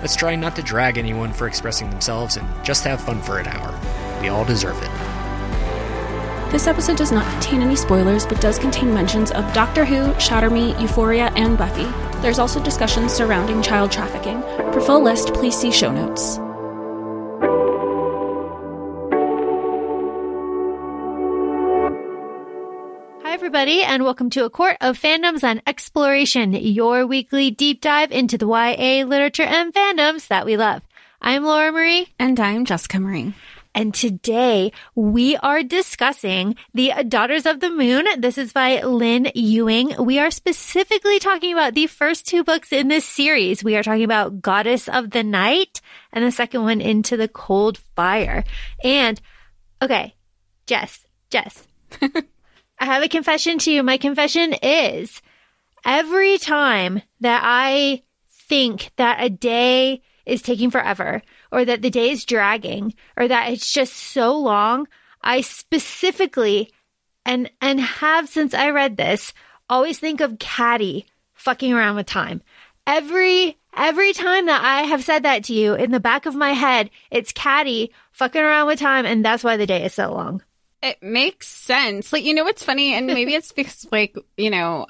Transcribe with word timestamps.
Let's 0.00 0.14
try 0.14 0.36
not 0.36 0.54
to 0.56 0.62
drag 0.62 0.96
anyone 0.96 1.32
for 1.32 1.48
expressing 1.48 1.90
themselves 1.90 2.36
and 2.36 2.46
just 2.64 2.84
have 2.84 3.00
fun 3.00 3.20
for 3.20 3.38
an 3.38 3.48
hour. 3.48 3.78
We 4.20 4.28
all 4.28 4.44
deserve 4.44 4.80
it. 4.80 6.52
This 6.52 6.66
episode 6.66 6.96
does 6.96 7.12
not 7.12 7.30
contain 7.32 7.62
any 7.62 7.76
spoilers, 7.76 8.24
but 8.24 8.40
does 8.40 8.58
contain 8.58 8.94
mentions 8.94 9.32
of 9.32 9.52
Doctor 9.52 9.84
Who, 9.84 10.18
Shatter 10.18 10.50
Me, 10.50 10.70
Euphoria, 10.80 11.32
and 11.36 11.58
Buffy. 11.58 11.86
There's 12.22 12.38
also 12.38 12.62
discussions 12.62 13.12
surrounding 13.12 13.60
child 13.60 13.92
trafficking. 13.92 14.40
For 14.72 14.80
full 14.80 15.02
list, 15.02 15.34
please 15.34 15.56
see 15.56 15.70
show 15.70 15.92
notes. 15.92 16.38
Everybody, 23.58 23.82
and 23.82 24.04
welcome 24.04 24.30
to 24.30 24.44
A 24.44 24.50
Court 24.50 24.76
of 24.80 24.96
Fandoms 24.96 25.42
and 25.42 25.60
Exploration, 25.66 26.52
your 26.52 27.04
weekly 27.04 27.50
deep 27.50 27.80
dive 27.80 28.12
into 28.12 28.38
the 28.38 28.46
YA 28.46 29.04
literature 29.04 29.42
and 29.42 29.74
fandoms 29.74 30.28
that 30.28 30.46
we 30.46 30.56
love. 30.56 30.82
I'm 31.20 31.42
Laura 31.42 31.72
Marie. 31.72 32.06
And 32.20 32.38
I'm 32.38 32.64
Jessica 32.64 33.00
Marie. 33.00 33.34
And 33.74 33.92
today 33.92 34.70
we 34.94 35.36
are 35.38 35.64
discussing 35.64 36.54
The 36.72 37.04
Daughters 37.08 37.46
of 37.46 37.58
the 37.58 37.68
Moon. 37.68 38.06
This 38.18 38.38
is 38.38 38.52
by 38.52 38.80
Lynne 38.82 39.32
Ewing. 39.34 39.92
We 39.98 40.20
are 40.20 40.30
specifically 40.30 41.18
talking 41.18 41.52
about 41.52 41.74
the 41.74 41.88
first 41.88 42.28
two 42.28 42.44
books 42.44 42.72
in 42.72 42.86
this 42.86 43.04
series. 43.04 43.64
We 43.64 43.74
are 43.74 43.82
talking 43.82 44.04
about 44.04 44.40
Goddess 44.40 44.88
of 44.88 45.10
the 45.10 45.24
Night 45.24 45.80
and 46.12 46.24
the 46.24 46.30
second 46.30 46.62
one, 46.62 46.80
Into 46.80 47.16
the 47.16 47.26
Cold 47.26 47.78
Fire. 47.96 48.44
And, 48.84 49.20
okay, 49.82 50.14
Jess, 50.68 51.04
Jess, 51.28 51.66
I 52.80 52.84
have 52.84 53.02
a 53.02 53.08
confession 53.08 53.58
to 53.58 53.72
you. 53.72 53.82
My 53.82 53.96
confession 53.96 54.54
is 54.62 55.20
every 55.84 56.38
time 56.38 57.02
that 57.20 57.42
I 57.44 58.02
think 58.48 58.90
that 58.96 59.22
a 59.22 59.28
day 59.28 60.02
is 60.26 60.42
taking 60.42 60.70
forever 60.70 61.22
or 61.50 61.64
that 61.64 61.82
the 61.82 61.90
day 61.90 62.10
is 62.10 62.24
dragging 62.24 62.94
or 63.16 63.26
that 63.26 63.52
it's 63.52 63.72
just 63.72 63.94
so 63.94 64.38
long, 64.38 64.86
I 65.22 65.40
specifically 65.40 66.70
and 67.24 67.50
and 67.60 67.80
have 67.80 68.28
since 68.28 68.54
I 68.54 68.70
read 68.70 68.96
this 68.96 69.32
always 69.68 69.98
think 69.98 70.20
of 70.20 70.38
Catty 70.38 71.06
fucking 71.34 71.72
around 71.72 71.96
with 71.96 72.06
time. 72.06 72.42
Every 72.86 73.56
every 73.76 74.12
time 74.12 74.46
that 74.46 74.62
I 74.62 74.82
have 74.82 75.04
said 75.04 75.24
that 75.24 75.44
to 75.44 75.54
you 75.54 75.74
in 75.74 75.90
the 75.90 76.00
back 76.00 76.26
of 76.26 76.34
my 76.34 76.52
head, 76.52 76.90
it's 77.10 77.32
Catty 77.32 77.92
fucking 78.12 78.40
around 78.40 78.66
with 78.66 78.78
time 78.78 79.06
and 79.06 79.24
that's 79.24 79.44
why 79.44 79.56
the 79.56 79.66
day 79.66 79.84
is 79.84 79.94
so 79.94 80.12
long. 80.12 80.42
It 80.82 81.02
makes 81.02 81.48
sense. 81.48 82.12
Like, 82.12 82.24
you 82.24 82.34
know 82.34 82.44
what's 82.44 82.62
funny? 82.62 82.94
And 82.94 83.06
maybe 83.06 83.34
it's 83.34 83.52
because, 83.52 83.86
like, 83.90 84.16
you 84.36 84.50
know, 84.50 84.86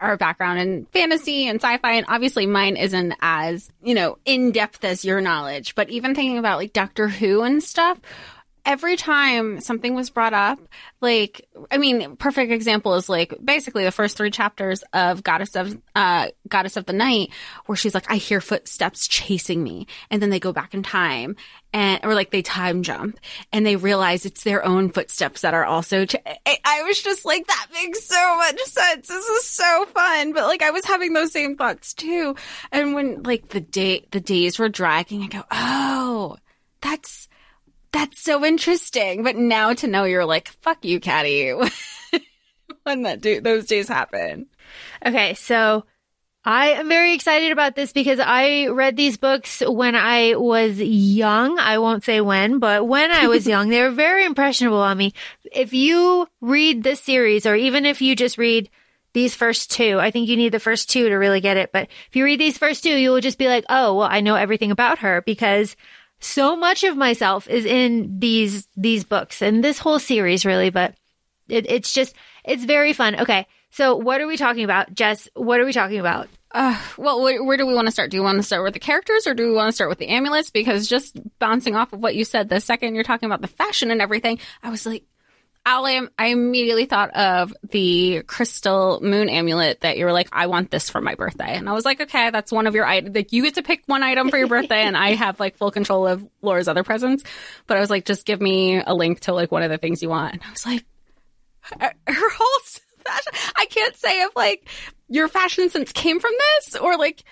our 0.00 0.16
background 0.16 0.60
in 0.60 0.86
fantasy 0.86 1.46
and 1.46 1.60
sci-fi 1.60 1.92
and 1.92 2.06
obviously 2.08 2.46
mine 2.46 2.76
isn't 2.76 3.14
as 3.20 3.70
you 3.82 3.94
know 3.94 4.18
in 4.24 4.52
depth 4.52 4.84
as 4.84 5.04
your 5.04 5.20
knowledge 5.20 5.74
but 5.74 5.88
even 5.88 6.14
thinking 6.14 6.38
about 6.38 6.58
like 6.58 6.72
doctor 6.72 7.08
who 7.08 7.42
and 7.42 7.62
stuff 7.62 7.98
every 8.70 8.94
time 8.94 9.60
something 9.60 9.96
was 9.96 10.10
brought 10.10 10.32
up 10.32 10.60
like 11.00 11.48
i 11.72 11.76
mean 11.76 12.14
perfect 12.14 12.52
example 12.52 12.94
is 12.94 13.08
like 13.08 13.34
basically 13.44 13.82
the 13.82 13.90
first 13.90 14.16
three 14.16 14.30
chapters 14.30 14.84
of 14.92 15.24
goddess 15.24 15.56
of 15.56 15.76
uh 15.96 16.28
goddess 16.48 16.76
of 16.76 16.86
the 16.86 16.92
night 16.92 17.30
where 17.66 17.74
she's 17.74 17.94
like 17.94 18.08
i 18.08 18.14
hear 18.14 18.40
footsteps 18.40 19.08
chasing 19.08 19.60
me 19.60 19.88
and 20.08 20.22
then 20.22 20.30
they 20.30 20.38
go 20.38 20.52
back 20.52 20.72
in 20.72 20.84
time 20.84 21.34
and 21.72 22.04
or 22.04 22.14
like 22.14 22.30
they 22.30 22.42
time 22.42 22.84
jump 22.84 23.18
and 23.52 23.66
they 23.66 23.74
realize 23.74 24.24
it's 24.24 24.44
their 24.44 24.64
own 24.64 24.88
footsteps 24.90 25.40
that 25.40 25.52
are 25.52 25.64
also 25.64 26.04
ch- 26.04 26.14
I, 26.46 26.58
I 26.64 26.82
was 26.84 27.02
just 27.02 27.24
like 27.24 27.48
that 27.48 27.66
makes 27.72 28.04
so 28.04 28.36
much 28.36 28.60
sense. 28.62 29.08
This 29.08 29.24
is 29.24 29.44
so 29.44 29.84
fun. 29.86 30.32
But 30.32 30.46
like 30.46 30.62
i 30.62 30.70
was 30.70 30.84
having 30.84 31.12
those 31.12 31.32
same 31.32 31.56
thoughts 31.56 31.94
too. 31.94 32.36
And 32.70 32.94
when 32.94 33.24
like 33.24 33.48
the 33.48 33.60
day 33.60 34.06
the 34.10 34.20
days 34.20 34.58
were 34.58 34.68
dragging 34.68 35.22
i 35.22 35.26
go 35.26 35.42
oh 35.50 36.36
that's 36.80 37.28
that's 37.92 38.20
so 38.20 38.44
interesting 38.44 39.22
but 39.22 39.36
now 39.36 39.72
to 39.72 39.86
know 39.86 40.04
you're 40.04 40.24
like 40.24 40.48
fuck 40.48 40.84
you 40.84 41.00
Catty 41.00 41.52
when 42.84 43.02
that 43.02 43.20
do- 43.20 43.40
those 43.40 43.66
days 43.66 43.88
happen 43.88 44.46
Okay, 45.04 45.34
so 45.34 45.84
I 46.44 46.70
am 46.70 46.88
very 46.88 47.14
excited 47.14 47.52
about 47.52 47.76
this 47.76 47.92
because 47.92 48.18
I 48.18 48.68
read 48.68 48.96
these 48.96 49.16
books 49.18 49.62
when 49.66 49.94
I 49.94 50.36
was 50.36 50.78
young. 50.80 51.58
I 51.58 51.78
won't 51.78 52.04
say 52.04 52.20
when, 52.20 52.58
but 52.58 52.86
when 52.86 53.10
I 53.10 53.26
was 53.26 53.46
young, 53.46 53.68
they 53.68 53.82
were 53.82 53.90
very 53.90 54.24
impressionable 54.24 54.80
on 54.80 54.96
me. 54.96 55.12
If 55.52 55.72
you 55.74 56.28
read 56.40 56.82
this 56.82 57.00
series, 57.00 57.46
or 57.46 57.56
even 57.56 57.84
if 57.84 58.00
you 58.00 58.16
just 58.16 58.38
read 58.38 58.70
these 59.12 59.34
first 59.34 59.70
two, 59.70 59.98
I 59.98 60.10
think 60.10 60.28
you 60.28 60.36
need 60.36 60.52
the 60.52 60.60
first 60.60 60.88
two 60.88 61.08
to 61.08 61.16
really 61.16 61.40
get 61.40 61.56
it. 61.56 61.72
But 61.72 61.88
if 62.08 62.16
you 62.16 62.24
read 62.24 62.40
these 62.40 62.58
first 62.58 62.84
two, 62.84 62.96
you 62.96 63.10
will 63.10 63.20
just 63.20 63.38
be 63.38 63.48
like, 63.48 63.64
oh, 63.68 63.96
well, 63.96 64.08
I 64.10 64.20
know 64.20 64.36
everything 64.36 64.70
about 64.70 65.00
her 65.00 65.20
because 65.22 65.76
so 66.20 66.56
much 66.56 66.84
of 66.84 66.96
myself 66.96 67.48
is 67.48 67.64
in 67.64 68.18
these, 68.18 68.68
these 68.76 69.04
books 69.04 69.42
and 69.42 69.64
this 69.64 69.78
whole 69.78 69.98
series 69.98 70.44
really, 70.44 70.70
but 70.70 70.94
it, 71.48 71.70
it's 71.70 71.92
just, 71.92 72.14
it's 72.44 72.64
very 72.64 72.92
fun. 72.92 73.20
Okay. 73.20 73.46
So 73.70 73.96
what 73.96 74.20
are 74.20 74.26
we 74.26 74.36
talking 74.36 74.64
about? 74.64 74.92
Jess, 74.92 75.28
what 75.34 75.60
are 75.60 75.64
we 75.64 75.72
talking 75.72 76.00
about? 76.00 76.28
Uh, 76.52 76.76
well, 76.98 77.22
where, 77.22 77.42
where 77.44 77.56
do 77.56 77.66
we 77.66 77.74
want 77.74 77.86
to 77.86 77.92
start? 77.92 78.10
Do 78.10 78.18
we 78.18 78.24
want 78.24 78.38
to 78.38 78.42
start 78.42 78.64
with 78.64 78.74
the 78.74 78.80
characters 78.80 79.26
or 79.26 79.34
do 79.34 79.46
we 79.46 79.54
want 79.54 79.68
to 79.68 79.72
start 79.72 79.88
with 79.88 79.98
the 79.98 80.08
amulets? 80.08 80.50
Because 80.50 80.88
just 80.88 81.16
bouncing 81.38 81.76
off 81.76 81.92
of 81.92 82.00
what 82.00 82.16
you 82.16 82.24
said, 82.24 82.48
the 82.48 82.60
second 82.60 82.94
you're 82.94 83.04
talking 83.04 83.26
about 83.26 83.40
the 83.40 83.48
fashion 83.48 83.90
and 83.90 84.02
everything, 84.02 84.38
I 84.62 84.70
was 84.70 84.84
like, 84.84 85.04
I, 85.66 86.06
I 86.18 86.26
immediately 86.28 86.86
thought 86.86 87.10
of 87.14 87.54
the 87.70 88.22
crystal 88.26 89.00
moon 89.02 89.28
amulet 89.28 89.82
that 89.82 89.98
you 89.98 90.04
were 90.04 90.12
like, 90.12 90.28
I 90.32 90.46
want 90.46 90.70
this 90.70 90.90
for 90.90 91.00
my 91.00 91.14
birthday. 91.14 91.54
And 91.56 91.68
I 91.68 91.72
was 91.72 91.84
like, 91.84 92.00
okay, 92.00 92.30
that's 92.30 92.50
one 92.50 92.66
of 92.66 92.74
your 92.74 92.86
items. 92.86 93.14
Like, 93.14 93.32
you 93.32 93.42
get 93.42 93.54
to 93.54 93.62
pick 93.62 93.82
one 93.86 94.02
item 94.02 94.30
for 94.30 94.38
your 94.38 94.48
birthday 94.48 94.82
and 94.82 94.96
I 94.96 95.14
have 95.14 95.38
like 95.38 95.56
full 95.56 95.70
control 95.70 96.06
of 96.06 96.26
Laura's 96.42 96.68
other 96.68 96.82
presents. 96.82 97.24
But 97.66 97.76
I 97.76 97.80
was 97.80 97.90
like, 97.90 98.04
just 98.04 98.26
give 98.26 98.40
me 98.40 98.82
a 98.84 98.94
link 98.94 99.20
to 99.20 99.32
like 99.32 99.52
one 99.52 99.62
of 99.62 99.70
the 99.70 99.78
things 99.78 100.02
you 100.02 100.08
want. 100.08 100.34
And 100.34 100.42
I 100.42 100.50
was 100.50 100.66
like, 100.66 100.84
her 101.78 101.92
whole 102.08 102.60
fashion. 103.04 103.32
I 103.56 103.66
can't 103.66 103.96
say 103.96 104.22
if 104.22 104.34
like 104.34 104.68
your 105.08 105.28
fashion 105.28 105.70
sense 105.70 105.92
came 105.92 106.20
from 106.20 106.32
this 106.38 106.76
or 106.76 106.96
like 106.96 107.24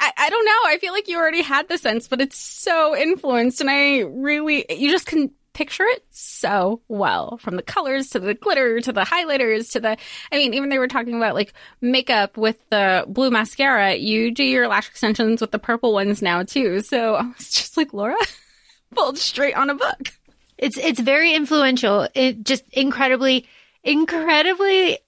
I, 0.00 0.12
I 0.16 0.30
don't 0.30 0.44
know. 0.44 0.60
I 0.66 0.78
feel 0.80 0.92
like 0.92 1.08
you 1.08 1.18
already 1.18 1.42
had 1.42 1.68
the 1.68 1.76
sense, 1.76 2.08
but 2.08 2.20
it's 2.20 2.38
so 2.38 2.96
influenced, 2.96 3.60
and 3.60 3.68
I 3.68 3.98
really 3.98 4.64
you 4.70 4.90
just 4.90 5.04
can 5.04 5.30
picture 5.56 5.84
it 5.84 6.04
so 6.10 6.82
well 6.86 7.38
from 7.38 7.56
the 7.56 7.62
colors 7.62 8.10
to 8.10 8.18
the 8.20 8.34
glitter 8.34 8.78
to 8.80 8.92
the 8.92 9.04
highlighters 9.04 9.72
to 9.72 9.80
the 9.80 9.96
I 10.30 10.36
mean 10.36 10.52
even 10.52 10.68
they 10.68 10.78
were 10.78 10.86
talking 10.86 11.14
about 11.14 11.34
like 11.34 11.54
makeup 11.80 12.36
with 12.36 12.58
the 12.68 13.04
blue 13.08 13.30
mascara 13.30 13.94
you 13.94 14.30
do 14.32 14.44
your 14.44 14.68
lash 14.68 14.88
extensions 14.88 15.40
with 15.40 15.52
the 15.52 15.58
purple 15.58 15.94
ones 15.94 16.20
now 16.20 16.42
too 16.42 16.82
so 16.82 17.14
I 17.14 17.22
was 17.22 17.50
just 17.50 17.76
like 17.78 17.94
Laura 17.94 18.16
pulled 18.94 19.16
straight 19.16 19.56
on 19.56 19.70
a 19.70 19.74
book 19.74 20.12
It's 20.58 20.78
it's 20.78 21.00
very 21.00 21.34
influential. 21.34 22.08
It 22.14 22.42
just 22.44 22.64
incredibly, 22.72 23.46
incredibly. 23.84 24.98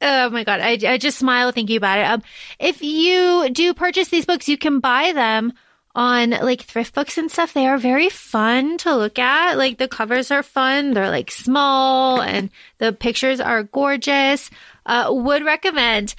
Oh 0.00 0.30
my 0.30 0.44
god! 0.44 0.60
I, 0.60 0.78
I 0.86 0.98
just 0.98 1.18
smile 1.18 1.52
thinking 1.52 1.76
about 1.76 1.98
it. 1.98 2.04
Um, 2.04 2.22
if 2.58 2.82
you 2.82 3.50
do 3.50 3.74
purchase 3.74 4.08
these 4.08 4.26
books, 4.26 4.48
you 4.48 4.56
can 4.58 4.80
buy 4.80 5.12
them 5.12 5.52
on 5.94 6.30
like 6.30 6.62
thrift 6.62 6.94
books 6.94 7.18
and 7.18 7.30
stuff. 7.30 7.52
They 7.52 7.66
are 7.66 7.78
very 7.78 8.08
fun 8.08 8.78
to 8.78 8.96
look 8.96 9.18
at. 9.18 9.58
Like 9.58 9.78
the 9.78 9.88
covers 9.88 10.30
are 10.30 10.42
fun. 10.42 10.94
They're 10.94 11.10
like 11.10 11.30
small 11.30 12.20
and 12.20 12.50
the 12.78 12.92
pictures 12.92 13.40
are 13.40 13.62
gorgeous. 13.62 14.50
Uh, 14.86 15.08
would 15.10 15.44
recommend. 15.44 16.14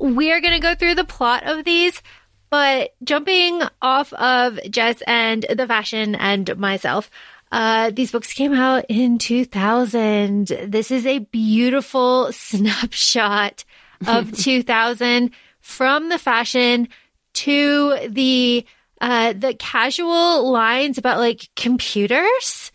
We 0.00 0.32
are 0.32 0.40
going 0.40 0.54
to 0.54 0.60
go 0.60 0.74
through 0.74 0.96
the 0.96 1.04
plot 1.04 1.44
of 1.46 1.64
these, 1.64 2.02
but 2.50 2.94
jumping 3.02 3.62
off 3.80 4.12
of 4.12 4.58
Jess 4.68 5.02
and 5.06 5.46
the 5.48 5.66
fashion 5.66 6.14
and 6.14 6.56
myself. 6.58 7.10
Uh, 7.52 7.90
these 7.90 8.10
books 8.10 8.32
came 8.32 8.52
out 8.52 8.84
in 8.88 9.16
2000. 9.16 10.48
This 10.66 10.90
is 10.90 11.06
a 11.06 11.20
beautiful 11.20 12.32
snapshot 12.32 13.64
of 14.06 14.32
2000 14.36 15.30
from 15.60 16.08
the 16.08 16.18
fashion 16.18 16.88
to 17.34 18.08
the 18.08 18.66
uh, 19.04 19.32
the 19.34 19.54
casual 19.54 20.50
lines 20.50 20.98
about 20.98 21.18
like 21.18 21.48
computers. 21.56 22.72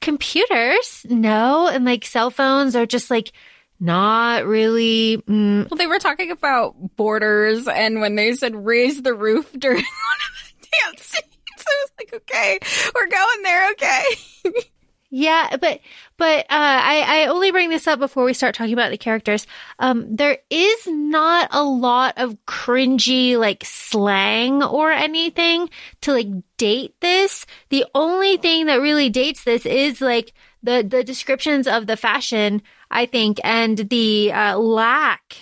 Computers, 0.00 1.06
no, 1.08 1.66
and 1.66 1.84
like 1.86 2.04
cell 2.04 2.30
phones 2.30 2.76
are 2.76 2.84
just 2.84 3.10
like 3.10 3.32
not 3.80 4.44
really. 4.44 5.16
Mm, 5.26 5.70
Well, 5.70 5.78
they 5.78 5.86
were 5.86 5.98
talking 5.98 6.30
about 6.30 6.74
borders, 6.96 7.66
and 7.66 8.00
when 8.02 8.14
they 8.14 8.34
said 8.34 8.54
raise 8.54 9.00
the 9.02 9.14
roof 9.14 9.50
during 9.58 9.76
one 9.78 9.84
of 9.84 10.52
the 10.60 10.68
dance 10.84 11.02
scenes, 11.02 11.24
I 11.58 11.82
was 11.82 11.92
like, 11.98 12.14
okay, 12.14 12.58
we're 12.94 13.06
going 13.06 13.42
there, 13.42 13.70
okay. 13.72 14.04
Yeah, 15.10 15.56
but 15.60 15.78
but 16.16 16.40
uh, 16.40 16.44
I 16.50 17.04
I 17.06 17.26
only 17.26 17.50
bring 17.50 17.70
this 17.70 17.86
up 17.86 17.98
before 17.98 18.24
we 18.24 18.34
start 18.34 18.54
talking 18.54 18.72
about 18.72 18.90
the 18.90 18.98
characters. 18.98 19.46
Um, 19.78 20.14
there 20.14 20.38
is 20.50 20.86
not 20.86 21.48
a 21.52 21.62
lot 21.62 22.14
of 22.16 22.36
cringy 22.46 23.36
like 23.36 23.64
slang 23.64 24.62
or 24.62 24.90
anything 24.90 25.70
to 26.02 26.12
like 26.12 26.28
date 26.56 26.94
this. 27.00 27.46
The 27.70 27.84
only 27.94 28.36
thing 28.36 28.66
that 28.66 28.80
really 28.80 29.10
dates 29.10 29.44
this 29.44 29.66
is 29.66 30.00
like 30.00 30.32
the 30.62 30.86
the 30.88 31.04
descriptions 31.04 31.66
of 31.66 31.86
the 31.86 31.96
fashion, 31.96 32.62
I 32.90 33.06
think, 33.06 33.38
and 33.44 33.78
the 33.78 34.32
uh, 34.32 34.58
lack 34.58 35.36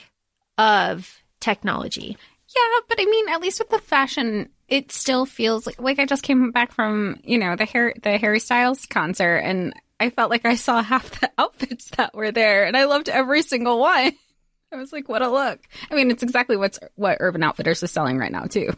of 0.58 1.22
technology. 1.40 2.16
Yeah, 2.54 2.80
but 2.88 2.98
I 3.00 3.06
mean, 3.06 3.28
at 3.30 3.40
least 3.40 3.58
with 3.58 3.70
the 3.70 3.78
fashion, 3.78 4.50
it 4.68 4.92
still 4.92 5.24
feels 5.26 5.66
like 5.66 5.80
like 5.80 5.98
I 5.98 6.06
just 6.06 6.22
came 6.22 6.50
back 6.50 6.72
from 6.72 7.20
you 7.24 7.38
know 7.38 7.56
the 7.56 7.64
Harry 7.64 7.94
the 8.02 8.18
Harry 8.18 8.40
Styles 8.40 8.86
concert, 8.86 9.38
and 9.38 9.72
I 10.02 10.10
felt 10.10 10.30
like 10.30 10.44
I 10.44 10.56
saw 10.56 10.82
half 10.82 11.20
the 11.20 11.30
outfits 11.38 11.90
that 11.90 12.14
were 12.14 12.32
there, 12.32 12.64
and 12.64 12.76
I 12.76 12.84
loved 12.84 13.08
every 13.08 13.42
single 13.42 13.78
one. 13.78 14.12
I 14.72 14.76
was 14.76 14.92
like, 14.92 15.08
what 15.08 15.22
a 15.22 15.28
look! 15.28 15.60
I 15.90 15.94
mean, 15.94 16.10
it's 16.10 16.22
exactly 16.22 16.56
what's 16.56 16.80
what 16.96 17.18
Urban 17.20 17.42
Outfitters 17.42 17.82
is 17.82 17.90
selling 17.90 18.18
right 18.18 18.32
now 18.32 18.44
too. 18.44 18.70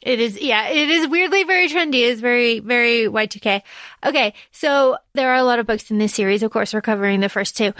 It 0.00 0.20
is, 0.20 0.40
yeah, 0.40 0.68
it 0.68 0.90
is 0.90 1.08
weirdly 1.08 1.44
very 1.44 1.68
trendy. 1.68 2.08
It's 2.08 2.20
very, 2.20 2.60
very 2.60 3.06
Y2K. 3.06 3.62
Okay, 4.06 4.34
so 4.52 4.96
there 5.14 5.30
are 5.30 5.36
a 5.36 5.42
lot 5.42 5.58
of 5.58 5.66
books 5.66 5.90
in 5.90 5.98
this 5.98 6.14
series. 6.14 6.42
Of 6.42 6.52
course, 6.52 6.72
we're 6.72 6.80
covering 6.80 7.20
the 7.20 7.28
first 7.28 7.56
two. 7.56 7.72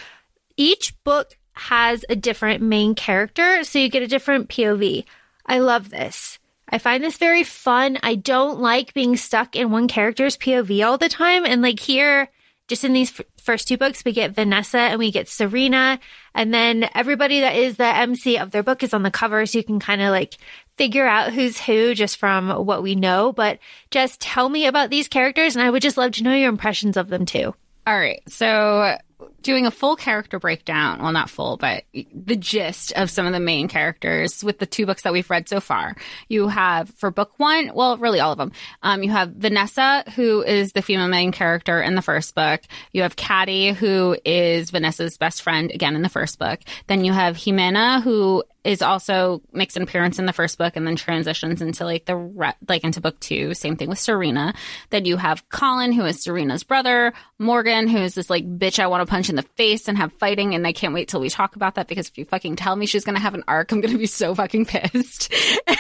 Each 0.56 0.94
book 1.05 1.37
has 1.52 2.05
a 2.08 2.17
different 2.17 2.62
main 2.62 2.94
character, 2.94 3.62
so 3.64 3.79
you 3.79 3.88
get 3.88 4.02
a 4.02 4.08
different 4.08 4.49
POV. 4.49 5.05
I 5.46 5.58
love 5.58 5.91
this. 5.91 6.38
I 6.69 6.79
find 6.79 7.02
this 7.02 7.19
very 7.19 7.44
fun. 7.44 7.99
I 8.02 8.14
don't 8.14 8.61
like 8.61 8.94
being 8.94 9.17
stuck 9.17 9.56
in 9.56 9.70
one 9.70 9.88
character's 9.88 10.37
POV 10.37 10.87
all 10.87 10.99
the 10.99 11.08
time. 11.08 11.44
And 11.44 11.62
like 11.62 11.81
here, 11.81 12.29
just 12.69 12.85
in 12.85 12.93
these 12.93 13.19
f- 13.19 13.26
first 13.43 13.67
two 13.67 13.76
books, 13.76 14.05
we 14.05 14.12
get 14.12 14.35
Vanessa 14.35 14.79
and 14.79 14.99
we 14.99 15.11
get 15.11 15.29
Serena. 15.29 15.99
And 16.35 16.55
then 16.55 16.88
everybody 16.94 17.41
that 17.41 17.56
is 17.56 17.76
the 17.76 17.87
MC 17.87 18.38
of 18.38 18.50
their 18.50 18.62
book 18.62 18.82
is 18.82 18.94
on 18.94 19.03
the 19.03 19.11
cover. 19.11 19.44
So 19.47 19.59
you 19.59 19.65
can 19.65 19.81
kind 19.81 20.03
of 20.03 20.11
like 20.11 20.37
figure 20.76 21.06
out 21.06 21.32
who's 21.32 21.59
who 21.59 21.94
just 21.94 22.19
from 22.19 22.65
what 22.65 22.82
we 22.82 22.94
know. 22.94 23.32
But 23.32 23.59
just 23.91 24.20
tell 24.20 24.49
me 24.49 24.67
about 24.67 24.91
these 24.91 25.09
characters. 25.09 25.56
And 25.56 25.65
I 25.65 25.70
would 25.70 25.82
just 25.82 25.97
love 25.97 26.12
to 26.12 26.23
know 26.23 26.35
your 26.35 26.50
impressions 26.50 26.97
of 26.97 27.09
them 27.09 27.26
too. 27.26 27.55
All 27.87 27.99
right, 27.99 28.23
so 28.29 28.99
doing 29.43 29.67
a 29.67 29.70
full 29.70 29.96
character 29.96 30.38
breakdown 30.38 31.00
well 31.00 31.12
not 31.12 31.31
full 31.31 31.56
but 31.56 31.85
the 31.93 32.37
gist 32.37 32.93
of 32.93 33.11
some 33.11 33.26
of 33.26 33.32
the 33.32 33.40
main 33.40 33.69
characters 33.69 34.43
with 34.43 34.58
the 34.58 34.67
two 34.67 34.87
books 34.87 35.02
that 35.02 35.12
we've 35.12 35.31
read 35.31 35.49
so 35.49 35.61
far. 35.61 35.94
You 36.29 36.49
have 36.49 36.90
for 36.90 37.11
book 37.11 37.32
one 37.38 37.73
well 37.75 37.96
really 37.99 38.20
all 38.20 38.32
of 38.32 38.38
them. 38.38 38.52
Um, 38.82 39.02
you 39.02 39.11
have 39.11 39.31
vanessa 39.31 40.05
who 40.14 40.43
is 40.43 40.73
the 40.73 40.82
female 40.82 41.08
main 41.08 41.32
character 41.32 41.81
in 41.81 41.94
the 41.94 42.02
first 42.02 42.35
book. 42.35 42.61
You 42.93 43.02
have 43.02 43.17
Catty, 43.17 43.73
who 43.73 44.17
is 44.25 44.70
vanessa's 44.70 45.17
best 45.17 45.43
friend 45.43 45.70
again 45.70 45.96
in 45.96 46.02
the 46.02 46.08
first 46.08 46.38
book. 46.38 46.61
Then 46.87 47.05
you 47.05 47.12
have 47.12 47.37
Jimena, 47.37 48.02
who 48.02 48.44
is 48.64 48.82
also 48.82 49.40
makes 49.52 49.76
an 49.76 49.82
appearance 49.82 50.19
in 50.19 50.26
the 50.26 50.32
first 50.32 50.58
book 50.58 50.76
and 50.76 50.87
then 50.87 50.96
transitions 50.96 51.62
into 51.62 51.84
like 51.84 52.05
the 52.05 52.16
re- 52.16 52.55
like 52.69 52.84
into 52.84 53.00
book 53.00 53.19
two. 53.20 53.55
Same 53.55 53.76
thing 53.76 53.88
with 53.88 53.99
Serena. 53.99 54.52
Then 54.90 55.05
you 55.05 55.16
have 55.16 55.49
Colin, 55.49 55.93
who 55.93 56.05
is 56.05 56.22
Serena's 56.22 56.64
brother. 56.64 57.12
Morgan, 57.38 57.88
who 57.88 57.99
is 57.99 58.14
this 58.14 58.28
like 58.28 58.44
bitch 58.58 58.78
I 58.78 58.88
want 58.88 59.06
to 59.06 59.10
punch 59.10 59.31
in 59.31 59.37
the 59.37 59.43
face 59.43 59.88
and 59.88 59.96
have 59.96 60.12
fighting. 60.14 60.55
And 60.55 60.66
I 60.66 60.72
can't 60.72 60.94
wait 60.94 61.08
till 61.08 61.20
we 61.20 61.31
talk 61.31 61.56
about 61.56 61.76
that 61.76 61.88
because 61.88 62.08
if 62.08 62.19
you 62.19 62.25
fucking 62.25 62.56
tell 62.56 62.75
me 62.75 62.87
she's 62.87 63.05
gonna 63.05 63.20
have 63.20 63.34
an 63.34 63.44
arc, 63.46 63.72
I'm 63.72 63.81
gonna 63.81 63.99
be 63.99 64.06
so 64.06 64.34
fucking 64.34 64.66
pissed. 64.66 65.32
and 65.66 65.76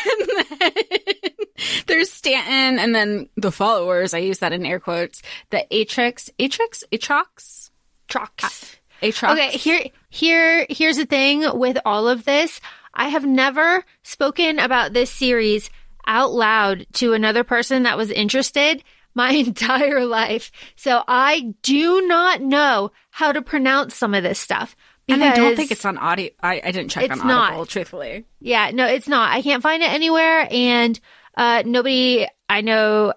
then 0.50 1.18
there's 1.86 2.10
Stanton, 2.10 2.78
and 2.78 2.94
then 2.94 3.28
the 3.36 3.52
followers. 3.52 4.14
I 4.14 4.18
use 4.18 4.38
that 4.38 4.52
in 4.52 4.64
air 4.64 4.80
quotes. 4.80 5.22
The 5.50 5.66
Atrix, 5.70 6.30
Atrix, 6.38 6.84
Atrox, 6.92 7.70
Trox. 8.08 8.76
Atrox. 9.02 9.32
Okay, 9.32 9.50
here 9.50 9.90
here 10.08 10.66
here's 10.68 10.96
the 10.96 11.06
thing 11.06 11.44
with 11.58 11.78
all 11.84 12.08
of 12.08 12.24
this. 12.24 12.60
I 12.94 13.08
have 13.08 13.26
never 13.26 13.84
spoken 14.02 14.58
about 14.58 14.92
this 14.92 15.10
series 15.10 15.70
out 16.06 16.32
loud 16.32 16.86
to 16.94 17.12
another 17.12 17.44
person 17.44 17.82
that 17.84 17.96
was 17.96 18.10
interested 18.10 18.82
my 19.14 19.30
entire 19.32 20.04
life. 20.04 20.50
So 20.76 21.02
I 21.06 21.54
do 21.62 22.06
not 22.06 22.40
know 22.40 22.92
how 23.10 23.32
to 23.32 23.42
pronounce 23.42 23.94
some 23.94 24.14
of 24.14 24.22
this 24.22 24.38
stuff. 24.38 24.74
And 25.10 25.24
I 25.24 25.34
don't 25.34 25.56
think 25.56 25.70
it's 25.70 25.84
on 25.86 25.96
audio. 25.96 26.30
I, 26.42 26.60
I 26.62 26.70
didn't 26.70 26.90
check 26.90 27.04
It's 27.04 27.20
on 27.20 27.26
not. 27.26 27.50
Audible, 27.52 27.66
truthfully. 27.66 28.26
Yeah, 28.40 28.70
no, 28.72 28.86
it's 28.86 29.08
not. 29.08 29.32
I 29.32 29.40
can't 29.40 29.62
find 29.62 29.82
it 29.82 29.90
anywhere, 29.90 30.46
and 30.50 31.00
uh, 31.34 31.62
nobody 31.64 32.26
I 32.46 32.60
know 32.60 33.14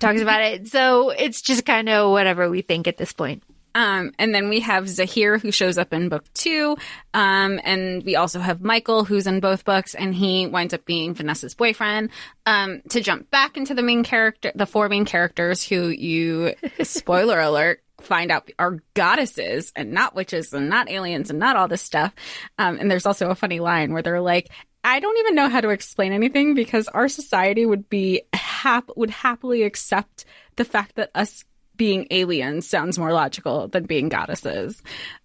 talks 0.00 0.20
about 0.20 0.42
it. 0.42 0.66
So 0.66 1.10
it's 1.10 1.40
just 1.40 1.64
kind 1.64 1.88
of 1.88 2.10
whatever 2.10 2.50
we 2.50 2.62
think 2.62 2.88
at 2.88 2.96
this 2.96 3.12
point. 3.12 3.44
Um, 3.74 4.12
and 4.18 4.34
then 4.34 4.48
we 4.48 4.60
have 4.60 4.88
Zahir, 4.88 5.38
who 5.38 5.52
shows 5.52 5.78
up 5.78 5.92
in 5.92 6.08
book 6.08 6.24
two. 6.34 6.76
Um, 7.14 7.60
and 7.64 8.02
we 8.04 8.16
also 8.16 8.40
have 8.40 8.60
Michael, 8.60 9.04
who's 9.04 9.26
in 9.26 9.40
both 9.40 9.64
books, 9.64 9.94
and 9.94 10.14
he 10.14 10.46
winds 10.46 10.74
up 10.74 10.84
being 10.84 11.14
Vanessa's 11.14 11.54
boyfriend. 11.54 12.10
Um, 12.46 12.82
to 12.90 13.00
jump 13.00 13.30
back 13.30 13.56
into 13.56 13.74
the 13.74 13.82
main 13.82 14.04
character, 14.04 14.52
the 14.54 14.66
four 14.66 14.88
main 14.88 15.04
characters 15.04 15.62
who 15.62 15.88
you, 15.88 16.54
spoiler 16.82 17.40
alert, 17.40 17.82
find 18.00 18.30
out 18.30 18.48
are 18.58 18.78
goddesses 18.94 19.72
and 19.74 19.92
not 19.92 20.14
witches 20.14 20.52
and 20.52 20.68
not 20.68 20.90
aliens 20.90 21.30
and 21.30 21.38
not 21.38 21.56
all 21.56 21.68
this 21.68 21.82
stuff. 21.82 22.14
Um, 22.58 22.78
and 22.78 22.90
there's 22.90 23.06
also 23.06 23.30
a 23.30 23.34
funny 23.34 23.60
line 23.60 23.92
where 23.92 24.02
they're 24.02 24.20
like, 24.20 24.48
I 24.84 25.00
don't 25.00 25.18
even 25.18 25.34
know 25.34 25.48
how 25.48 25.60
to 25.60 25.70
explain 25.70 26.12
anything 26.12 26.54
because 26.54 26.88
our 26.88 27.08
society 27.08 27.66
would 27.66 27.88
be 27.88 28.22
hap- 28.32 28.96
would 28.96 29.10
happily 29.10 29.64
accept 29.64 30.24
the 30.56 30.64
fact 30.64 30.94
that 30.96 31.10
us 31.14 31.44
being 31.78 32.06
aliens 32.10 32.68
sounds 32.68 32.98
more 32.98 33.12
logical 33.12 33.68
than 33.68 33.84
being 33.84 34.10
goddesses. 34.10 34.82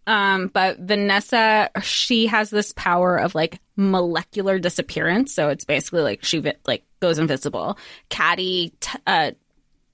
Um, 0.08 0.48
but 0.48 0.80
Vanessa, 0.80 1.70
she 1.82 2.28
has 2.28 2.50
this 2.50 2.72
power 2.74 3.18
of 3.18 3.36
like 3.36 3.60
molecular 3.76 4.60
disappearance. 4.60 5.34
So 5.34 5.50
it's 5.50 5.66
basically 5.66 6.04
like 6.04 6.24
she 6.24 6.42
like 6.66 6.86
goes 7.02 7.20
invisible. 7.20 7.78
Catty, 8.08 8.74
t- 8.80 9.00
uh, 9.06 9.32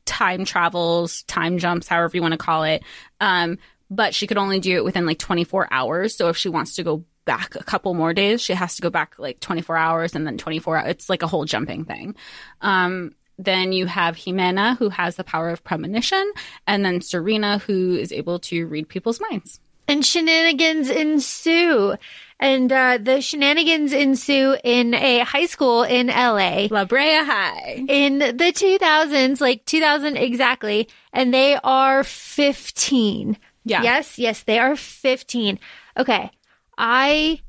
time 0.06 0.46
travels, 0.46 1.24
time 1.24 1.58
jumps, 1.58 1.88
however 1.88 2.16
you 2.16 2.22
want 2.22 2.34
to 2.34 2.38
call 2.38 2.64
it. 2.64 2.84
Um, 3.20 3.58
but 3.90 4.14
she 4.14 4.28
could 4.28 4.38
only 4.38 4.60
do 4.60 4.76
it 4.76 4.84
within 4.84 5.06
like 5.06 5.18
24 5.18 5.68
hours. 5.72 6.16
So 6.16 6.30
if 6.30 6.38
she 6.38 6.50
wants 6.50 6.76
to 6.76 6.84
go 6.84 7.06
back 7.26 7.56
a 7.56 7.64
couple 7.64 7.94
more 7.94 8.14
days, 8.14 8.42
she 8.42 8.54
has 8.54 8.76
to 8.76 8.82
go 8.82 8.90
back 8.90 9.16
like 9.18 9.40
24 9.40 9.78
hours 9.78 10.16
and 10.16 10.28
then 10.28 10.38
24 10.38 10.78
hours. 10.78 10.90
It's 10.90 11.10
like 11.10 11.24
a 11.24 11.28
whole 11.28 11.46
jumping 11.46 11.86
thing. 11.86 12.16
Um, 12.62 13.14
then 13.40 13.72
you 13.72 13.86
have 13.88 14.18
Jimena, 14.18 14.78
who 14.78 14.90
has 14.90 15.16
the 15.16 15.24
power 15.24 15.50
of 15.50 15.64
premonition, 15.64 16.32
and 16.68 16.84
then 16.84 17.02
Serena, 17.02 17.60
who 17.60 17.96
is 17.96 18.12
able 18.12 18.38
to 18.40 18.68
read 18.68 18.90
people's 18.90 19.22
minds. 19.32 19.60
And 19.88 20.06
shenanigans 20.06 20.90
ensue. 20.90 21.96
And 22.40 22.72
uh, 22.72 23.00
the 23.02 23.22
shenanigans 23.22 23.92
ensue 23.92 24.56
in 24.64 24.94
a 24.94 25.20
high 25.20 25.48
school 25.48 25.84
in 25.84 26.08
LA 26.08 26.68
La 26.70 26.86
Brea 26.86 27.24
High. 27.24 27.84
in 27.88 28.20
the 28.20 28.54
2000s, 28.54 29.42
like 29.42 29.66
2000 29.66 30.16
exactly. 30.16 30.88
And 31.12 31.34
they 31.34 31.56
are 31.64 32.04
15. 32.04 33.38
Yeah. 33.66 33.82
Yes, 33.82 34.20
yes, 34.20 34.44
they 34.44 34.60
are 34.60 34.76
15. 34.76 35.60
Okay. 35.98 36.32
I 36.78 37.42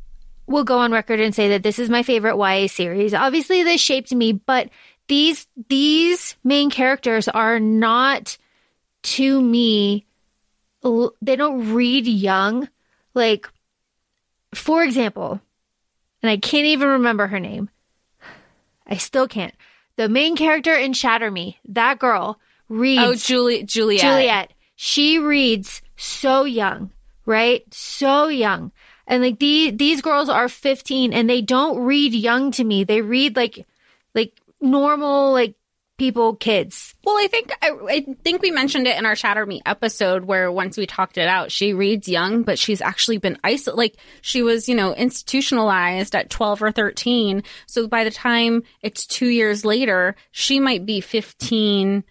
will 0.47 0.65
go 0.65 0.79
on 0.79 0.93
record 0.93 1.21
and 1.21 1.35
say 1.35 1.51
that 1.51 1.63
this 1.63 1.79
is 1.79 1.89
my 1.89 2.03
favorite 2.03 2.37
YA 2.37 2.67
series. 2.67 3.15
Obviously, 3.15 3.63
this 3.63 3.81
shaped 3.81 4.13
me, 4.13 4.33
but 4.33 4.69
these 5.11 5.49
these 5.69 6.37
main 6.45 6.71
characters 6.71 7.27
are 7.27 7.59
not 7.59 8.39
to 9.03 9.43
me 9.43 10.07
they 11.21 11.37
don't 11.37 11.75
read 11.75 12.07
young. 12.07 12.69
Like 13.13 13.51
for 14.55 14.85
example, 14.85 15.41
and 16.23 16.31
I 16.31 16.37
can't 16.37 16.67
even 16.67 16.89
remember 16.89 17.27
her 17.27 17.41
name. 17.41 17.71
I 18.87 18.99
still 18.99 19.27
can't. 19.27 19.55
The 19.97 20.09
main 20.09 20.37
character 20.37 20.75
in 20.75 20.93
Shatter 20.93 21.31
Me, 21.31 21.59
that 21.69 21.99
girl 21.99 22.39
reads 22.69 23.03
Oh, 23.03 23.15
Julie, 23.15 23.65
Juliet. 23.65 24.01
Juliet. 24.01 24.53
She 24.77 25.19
reads 25.19 25.83
so 25.97 26.45
young, 26.45 26.93
right? 27.27 27.63
So 27.75 28.29
young. 28.29 28.71
And 29.09 29.25
like 29.25 29.41
these 29.41 29.77
these 29.77 30.03
girls 30.03 30.29
are 30.29 30.49
15 30.49 31.13
and 31.13 31.29
they 31.29 31.43
don't 31.43 31.81
read 31.81 32.15
young 32.15 32.53
to 32.53 32.63
me. 32.63 32.85
They 32.85 33.03
read 33.03 33.35
like 33.35 33.67
like 34.15 34.40
normal 34.61 35.33
like 35.33 35.55
people 36.01 36.35
kids. 36.35 36.95
Well, 37.05 37.15
I 37.17 37.27
think 37.27 37.53
I, 37.61 37.73
I 37.89 38.07
think 38.25 38.41
we 38.41 38.51
mentioned 38.51 38.87
it 38.87 38.97
in 38.97 39.05
our 39.05 39.15
Shatter 39.15 39.45
Me 39.45 39.61
episode 39.67 40.25
where 40.25 40.51
once 40.51 40.79
we 40.79 40.87
talked 40.87 41.19
it 41.19 41.29
out, 41.29 41.53
she 41.53 41.75
reads 41.75 42.09
young, 42.09 42.43
but 42.43 42.59
she's 42.59 42.81
actually 42.81 43.19
been 43.19 43.39
isolated. 43.45 43.77
Like 43.77 43.97
she 44.23 44.43
was, 44.43 44.67
you 44.67 44.75
know, 44.75 44.95
institutionalized 44.95 46.15
at 46.17 46.31
twelve 46.31 46.63
or 46.63 46.73
thirteen. 46.73 47.43
So 47.67 47.87
by 47.87 48.05
the 48.05 48.11
time 48.11 48.63
it's 48.81 49.07
two 49.07 49.29
years 49.29 49.67
later, 49.67 50.17
she 50.31 50.59
might 50.59 50.87
be 50.87 51.03
fifteen 51.03 52.03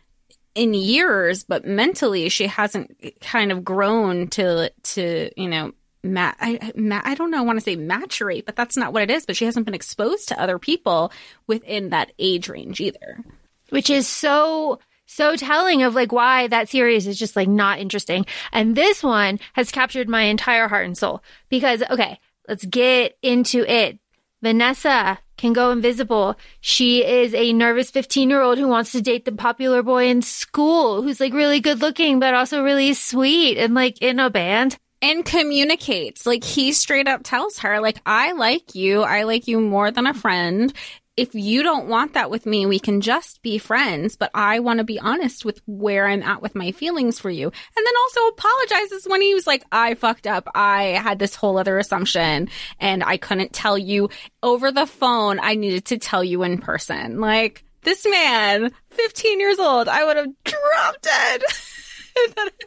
in 0.53 0.75
years, 0.75 1.43
but 1.43 1.65
mentally 1.65 2.29
she 2.29 2.45
hasn't 2.45 2.95
eh, 3.01 3.09
kind 3.21 3.51
of 3.51 3.63
grown 3.63 4.27
to 4.27 4.71
to 4.83 5.31
you 5.35 5.49
know. 5.49 5.71
Ma- 6.03 6.33
I, 6.39 6.71
ma- 6.75 7.01
I 7.03 7.15
don't 7.15 7.29
know. 7.31 7.39
I 7.39 7.41
want 7.41 7.57
to 7.57 7.63
say 7.63 7.75
maturate, 7.75 8.45
but 8.45 8.55
that's 8.55 8.77
not 8.77 8.93
what 8.93 9.03
it 9.03 9.11
is. 9.11 9.25
But 9.25 9.35
she 9.35 9.45
hasn't 9.45 9.65
been 9.65 9.75
exposed 9.75 10.29
to 10.29 10.41
other 10.41 10.57
people 10.59 11.11
within 11.47 11.89
that 11.89 12.11
age 12.19 12.47
range 12.49 12.79
either. 12.79 13.23
which 13.69 13.89
is 13.89 14.07
so 14.07 14.79
so 15.05 15.35
telling 15.35 15.81
of 15.83 15.95
like 15.95 16.11
why 16.11 16.47
that 16.47 16.69
series 16.69 17.07
is 17.07 17.17
just 17.17 17.35
like 17.35 17.47
not 17.49 17.79
interesting. 17.79 18.25
And 18.51 18.75
this 18.75 19.03
one 19.03 19.39
has 19.53 19.71
captured 19.71 20.07
my 20.07 20.23
entire 20.23 20.67
heart 20.67 20.85
and 20.85 20.97
soul 20.97 21.23
because, 21.49 21.81
okay, 21.89 22.19
let's 22.47 22.63
get 22.65 23.17
into 23.23 23.65
it. 23.69 23.97
Vanessa 24.41 25.17
can 25.35 25.51
go 25.53 25.71
invisible. 25.71 26.35
She 26.61 27.03
is 27.03 27.33
a 27.33 27.53
nervous 27.53 27.89
15 27.91 28.29
year 28.29 28.41
old 28.41 28.57
who 28.59 28.67
wants 28.67 28.91
to 28.93 29.01
date 29.01 29.25
the 29.25 29.31
popular 29.31 29.81
boy 29.83 30.07
in 30.07 30.21
school 30.21 31.01
who's 31.01 31.19
like 31.19 31.33
really 31.33 31.59
good 31.59 31.81
looking, 31.81 32.19
but 32.19 32.33
also 32.33 32.63
really 32.63 32.93
sweet 32.93 33.57
and 33.57 33.73
like 33.73 34.01
in 34.01 34.19
a 34.19 34.29
band. 34.29 34.77
And 35.01 35.25
communicates. 35.25 36.25
Like 36.25 36.43
he 36.43 36.73
straight 36.73 37.07
up 37.07 37.21
tells 37.23 37.59
her, 37.59 37.79
like, 37.79 38.01
I 38.05 38.33
like 38.33 38.75
you. 38.75 39.01
I 39.01 39.23
like 39.23 39.47
you 39.47 39.59
more 39.59 39.91
than 39.91 40.07
a 40.07 40.13
friend. 40.13 40.73
If 41.17 41.35
you 41.35 41.63
don't 41.63 41.89
want 41.89 42.13
that 42.13 42.29
with 42.29 42.45
me, 42.45 42.65
we 42.65 42.79
can 42.79 43.01
just 43.01 43.41
be 43.41 43.57
friends, 43.57 44.15
but 44.15 44.31
I 44.33 44.59
want 44.59 44.77
to 44.77 44.85
be 44.85 44.99
honest 44.99 45.43
with 45.43 45.61
where 45.67 46.07
I'm 46.07 46.23
at 46.23 46.41
with 46.41 46.55
my 46.55 46.71
feelings 46.71 47.19
for 47.19 47.29
you. 47.29 47.47
And 47.47 47.85
then 47.85 47.93
also 48.03 48.27
apologizes 48.27 49.05
when 49.05 49.21
he 49.21 49.33
was 49.33 49.45
like, 49.45 49.65
I 49.69 49.95
fucked 49.95 50.27
up. 50.27 50.47
I 50.55 50.83
had 51.03 51.19
this 51.19 51.35
whole 51.35 51.57
other 51.57 51.77
assumption 51.77 52.47
and 52.79 53.03
I 53.03 53.17
couldn't 53.17 53.51
tell 53.51 53.77
you 53.77 54.09
over 54.41 54.71
the 54.71 54.85
phone. 54.85 55.41
I 55.41 55.55
needed 55.55 55.85
to 55.85 55.97
tell 55.97 56.23
you 56.23 56.43
in 56.43 56.57
person. 56.59 57.19
Like 57.19 57.65
this 57.81 58.05
man, 58.09 58.71
15 58.91 59.39
years 59.41 59.59
old, 59.59 59.89
I 59.89 60.05
would 60.05 60.15
have 60.15 60.43
dropped 60.45 61.01
dead. 61.01 61.41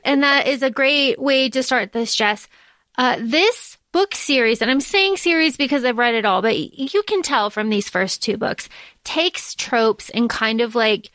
And 0.04 0.22
that 0.22 0.46
is 0.46 0.62
a 0.62 0.70
great 0.70 1.20
way 1.20 1.48
to 1.50 1.62
start 1.62 1.92
this, 1.92 2.14
Jess. 2.14 2.48
Uh, 2.98 3.16
this 3.20 3.78
book 3.92 4.14
series, 4.14 4.62
and 4.62 4.70
I'm 4.70 4.80
saying 4.80 5.16
series 5.16 5.56
because 5.56 5.84
I've 5.84 5.98
read 5.98 6.14
it 6.14 6.24
all, 6.24 6.42
but 6.42 6.58
you 6.58 7.02
can 7.02 7.22
tell 7.22 7.50
from 7.50 7.68
these 7.68 7.88
first 7.88 8.22
two 8.22 8.36
books, 8.36 8.68
takes 9.04 9.54
tropes 9.54 10.10
and 10.10 10.28
kind 10.28 10.60
of 10.60 10.74
like 10.74 11.10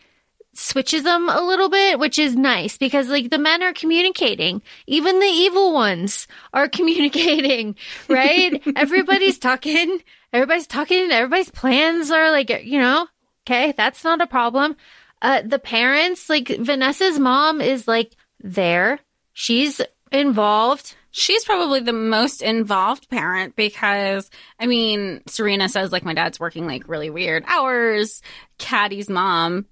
switches 0.53 1.03
them 1.03 1.29
a 1.29 1.41
little 1.41 1.70
bit, 1.70 2.00
which 2.00 2.17
is 2.17 2.36
nice 2.36 2.77
because 2.77 3.10
like 3.10 3.29
the 3.29 3.38
men 3.38 3.62
are 3.63 3.74
communicating. 3.74 4.62
Even 4.88 5.20
the 5.20 5.25
evil 5.25 5.74
ones 5.74 6.27
are 6.53 6.67
communicating, 6.70 7.75
right? 8.08 8.62
everybody's 8.75 9.39
talking. 9.39 10.01
Everybody's 10.34 10.67
talking. 10.67 11.12
Everybody's 11.12 11.51
plans 11.51 12.12
are 12.12 12.32
like, 12.32 12.50
you 12.63 12.79
know, 12.79 13.08
okay, 13.46 13.74
that's 13.77 14.03
not 14.03 14.22
a 14.22 14.27
problem. 14.27 14.75
Uh, 15.22 15.41
the 15.44 15.60
parents, 15.60 16.29
like 16.29 16.48
Vanessa's 16.48 17.17
mom 17.17 17.62
is 17.62 17.88
like 17.88 18.15
there. 18.41 19.00
She's 19.34 19.82
involved. 20.12 20.96
She's 21.12 21.44
probably 21.46 21.79
the 21.79 21.94
most 21.94 22.41
involved 22.41 23.10
parent 23.10 23.56
because, 23.56 24.29
I 24.60 24.67
mean, 24.67 25.22
Serena 25.27 25.70
says, 25.70 25.91
like, 25.91 26.06
my 26.06 26.13
dad's 26.13 26.39
working 26.39 26.67
like 26.67 26.88
really 26.88 27.10
weird 27.10 27.44
hours. 27.48 28.22
Catty's 28.58 29.10
mom 29.10 29.65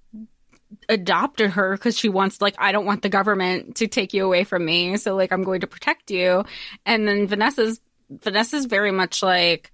adopted 0.88 1.50
her 1.52 1.72
because 1.76 1.98
she 1.98 2.08
wants, 2.08 2.40
like, 2.40 2.56
I 2.58 2.72
don't 2.72 2.86
want 2.86 3.02
the 3.02 3.08
government 3.08 3.76
to 3.76 3.86
take 3.86 4.12
you 4.12 4.24
away 4.24 4.44
from 4.44 4.64
me. 4.64 4.96
So, 4.96 5.14
like, 5.14 5.32
I'm 5.32 5.44
going 5.44 5.60
to 5.60 5.66
protect 5.66 6.10
you. 6.10 6.44
And 6.84 7.06
then 7.06 7.26
Vanessa's, 7.26 7.80
Vanessa's 8.10 8.66
very 8.66 8.92
much 8.92 9.22
like, 9.22 9.72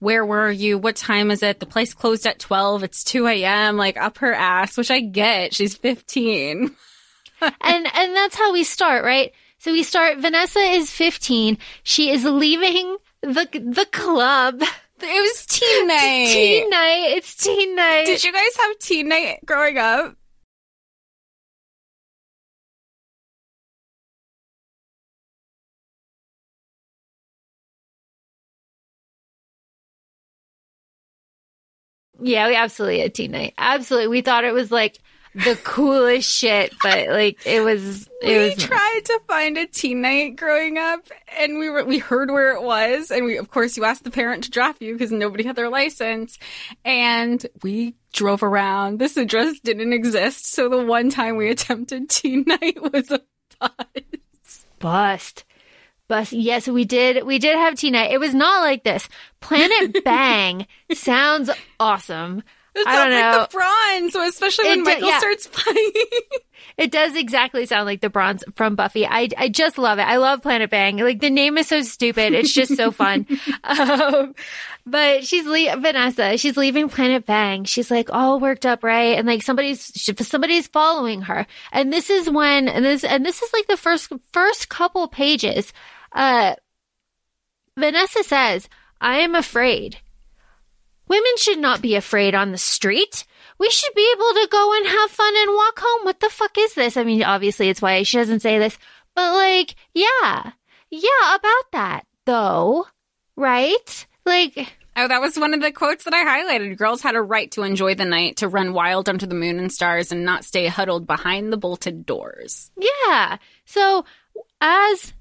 where 0.00 0.26
were 0.26 0.50
you? 0.50 0.78
What 0.78 0.96
time 0.96 1.30
is 1.30 1.42
it? 1.42 1.60
The 1.60 1.66
place 1.66 1.94
closed 1.94 2.26
at 2.26 2.38
12. 2.38 2.82
It's 2.82 3.04
2 3.04 3.26
a.m. 3.26 3.76
Like, 3.76 3.96
up 3.96 4.18
her 4.18 4.34
ass, 4.34 4.76
which 4.76 4.90
I 4.90 5.00
get. 5.00 5.54
She's 5.54 5.76
15. 5.76 6.74
and 7.60 7.86
and 7.94 8.16
that's 8.16 8.36
how 8.36 8.52
we 8.52 8.64
start, 8.64 9.04
right? 9.04 9.32
So 9.58 9.72
we 9.72 9.82
start 9.82 10.18
Vanessa 10.18 10.58
is 10.58 10.90
15. 10.90 11.58
She 11.82 12.10
is 12.10 12.24
leaving 12.24 12.96
the 13.22 13.48
the 13.52 13.86
club. 13.92 14.62
It 15.06 15.20
was 15.20 15.44
teen 15.46 15.88
night. 15.88 16.28
Teen 16.32 16.70
night. 16.70 17.14
It's 17.16 17.34
teen 17.34 17.74
night. 17.74 18.06
Did 18.06 18.24
you 18.24 18.32
guys 18.32 18.56
have 18.56 18.78
teen 18.78 19.08
night 19.08 19.40
growing 19.44 19.76
up? 19.76 20.16
yeah, 32.24 32.48
we 32.48 32.54
absolutely 32.54 33.00
had 33.00 33.14
teen 33.14 33.32
night. 33.32 33.54
Absolutely. 33.58 34.08
We 34.08 34.20
thought 34.22 34.44
it 34.44 34.54
was 34.54 34.70
like 34.70 34.98
the 35.34 35.58
coolest 35.64 36.30
shit, 36.30 36.72
but 36.82 37.08
like 37.08 37.44
it 37.44 37.62
was 37.62 38.08
it 38.22 38.38
we 38.38 38.38
was 38.38 38.56
tried 38.56 39.00
to 39.06 39.20
find 39.26 39.58
a 39.58 39.66
teen 39.66 40.00
night 40.00 40.36
growing 40.36 40.78
up 40.78 41.06
and 41.38 41.58
we 41.58 41.68
were 41.68 41.84
we 41.84 41.98
heard 41.98 42.30
where 42.30 42.52
it 42.52 42.62
was 42.62 43.10
and 43.10 43.24
we 43.24 43.36
of 43.36 43.50
course 43.50 43.76
you 43.76 43.84
asked 43.84 44.04
the 44.04 44.10
parent 44.10 44.44
to 44.44 44.50
drop 44.50 44.80
you 44.80 44.92
because 44.92 45.10
nobody 45.10 45.44
had 45.44 45.56
their 45.56 45.68
license 45.68 46.38
and 46.84 47.46
we 47.62 47.94
drove 48.12 48.42
around 48.42 48.98
this 48.98 49.16
address 49.16 49.58
didn't 49.60 49.92
exist 49.92 50.46
so 50.46 50.68
the 50.68 50.84
one 50.84 51.10
time 51.10 51.36
we 51.36 51.50
attempted 51.50 52.08
teen 52.08 52.44
night 52.46 52.80
was 52.92 53.10
a 53.10 53.20
bust. 53.58 54.66
bust. 54.78 55.44
Bust. 56.06 56.32
Yes, 56.32 56.68
we 56.68 56.84
did. 56.84 57.24
We 57.24 57.38
did 57.38 57.56
have 57.56 57.76
teen 57.76 57.94
night. 57.94 58.12
It 58.12 58.20
was 58.20 58.34
not 58.34 58.60
like 58.60 58.84
this. 58.84 59.08
Planet 59.40 60.04
Bang 60.04 60.66
sounds 60.92 61.50
awesome. 61.80 62.42
It 62.74 62.86
I 62.86 62.94
sounds 62.94 63.10
don't 63.10 63.20
know. 63.20 63.38
like 63.38 63.50
the 63.50 63.56
bronze 63.56 64.14
especially 64.34 64.64
when 64.66 64.78
do- 64.78 64.84
michael 64.84 65.08
yeah. 65.08 65.18
starts 65.18 65.46
playing 65.46 65.92
It 66.76 66.90
does 66.90 67.14
exactly 67.14 67.66
sound 67.66 67.86
like 67.86 68.00
the 68.00 68.10
bronze 68.10 68.42
from 68.54 68.74
Buffy. 68.74 69.06
I, 69.06 69.28
I 69.36 69.48
just 69.48 69.78
love 69.78 69.98
it. 69.98 70.02
I 70.02 70.16
love 70.16 70.42
Planet 70.42 70.70
Bang. 70.70 70.96
Like 70.96 71.20
the 71.20 71.30
name 71.30 71.56
is 71.56 71.68
so 71.68 71.82
stupid. 71.82 72.32
It's 72.32 72.52
just 72.52 72.76
so 72.76 72.90
fun. 72.90 73.26
um, 73.64 74.34
but 74.84 75.24
she's 75.24 75.46
le- 75.46 75.76
Vanessa. 75.76 76.36
She's 76.36 76.56
leaving 76.56 76.88
Planet 76.88 77.26
Bang. 77.26 77.64
She's 77.64 77.90
like 77.92 78.12
all 78.12 78.40
worked 78.40 78.66
up, 78.66 78.82
right? 78.82 79.16
And 79.16 79.26
like 79.26 79.42
somebody's 79.42 79.80
somebody's 80.26 80.66
following 80.66 81.22
her. 81.22 81.46
And 81.70 81.92
this 81.92 82.10
is 82.10 82.28
when 82.28 82.66
and 82.68 82.84
this 82.84 83.04
and 83.04 83.24
this 83.24 83.40
is 83.40 83.52
like 83.52 83.68
the 83.68 83.76
first 83.76 84.12
first 84.32 84.68
couple 84.68 85.06
pages. 85.06 85.72
Uh, 86.12 86.56
Vanessa 87.78 88.24
says, 88.24 88.68
"I 89.00 89.18
am 89.18 89.36
afraid." 89.36 89.98
Women 91.08 91.36
should 91.36 91.58
not 91.58 91.82
be 91.82 91.94
afraid 91.94 92.34
on 92.34 92.52
the 92.52 92.58
street. 92.58 93.24
We 93.58 93.70
should 93.70 93.94
be 93.94 94.12
able 94.14 94.30
to 94.42 94.48
go 94.50 94.74
and 94.76 94.86
have 94.86 95.10
fun 95.10 95.34
and 95.36 95.50
walk 95.52 95.78
home. 95.80 96.04
What 96.04 96.20
the 96.20 96.28
fuck 96.30 96.56
is 96.58 96.74
this? 96.74 96.96
I 96.96 97.04
mean, 97.04 97.22
obviously 97.22 97.68
it's 97.68 97.82
why 97.82 98.02
she 98.02 98.16
doesn't 98.16 98.40
say 98.40 98.58
this, 98.58 98.76
but 99.14 99.32
like, 99.32 99.74
yeah, 99.92 100.52
yeah, 100.90 101.34
about 101.34 101.72
that 101.72 102.02
though, 102.26 102.86
right? 103.36 104.06
Like, 104.24 104.72
Oh, 104.96 105.08
that 105.08 105.20
was 105.20 105.36
one 105.36 105.54
of 105.54 105.60
the 105.60 105.72
quotes 105.72 106.04
that 106.04 106.14
I 106.14 106.24
highlighted. 106.24 106.78
Girls 106.78 107.02
had 107.02 107.16
a 107.16 107.20
right 107.20 107.50
to 107.52 107.62
enjoy 107.64 107.96
the 107.96 108.04
night, 108.04 108.36
to 108.36 108.48
run 108.48 108.72
wild 108.72 109.08
under 109.08 109.26
the 109.26 109.34
moon 109.34 109.58
and 109.58 109.72
stars, 109.72 110.12
and 110.12 110.24
not 110.24 110.44
stay 110.44 110.68
huddled 110.68 111.04
behind 111.04 111.52
the 111.52 111.56
bolted 111.56 112.06
doors. 112.06 112.70
yeah. 113.08 113.38
So 113.64 114.04
as 114.60 115.12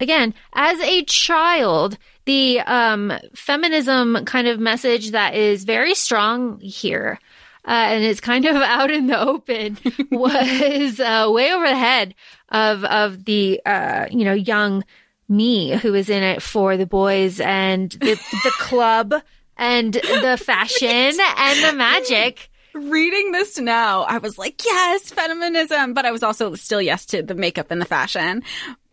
again, 0.00 0.32
as 0.54 0.80
a 0.80 1.04
child, 1.04 1.98
the 2.28 2.60
um, 2.60 3.10
feminism 3.34 4.22
kind 4.26 4.48
of 4.48 4.60
message 4.60 5.12
that 5.12 5.34
is 5.34 5.64
very 5.64 5.94
strong 5.94 6.60
here. 6.60 7.18
Uh, 7.66 7.70
and 7.70 8.04
it's 8.04 8.20
kind 8.20 8.44
of 8.44 8.54
out 8.56 8.90
in 8.90 9.06
the 9.06 9.18
open 9.18 9.78
was 10.10 11.00
uh, 11.00 11.26
way 11.30 11.52
over 11.52 11.66
the 11.66 11.76
head 11.76 12.14
of 12.50 12.84
of 12.84 13.24
the 13.24 13.60
uh, 13.64 14.06
you 14.10 14.24
know 14.24 14.34
young 14.34 14.84
me 15.28 15.74
who 15.78 15.92
was 15.92 16.10
in 16.10 16.22
it 16.22 16.42
for 16.42 16.76
the 16.76 16.86
boys 16.86 17.40
and 17.40 17.92
the 17.92 18.14
the 18.44 18.52
club 18.58 19.14
and 19.56 19.94
the 20.22 20.38
fashion 20.40 20.88
and 20.88 21.64
the 21.64 21.72
magic. 21.74 22.50
Reading 22.74 23.32
this 23.32 23.58
now, 23.58 24.02
I 24.02 24.18
was 24.18 24.36
like, 24.36 24.62
yes, 24.64 25.10
feminism, 25.10 25.94
but 25.94 26.04
I 26.04 26.10
was 26.10 26.22
also 26.22 26.54
still 26.54 26.82
yes 26.82 27.06
to 27.06 27.22
the 27.22 27.34
makeup 27.34 27.70
and 27.70 27.80
the 27.80 27.86
fashion. 27.86 28.42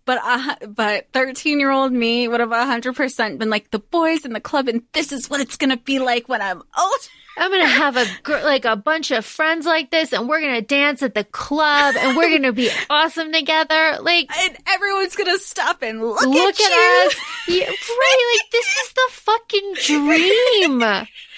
But 0.05 0.19
uh, 0.23 0.55
but 0.67 1.11
thirteen 1.13 1.59
year 1.59 1.71
old 1.71 1.91
me 1.91 2.27
would 2.27 2.39
have 2.39 2.51
hundred 2.51 2.95
percent 2.95 3.39
been 3.39 3.49
like 3.49 3.71
the 3.71 3.79
boys 3.79 4.23
in 4.23 4.33
the 4.33 4.39
club, 4.39 4.67
and 4.67 4.83
this 4.93 5.11
is 5.11 5.29
what 5.29 5.41
it's 5.41 5.57
gonna 5.57 5.77
be 5.77 5.99
like 5.99 6.29
when 6.29 6.41
I'm 6.41 6.61
old. 6.77 7.09
I'm 7.37 7.51
gonna 7.51 7.67
have 7.67 7.97
a 7.97 8.05
gr- 8.23 8.43
like 8.43 8.63
a 8.65 8.75
bunch 8.77 9.11
of 9.11 9.25
friends 9.25 9.65
like 9.65 9.91
this, 9.91 10.13
and 10.13 10.29
we're 10.29 10.41
gonna 10.41 10.61
dance 10.61 11.03
at 11.03 11.15
the 11.15 11.23
club, 11.25 11.95
and 11.97 12.15
we're 12.15 12.29
gonna 12.29 12.53
be 12.53 12.69
awesome 12.89 13.33
together. 13.33 13.97
Like, 13.99 14.29
And 14.37 14.57
everyone's 14.67 15.15
gonna 15.15 15.39
stop 15.39 15.81
and 15.81 16.01
look, 16.01 16.21
look 16.21 16.59
at, 16.59 16.71
at 16.71 17.07
us, 17.07 17.15
yeah, 17.47 17.65
right? 17.65 18.39
Like, 18.41 18.51
this 18.51 18.65
is 18.65 18.93
the 18.93 19.07
fucking 19.11 19.73
dream. 19.81 20.83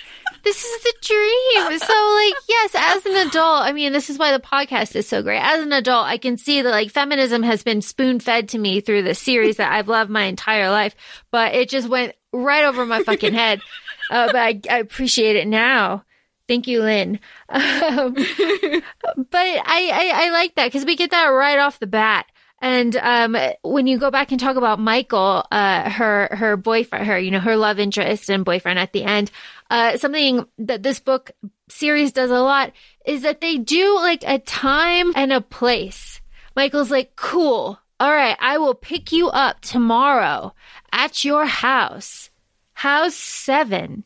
This 0.47 0.63
is 0.63 0.81
the 0.81 0.93
dream. 1.01 1.77
So, 1.77 1.93
like, 2.15 2.35
yes, 2.47 2.73
as 2.73 3.05
an 3.05 3.27
adult, 3.27 3.63
I 3.63 3.73
mean, 3.73 3.91
this 3.91 4.09
is 4.09 4.17
why 4.17 4.31
the 4.31 4.39
podcast 4.39 4.95
is 4.95 5.05
so 5.05 5.21
great. 5.21 5.41
As 5.41 5.61
an 5.61 5.73
adult, 5.73 6.05
I 6.05 6.17
can 6.17 6.37
see 6.37 6.61
that 6.61 6.69
like 6.69 6.89
feminism 6.89 7.43
has 7.43 7.63
been 7.63 7.81
spoon 7.81 8.21
fed 8.21 8.47
to 8.49 8.57
me 8.57 8.79
through 8.79 9.01
the 9.01 9.13
series 9.13 9.57
that 9.57 9.73
I've 9.73 9.89
loved 9.89 10.09
my 10.09 10.23
entire 10.23 10.69
life, 10.69 10.95
but 11.31 11.53
it 11.53 11.67
just 11.67 11.89
went 11.89 12.13
right 12.31 12.63
over 12.63 12.85
my 12.85 13.03
fucking 13.03 13.33
head. 13.33 13.61
Uh, 14.09 14.27
but 14.27 14.37
I, 14.37 14.61
I 14.69 14.77
appreciate 14.77 15.35
it 15.35 15.49
now. 15.49 16.05
Thank 16.47 16.65
you, 16.65 16.81
Lynne. 16.81 17.19
Um, 17.49 18.13
but 18.13 19.35
I, 19.35 19.61
I, 19.65 20.11
I 20.15 20.29
like 20.29 20.55
that 20.55 20.67
because 20.67 20.85
we 20.85 20.95
get 20.95 21.11
that 21.11 21.27
right 21.27 21.59
off 21.59 21.79
the 21.79 21.87
bat. 21.87 22.25
And 22.59 22.95
um, 22.97 23.37
when 23.63 23.85
you 23.85 23.99
go 23.99 24.09
back 24.09 24.31
and 24.31 24.39
talk 24.39 24.55
about 24.55 24.79
Michael, 24.79 25.45
uh, 25.51 25.89
her 25.89 26.29
her 26.31 26.57
boyfriend, 26.57 27.05
her 27.05 27.19
you 27.19 27.29
know 27.29 27.39
her 27.39 27.55
love 27.55 27.79
interest 27.79 28.29
and 28.29 28.43
boyfriend 28.43 28.79
at 28.79 28.93
the 28.93 29.03
end, 29.03 29.29
uh, 29.69 29.97
something 29.97 30.45
that 30.57 30.81
this 30.81 30.99
book 30.99 31.31
series 31.69 32.11
does 32.11 32.31
a 32.31 32.39
lot 32.39 32.71
is 33.05 33.21
that 33.21 33.41
they 33.41 33.57
do 33.57 33.95
like 33.95 34.23
a 34.25 34.39
time 34.39 35.11
and 35.15 35.31
a 35.31 35.41
place. 35.41 36.19
Michael's 36.55 36.91
like, 36.91 37.15
cool. 37.15 37.79
All 37.99 38.11
right, 38.11 38.37
I 38.39 38.57
will 38.57 38.75
pick 38.75 39.11
you 39.11 39.29
up 39.29 39.61
tomorrow 39.61 40.53
at 40.91 41.23
your 41.23 41.45
house, 41.45 42.29
house 42.73 43.15
seven. 43.15 44.03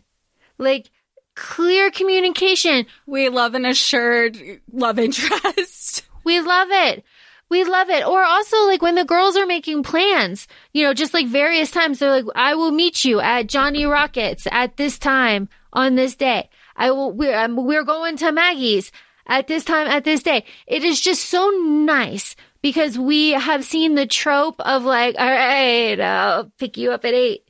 Like 0.58 0.89
clear 1.36 1.89
communication. 1.89 2.86
We 3.05 3.29
love 3.29 3.55
an 3.55 3.65
assured 3.65 4.38
love 4.72 5.00
interest. 5.00 6.03
We 6.24 6.39
love 6.39 6.67
it. 6.70 7.03
We 7.51 7.65
love 7.65 7.89
it. 7.89 8.08
Or 8.08 8.24
also 8.24 8.65
like 8.65 8.81
when 8.81 8.96
the 8.96 9.03
girls 9.03 9.36
are 9.36 9.46
making 9.46 9.84
plans, 9.84 10.48
you 10.72 10.86
know, 10.86 10.93
just 10.93 11.13
like 11.13 11.27
various 11.27 11.70
times, 11.70 12.00
they're 12.00 12.10
like, 12.10 12.24
I 12.34 12.55
will 12.55 12.72
meet 12.72 13.03
you 13.03 13.20
at 13.20 13.48
Johnny 13.48 13.86
Rockets 13.86 14.48
at 14.50 14.77
this 14.77 14.98
time 14.98 15.50
on 15.74 15.96
this 15.96 16.15
day. 16.15 16.50
I 16.77 16.91
will, 16.91 17.12
we're, 17.12 17.38
um, 17.38 17.58
we're 17.58 17.84
going 17.84 18.15
to 18.15 18.31
Maggie's 18.31 18.93
at 19.27 19.48
this 19.48 19.65
time 19.65 19.88
at 19.88 20.05
this 20.05 20.24
day. 20.24 20.46
It 20.65 20.86
is 20.86 21.01
just 21.01 21.25
so 21.25 21.50
nice 21.50 22.38
because 22.62 22.98
we 22.98 23.31
have 23.31 23.65
seen 23.65 23.96
the 23.96 24.08
trope 24.08 24.62
of 24.62 24.86
like, 24.86 25.15
all 25.20 25.29
right, 25.29 26.00
I'll 26.00 26.50
pick 26.58 26.77
you 26.77 26.93
up 26.93 27.03
at 27.03 27.13
eight. 27.13 27.43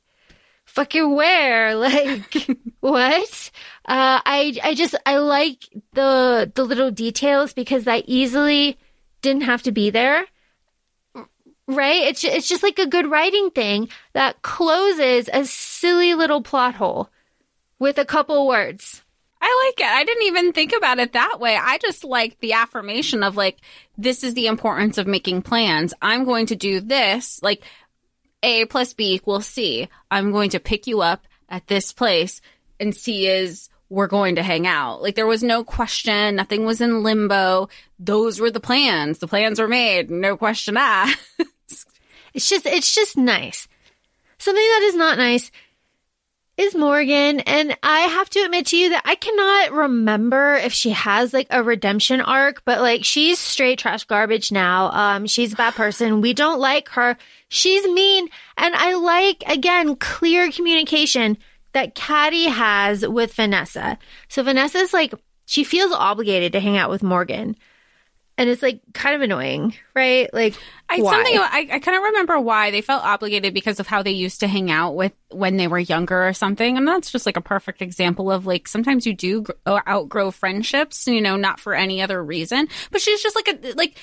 Fucking 0.65 1.15
where? 1.15 1.75
Like, 1.75 2.47
what? 2.79 3.51
Uh, 3.85 4.17
I, 4.25 4.57
I 4.63 4.73
just, 4.73 4.95
I 5.05 5.17
like 5.17 5.59
the, 5.93 6.51
the 6.55 6.63
little 6.63 6.89
details 6.89 7.53
because 7.53 7.83
that 7.83 8.05
easily 8.07 8.79
didn't 9.21 9.43
have 9.43 9.63
to 9.63 9.71
be 9.71 9.89
there. 9.89 10.25
Right? 11.67 12.03
It's, 12.03 12.23
it's 12.23 12.49
just 12.49 12.63
like 12.63 12.79
a 12.79 12.87
good 12.87 13.09
writing 13.09 13.49
thing 13.51 13.89
that 14.13 14.41
closes 14.41 15.29
a 15.31 15.45
silly 15.45 16.13
little 16.15 16.41
plot 16.41 16.75
hole 16.75 17.09
with 17.79 17.97
a 17.97 18.05
couple 18.05 18.47
words. 18.47 19.03
I 19.41 19.73
like 19.75 19.87
it. 19.87 19.91
I 19.91 20.03
didn't 20.03 20.27
even 20.27 20.53
think 20.53 20.73
about 20.75 20.99
it 20.99 21.13
that 21.13 21.39
way. 21.39 21.55
I 21.55 21.79
just 21.79 22.03
like 22.03 22.39
the 22.39 22.53
affirmation 22.53 23.23
of 23.23 23.35
like, 23.37 23.57
this 23.97 24.23
is 24.23 24.35
the 24.35 24.47
importance 24.47 24.99
of 24.99 25.07
making 25.07 25.41
plans. 25.41 25.93
I'm 26.01 26.25
going 26.25 26.45
to 26.47 26.55
do 26.55 26.79
this. 26.79 27.41
Like, 27.41 27.63
A 28.43 28.65
plus 28.65 28.93
B 28.93 29.13
equals 29.13 29.47
C. 29.47 29.89
I'm 30.11 30.31
going 30.31 30.51
to 30.51 30.59
pick 30.59 30.85
you 30.85 31.01
up 31.01 31.25
at 31.49 31.65
this 31.65 31.91
place 31.91 32.39
and 32.79 32.95
C 32.95 33.27
is 33.27 33.69
we're 33.91 34.07
going 34.07 34.35
to 34.35 34.43
hang 34.43 34.65
out. 34.65 35.01
Like 35.01 35.15
there 35.15 35.27
was 35.27 35.43
no 35.43 35.65
question. 35.65 36.37
Nothing 36.37 36.63
was 36.65 36.79
in 36.79 37.03
limbo. 37.03 37.67
Those 37.99 38.39
were 38.39 38.49
the 38.49 38.61
plans. 38.61 39.19
The 39.19 39.27
plans 39.27 39.59
were 39.59 39.67
made. 39.67 40.09
No 40.09 40.37
question 40.37 40.77
asked. 40.77 41.19
It's 42.33 42.49
just, 42.49 42.65
it's 42.65 42.95
just 42.95 43.17
nice. 43.17 43.67
Something 44.37 44.63
that 44.63 44.83
is 44.83 44.95
not 44.95 45.17
nice 45.17 45.51
is 46.55 46.73
Morgan. 46.73 47.41
And 47.41 47.77
I 47.83 47.99
have 48.01 48.29
to 48.29 48.39
admit 48.39 48.67
to 48.67 48.77
you 48.77 48.91
that 48.91 49.01
I 49.03 49.15
cannot 49.15 49.73
remember 49.73 50.55
if 50.55 50.71
she 50.71 50.91
has 50.91 51.33
like 51.33 51.47
a 51.49 51.61
redemption 51.61 52.21
arc, 52.21 52.63
but 52.63 52.79
like 52.79 53.03
she's 53.03 53.37
straight 53.37 53.79
trash 53.79 54.05
garbage 54.05 54.49
now. 54.49 54.91
Um, 54.91 55.27
she's 55.27 55.51
a 55.51 55.57
bad 55.57 55.73
person. 55.73 56.21
We 56.21 56.33
don't 56.33 56.61
like 56.61 56.87
her. 56.89 57.17
She's 57.49 57.83
mean. 57.85 58.29
And 58.55 58.75
I 58.75 58.93
like, 58.93 59.43
again, 59.47 59.97
clear 59.97 60.49
communication 60.51 61.37
that 61.73 61.95
Catty 61.95 62.45
has 62.45 63.07
with 63.07 63.33
Vanessa. 63.33 63.97
So 64.27 64.43
Vanessa's 64.43 64.93
like, 64.93 65.13
she 65.45 65.63
feels 65.63 65.91
obligated 65.91 66.53
to 66.53 66.59
hang 66.59 66.77
out 66.77 66.89
with 66.89 67.03
Morgan. 67.03 67.55
And 68.37 68.49
it's 68.49 68.63
like 68.63 68.81
kind 68.93 69.15
of 69.15 69.21
annoying, 69.21 69.75
right? 69.93 70.33
Like, 70.33 70.55
I, 70.89 70.99
why? 70.99 71.11
something 71.11 71.37
I, 71.37 71.67
I 71.73 71.79
kind 71.79 71.97
of 71.97 72.03
remember 72.03 72.39
why 72.39 72.71
they 72.71 72.81
felt 72.81 73.03
obligated 73.03 73.53
because 73.53 73.79
of 73.79 73.87
how 73.87 74.01
they 74.01 74.11
used 74.11 74.39
to 74.39 74.47
hang 74.47 74.71
out 74.71 74.95
with 74.95 75.11
when 75.29 75.57
they 75.57 75.67
were 75.67 75.77
younger 75.77 76.27
or 76.27 76.33
something. 76.33 76.75
And 76.75 76.87
that's 76.87 77.11
just 77.11 77.25
like 77.25 77.37
a 77.37 77.41
perfect 77.41 77.81
example 77.81 78.31
of 78.31 78.47
like 78.47 78.67
sometimes 78.67 79.05
you 79.05 79.13
do 79.13 79.45
uh, 79.65 79.81
outgrow 79.87 80.31
friendships, 80.31 81.05
you 81.07 81.21
know, 81.21 81.35
not 81.35 81.59
for 81.59 81.75
any 81.75 82.01
other 82.01 82.23
reason. 82.23 82.67
But 82.89 83.01
she's 83.01 83.21
just 83.21 83.35
like 83.35 83.47
a 83.47 83.73
like 83.73 83.95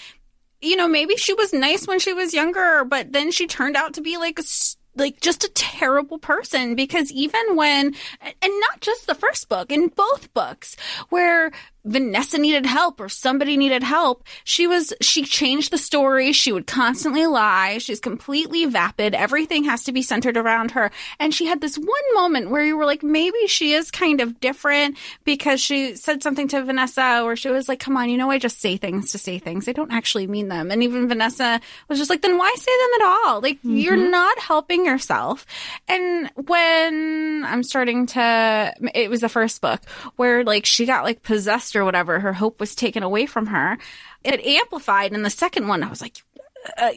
you 0.61 0.77
know, 0.77 0.89
maybe 0.89 1.17
she 1.17 1.35
was 1.35 1.53
nice 1.53 1.87
when 1.87 1.99
she 1.99 2.13
was 2.13 2.35
younger, 2.35 2.85
but 2.85 3.13
then 3.13 3.31
she 3.31 3.47
turned 3.47 3.77
out 3.77 3.95
to 3.95 4.01
be 4.01 4.17
like 4.19 4.39
a 4.39 4.43
s- 4.43 4.77
like 4.99 5.21
just 5.21 5.45
a 5.45 5.51
terrible 5.51 6.19
person 6.19 6.75
because 6.75 7.11
even 7.13 7.57
when 7.57 7.95
and 8.23 8.53
not 8.61 8.81
just 8.81 9.07
the 9.07 9.15
first 9.15 9.49
book, 9.49 9.71
in 9.71 9.89
both 9.89 10.33
books 10.35 10.77
where 11.09 11.51
Vanessa 11.85 12.39
needed 12.39 12.67
help 12.67 13.01
or 13.01 13.09
somebody 13.09 13.57
needed 13.57 13.83
help, 13.83 14.25
she 14.45 14.67
was 14.67 14.93
she 15.01 15.25
changed 15.25 15.71
the 15.71 15.79
story, 15.79 16.33
she 16.33 16.53
would 16.53 16.67
constantly 16.67 17.27
lie, 17.27 17.79
she's 17.79 18.01
completely 18.01 18.65
vapid, 18.67 19.15
everything 19.15 19.65
has 19.65 19.85
to 19.85 19.93
be 19.93 20.03
centered 20.03 20.37
around 20.37 20.73
her. 20.73 20.91
And 21.19 21.35
she 21.35 21.47
had 21.47 21.61
this 21.61 21.77
one 21.77 22.15
moment 22.15 22.51
where 22.51 22.65
you 22.65 22.77
were 22.77 22.85
like 22.85 23.03
maybe 23.03 23.47
she 23.47 23.73
is 23.73 23.91
kind 23.91 24.21
of 24.21 24.41
different 24.41 24.97
because 25.25 25.61
she 25.61 25.97
said 25.97 26.23
something 26.23 26.49
to 26.49 26.63
Vanessa 26.63 27.23
where 27.25 27.37
she 27.37 27.49
was 27.49 27.69
like, 27.69 27.81
"Come 27.81 27.97
on, 27.97 28.11
you 28.11 28.19
know 28.19 28.31
I 28.31 28.39
just 28.39 28.61
say 28.61 28.77
things 28.77 29.13
to 29.13 29.19
say 29.19 29.39
things. 29.39 29.69
I 29.69 29.73
don't 29.73 29.93
actually 29.93 30.27
mean 30.27 30.49
them." 30.49 30.71
And 30.71 30.83
even 30.83 31.09
Vanessa 31.09 31.61
was 31.89 31.99
just 31.99 32.11
like, 32.11 32.23
"Then 32.23 32.39
why 32.39 32.53
say 32.57 32.73
them 32.73 33.01
at 33.01 33.07
all? 33.07 33.41
Like 33.41 33.59
you're 33.63 33.97
mm-hmm. 33.97 34.11
not 34.11 34.39
helping 34.39 34.85
yourself." 34.85 35.47
And 35.89 36.31
when 36.35 37.45
I'm 37.47 37.63
starting 37.63 38.07
to 38.07 38.75
it 38.95 39.11
was 39.11 39.21
the 39.21 39.29
first 39.29 39.61
book 39.61 39.81
where 40.17 40.45
like 40.45 40.67
she 40.67 40.87
got 40.87 41.05
like 41.05 41.23
possessed 41.23 41.68
or 41.77 41.85
whatever, 41.85 42.21
her 42.21 42.33
hope 42.33 42.61
was 42.61 42.75
taken 42.75 43.03
away 43.03 43.27
from 43.27 43.47
her. 43.47 43.79
It 44.25 44.45
amplified 44.45 45.13
in 45.13 45.23
the 45.23 45.31
second 45.31 45.69
one. 45.69 45.83
I 45.83 45.89
was 45.89 46.01
like, 46.01 46.23
uh, 46.77 46.91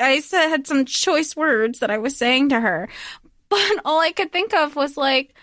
I 0.00 0.22
had 0.32 0.66
some 0.66 0.84
choice 0.84 1.36
words 1.36 1.80
that 1.80 1.90
I 1.90 1.98
was 1.98 2.16
saying 2.16 2.50
to 2.50 2.60
her, 2.60 2.88
but 3.48 3.80
all 3.84 4.00
I 4.00 4.12
could 4.12 4.32
think 4.32 4.54
of 4.54 4.76
was 4.76 4.96
like, 4.96 5.34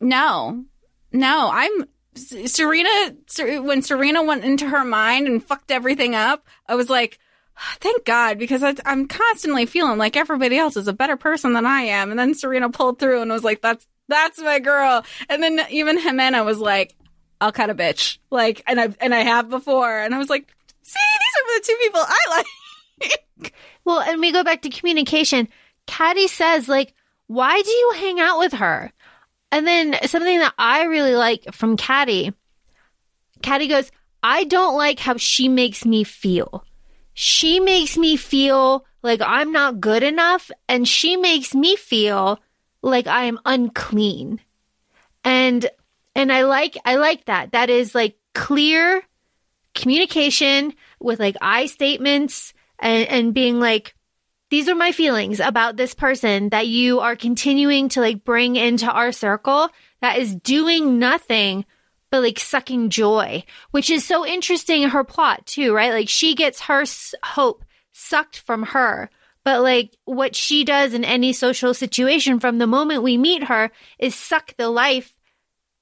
no, 0.00 0.64
no, 1.12 1.50
I'm 1.52 1.84
Serena. 2.14 3.14
Ser- 3.26 3.62
When 3.62 3.82
Serena 3.82 4.22
went 4.22 4.44
into 4.44 4.68
her 4.68 4.84
mind 4.84 5.26
and 5.26 5.44
fucked 5.44 5.70
everything 5.70 6.14
up, 6.14 6.46
I 6.66 6.74
was 6.74 6.90
like, 6.90 7.18
thank 7.80 8.04
God, 8.04 8.38
because 8.38 8.62
I, 8.62 8.74
I'm 8.84 9.06
constantly 9.06 9.66
feeling 9.66 9.98
like 9.98 10.16
everybody 10.16 10.58
else 10.58 10.76
is 10.76 10.88
a 10.88 10.92
better 10.92 11.16
person 11.16 11.52
than 11.52 11.66
I 11.66 11.82
am. 11.82 12.10
And 12.10 12.18
then 12.18 12.34
Serena 12.34 12.70
pulled 12.70 12.98
through 12.98 13.22
and 13.22 13.30
was 13.30 13.44
like, 13.44 13.62
that's 13.62 13.86
that's 14.08 14.38
my 14.40 14.60
girl. 14.60 15.04
And 15.28 15.42
then 15.42 15.60
even 15.70 15.98
Jimena 15.98 16.44
was 16.44 16.58
like, 16.58 16.94
I'll 17.40 17.52
cut 17.52 17.70
a 17.70 17.74
bitch. 17.74 18.18
Like, 18.30 18.62
and 18.66 18.80
I 18.80 18.88
and 19.00 19.14
I 19.14 19.20
have 19.20 19.48
before. 19.48 19.98
And 19.98 20.14
I 20.14 20.18
was 20.18 20.30
like, 20.30 20.52
see, 20.82 20.98
these 20.98 21.42
are 21.42 21.60
the 21.60 21.66
two 21.66 21.76
people 21.82 22.00
I 22.00 22.44
like. 23.00 23.54
Well, 23.84 24.00
and 24.00 24.20
we 24.20 24.32
go 24.32 24.42
back 24.42 24.62
to 24.62 24.68
communication. 24.68 25.48
Catty 25.86 26.26
says, 26.28 26.68
like, 26.68 26.94
why 27.28 27.60
do 27.60 27.70
you 27.70 27.92
hang 27.96 28.20
out 28.20 28.38
with 28.38 28.54
her? 28.54 28.92
And 29.52 29.66
then 29.66 29.96
something 30.06 30.38
that 30.38 30.54
I 30.58 30.84
really 30.84 31.14
like 31.14 31.54
from 31.54 31.76
Catty, 31.76 32.32
Catty 33.42 33.68
goes, 33.68 33.90
I 34.22 34.44
don't 34.44 34.76
like 34.76 34.98
how 34.98 35.16
she 35.16 35.48
makes 35.48 35.84
me 35.84 36.02
feel. 36.02 36.64
She 37.14 37.60
makes 37.60 37.96
me 37.96 38.16
feel 38.16 38.84
like 39.02 39.20
I'm 39.22 39.52
not 39.52 39.80
good 39.80 40.02
enough, 40.02 40.50
and 40.68 40.86
she 40.86 41.16
makes 41.16 41.54
me 41.54 41.76
feel 41.76 42.40
like 42.82 43.06
I 43.06 43.24
am 43.24 43.38
unclean. 43.44 44.40
And 45.22 45.68
and 46.16 46.32
I 46.32 46.42
like 46.42 46.76
I 46.84 46.96
like 46.96 47.26
that. 47.26 47.52
That 47.52 47.70
is 47.70 47.94
like 47.94 48.16
clear 48.34 49.02
communication 49.74 50.72
with 50.98 51.20
like 51.20 51.36
I 51.42 51.66
statements 51.66 52.54
and, 52.78 53.06
and 53.08 53.34
being 53.34 53.60
like, 53.60 53.94
these 54.48 54.68
are 54.68 54.74
my 54.74 54.92
feelings 54.92 55.40
about 55.40 55.76
this 55.76 55.94
person 55.94 56.48
that 56.48 56.66
you 56.66 57.00
are 57.00 57.16
continuing 57.16 57.90
to 57.90 58.00
like 58.00 58.24
bring 58.24 58.56
into 58.56 58.90
our 58.90 59.12
circle 59.12 59.68
that 60.00 60.18
is 60.18 60.34
doing 60.34 60.98
nothing 60.98 61.66
but 62.10 62.22
like 62.22 62.38
sucking 62.38 62.88
joy, 62.88 63.44
which 63.72 63.90
is 63.90 64.06
so 64.06 64.24
interesting 64.24 64.82
in 64.82 64.90
her 64.90 65.04
plot 65.04 65.44
too, 65.44 65.74
right? 65.74 65.92
Like 65.92 66.08
she 66.08 66.34
gets 66.34 66.62
her 66.62 66.84
hope 67.24 67.62
sucked 67.92 68.38
from 68.38 68.62
her. 68.62 69.10
But 69.44 69.60
like 69.60 69.94
what 70.06 70.34
she 70.34 70.64
does 70.64 70.94
in 70.94 71.04
any 71.04 71.34
social 71.34 71.74
situation 71.74 72.40
from 72.40 72.56
the 72.56 72.66
moment 72.66 73.02
we 73.02 73.18
meet 73.18 73.44
her 73.44 73.70
is 73.98 74.14
suck 74.14 74.56
the 74.56 74.70
life 74.70 75.15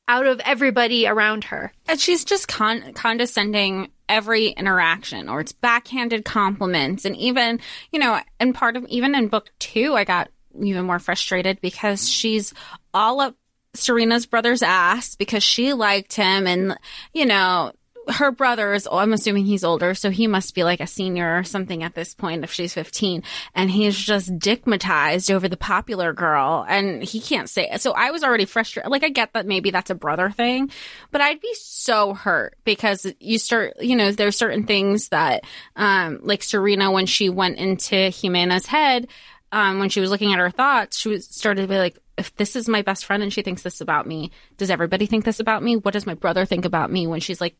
out 0.08 0.26
of 0.26 0.40
everybody 0.40 1.06
around 1.06 1.44
her. 1.44 1.72
And 1.88 2.00
she's 2.00 2.24
just 2.24 2.48
con- 2.48 2.92
condescending 2.94 3.90
every 4.08 4.48
interaction, 4.48 5.28
or 5.28 5.40
it's 5.40 5.52
backhanded 5.52 6.24
compliments, 6.24 7.04
and 7.04 7.16
even 7.16 7.60
you 7.92 7.98
know, 7.98 8.20
and 8.38 8.54
part 8.54 8.76
of 8.76 8.84
even 8.88 9.14
in 9.14 9.28
book 9.28 9.50
two, 9.58 9.94
I 9.94 10.04
got 10.04 10.30
even 10.60 10.84
more 10.84 10.98
frustrated 10.98 11.60
because 11.60 12.08
she's 12.08 12.52
all 12.92 13.20
up 13.20 13.36
Serena's 13.74 14.26
brother's 14.26 14.62
ass 14.62 15.16
because 15.16 15.42
she 15.42 15.72
liked 15.72 16.14
him, 16.14 16.46
and 16.46 16.76
you 17.12 17.26
know. 17.26 17.72
Her 18.08 18.30
brother 18.30 18.72
is, 18.72 18.88
I'm 18.90 19.12
assuming 19.12 19.46
he's 19.46 19.64
older, 19.64 19.94
so 19.94 20.10
he 20.10 20.26
must 20.26 20.54
be 20.54 20.64
like 20.64 20.80
a 20.80 20.86
senior 20.86 21.38
or 21.38 21.44
something 21.44 21.82
at 21.82 21.94
this 21.94 22.14
point 22.14 22.44
if 22.44 22.52
she's 22.52 22.74
15. 22.74 23.22
And 23.54 23.70
he's 23.70 23.96
just 23.96 24.38
dickmatized 24.38 25.32
over 25.32 25.48
the 25.48 25.56
popular 25.56 26.12
girl 26.12 26.64
and 26.68 27.02
he 27.02 27.20
can't 27.20 27.48
say 27.48 27.68
it. 27.70 27.80
So 27.80 27.92
I 27.92 28.10
was 28.10 28.22
already 28.22 28.44
frustrated. 28.44 28.90
Like, 28.90 29.04
I 29.04 29.08
get 29.08 29.32
that 29.32 29.46
maybe 29.46 29.70
that's 29.70 29.90
a 29.90 29.94
brother 29.94 30.30
thing, 30.30 30.70
but 31.10 31.20
I'd 31.20 31.40
be 31.40 31.54
so 31.54 32.14
hurt 32.14 32.56
because 32.64 33.06
you 33.20 33.38
start, 33.38 33.74
you 33.80 33.96
know, 33.96 34.12
there's 34.12 34.36
certain 34.36 34.66
things 34.66 35.08
that, 35.08 35.44
um, 35.76 36.20
like 36.22 36.42
Serena, 36.42 36.90
when 36.90 37.06
she 37.06 37.30
went 37.30 37.58
into 37.58 38.10
Jimena's 38.10 38.66
head, 38.66 39.08
um, 39.52 39.78
when 39.78 39.88
she 39.88 40.00
was 40.00 40.10
looking 40.10 40.32
at 40.32 40.40
her 40.40 40.50
thoughts, 40.50 40.98
she 40.98 41.08
was 41.08 41.26
started 41.26 41.62
to 41.62 41.68
be 41.68 41.78
like, 41.78 41.98
if 42.18 42.34
this 42.36 42.56
is 42.56 42.68
my 42.68 42.82
best 42.82 43.04
friend 43.04 43.22
and 43.22 43.32
she 43.32 43.42
thinks 43.42 43.62
this 43.62 43.80
about 43.80 44.06
me, 44.06 44.30
does 44.56 44.70
everybody 44.70 45.06
think 45.06 45.24
this 45.24 45.40
about 45.40 45.62
me? 45.62 45.76
What 45.76 45.94
does 45.94 46.06
my 46.06 46.14
brother 46.14 46.44
think 46.44 46.64
about 46.64 46.90
me 46.90 47.06
when 47.06 47.20
she's 47.20 47.40
like, 47.40 47.56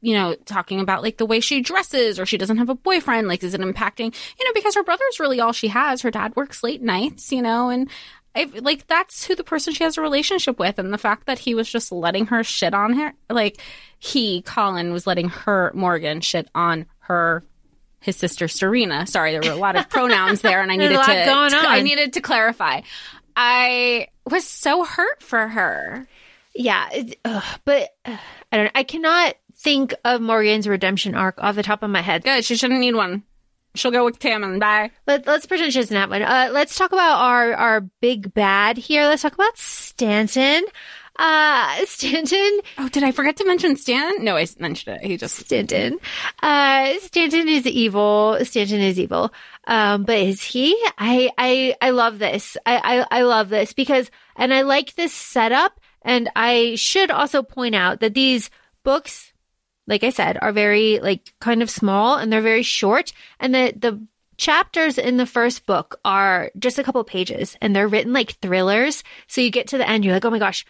you 0.00 0.14
know, 0.14 0.34
talking 0.44 0.80
about 0.80 1.02
like 1.02 1.16
the 1.16 1.26
way 1.26 1.40
she 1.40 1.60
dresses 1.60 2.18
or 2.20 2.26
she 2.26 2.38
doesn't 2.38 2.58
have 2.58 2.68
a 2.68 2.74
boyfriend? 2.74 3.28
Like, 3.28 3.42
is 3.42 3.54
it 3.54 3.60
impacting, 3.60 4.14
you 4.38 4.44
know, 4.44 4.52
because 4.54 4.74
her 4.74 4.84
brother's 4.84 5.20
really 5.20 5.40
all 5.40 5.52
she 5.52 5.68
has. 5.68 6.02
Her 6.02 6.10
dad 6.10 6.34
works 6.36 6.62
late 6.62 6.82
nights, 6.82 7.32
you 7.32 7.42
know, 7.42 7.70
and 7.70 7.88
I, 8.34 8.44
like 8.60 8.86
that's 8.86 9.26
who 9.26 9.34
the 9.34 9.44
person 9.44 9.72
she 9.72 9.84
has 9.84 9.96
a 9.96 10.02
relationship 10.02 10.58
with. 10.58 10.78
And 10.78 10.92
the 10.92 10.98
fact 10.98 11.26
that 11.26 11.38
he 11.38 11.54
was 11.54 11.70
just 11.70 11.90
letting 11.90 12.26
her 12.26 12.44
shit 12.44 12.74
on 12.74 12.92
her, 12.94 13.14
like 13.30 13.60
he, 13.98 14.42
Colin, 14.42 14.92
was 14.92 15.06
letting 15.06 15.30
her, 15.30 15.72
Morgan, 15.74 16.20
shit 16.20 16.48
on 16.54 16.86
her 17.00 17.42
his 18.00 18.16
sister 18.16 18.46
Serena. 18.46 19.06
Sorry, 19.06 19.32
there 19.32 19.40
were 19.42 19.56
a 19.56 19.60
lot 19.60 19.74
of 19.74 19.88
pronouns 19.88 20.40
there, 20.40 20.60
and 20.62 20.70
I 20.70 20.76
needed 20.76 20.96
There's 20.96 21.08
a 21.08 21.14
to, 21.20 21.24
going 21.24 21.50
to- 21.50 21.56
I 21.56 21.80
needed 21.82 22.12
to 22.12 22.20
clarify. 22.20 22.82
I 23.34 24.08
was 24.30 24.46
so 24.46 24.84
hurt 24.84 25.22
for 25.22 25.48
her. 25.48 26.06
Yeah, 26.54 26.88
it, 26.92 27.18
ugh, 27.24 27.42
but 27.64 27.90
uh, 28.04 28.16
I 28.52 28.56
don't. 28.56 28.72
I 28.74 28.82
cannot 28.82 29.34
think 29.58 29.94
of 30.04 30.20
Morgan's 30.20 30.68
redemption 30.68 31.14
arc 31.14 31.36
off 31.38 31.56
the 31.56 31.62
top 31.62 31.82
of 31.82 31.90
my 31.90 32.02
head. 32.02 32.24
Good, 32.24 32.44
she 32.44 32.56
shouldn't 32.56 32.80
need 32.80 32.94
one. 32.94 33.22
She'll 33.74 33.90
go 33.90 34.04
with 34.04 34.18
Tamlin. 34.18 34.58
Bye. 34.58 34.90
Let, 35.06 35.26
let's 35.26 35.46
pretend 35.46 35.72
she 35.72 35.80
doesn't 35.80 35.96
have 35.96 36.10
one. 36.10 36.22
Uh, 36.22 36.48
let's 36.52 36.76
talk 36.76 36.92
about 36.92 37.20
our 37.20 37.54
our 37.54 37.80
big 38.00 38.32
bad 38.32 38.78
here. 38.78 39.02
Let's 39.02 39.22
talk 39.22 39.34
about 39.34 39.58
Stanton. 39.58 40.64
Uh, 41.18 41.76
Stanton. 41.84 42.60
Oh, 42.78 42.88
did 42.88 43.02
I 43.02 43.12
forget 43.12 43.36
to 43.36 43.46
mention 43.46 43.76
Stan? 43.76 44.24
No, 44.24 44.36
I 44.36 44.46
mentioned 44.58 44.96
it. 44.96 45.06
He 45.06 45.16
just 45.16 45.36
Stanton. 45.36 45.98
Uh, 46.42 46.94
Stanton 47.00 47.48
is 47.48 47.66
evil. 47.66 48.38
Stanton 48.42 48.80
is 48.80 48.98
evil. 48.98 49.32
Um, 49.66 50.04
but 50.04 50.18
is 50.18 50.42
he? 50.42 50.72
I, 50.98 51.30
I, 51.36 51.74
I 51.80 51.90
love 51.90 52.18
this. 52.18 52.56
I, 52.64 53.04
I, 53.10 53.18
I 53.18 53.22
love 53.22 53.48
this 53.48 53.72
because, 53.72 54.10
and 54.36 54.52
I 54.54 54.62
like 54.62 54.94
this 54.94 55.12
setup. 55.12 55.80
And 56.02 56.30
I 56.36 56.76
should 56.76 57.10
also 57.10 57.42
point 57.42 57.74
out 57.74 58.00
that 58.00 58.14
these 58.14 58.48
books, 58.84 59.32
like 59.86 60.04
I 60.04 60.10
said, 60.10 60.38
are 60.40 60.52
very, 60.52 60.98
like, 61.00 61.32
kind 61.40 61.62
of 61.62 61.70
small 61.70 62.16
and 62.16 62.32
they're 62.32 62.42
very 62.42 62.62
short. 62.62 63.12
And 63.40 63.54
the, 63.54 63.72
the 63.76 64.06
chapters 64.36 64.98
in 64.98 65.16
the 65.16 65.26
first 65.26 65.66
book 65.66 65.98
are 66.04 66.50
just 66.58 66.78
a 66.78 66.84
couple 66.84 67.02
pages 67.04 67.56
and 67.60 67.74
they're 67.74 67.88
written 67.88 68.12
like 68.12 68.38
thrillers. 68.40 69.02
So 69.26 69.40
you 69.40 69.50
get 69.50 69.68
to 69.68 69.78
the 69.78 69.88
end, 69.88 70.04
you're 70.04 70.14
like, 70.14 70.24
oh 70.24 70.30
my 70.30 70.38
gosh, 70.38 70.66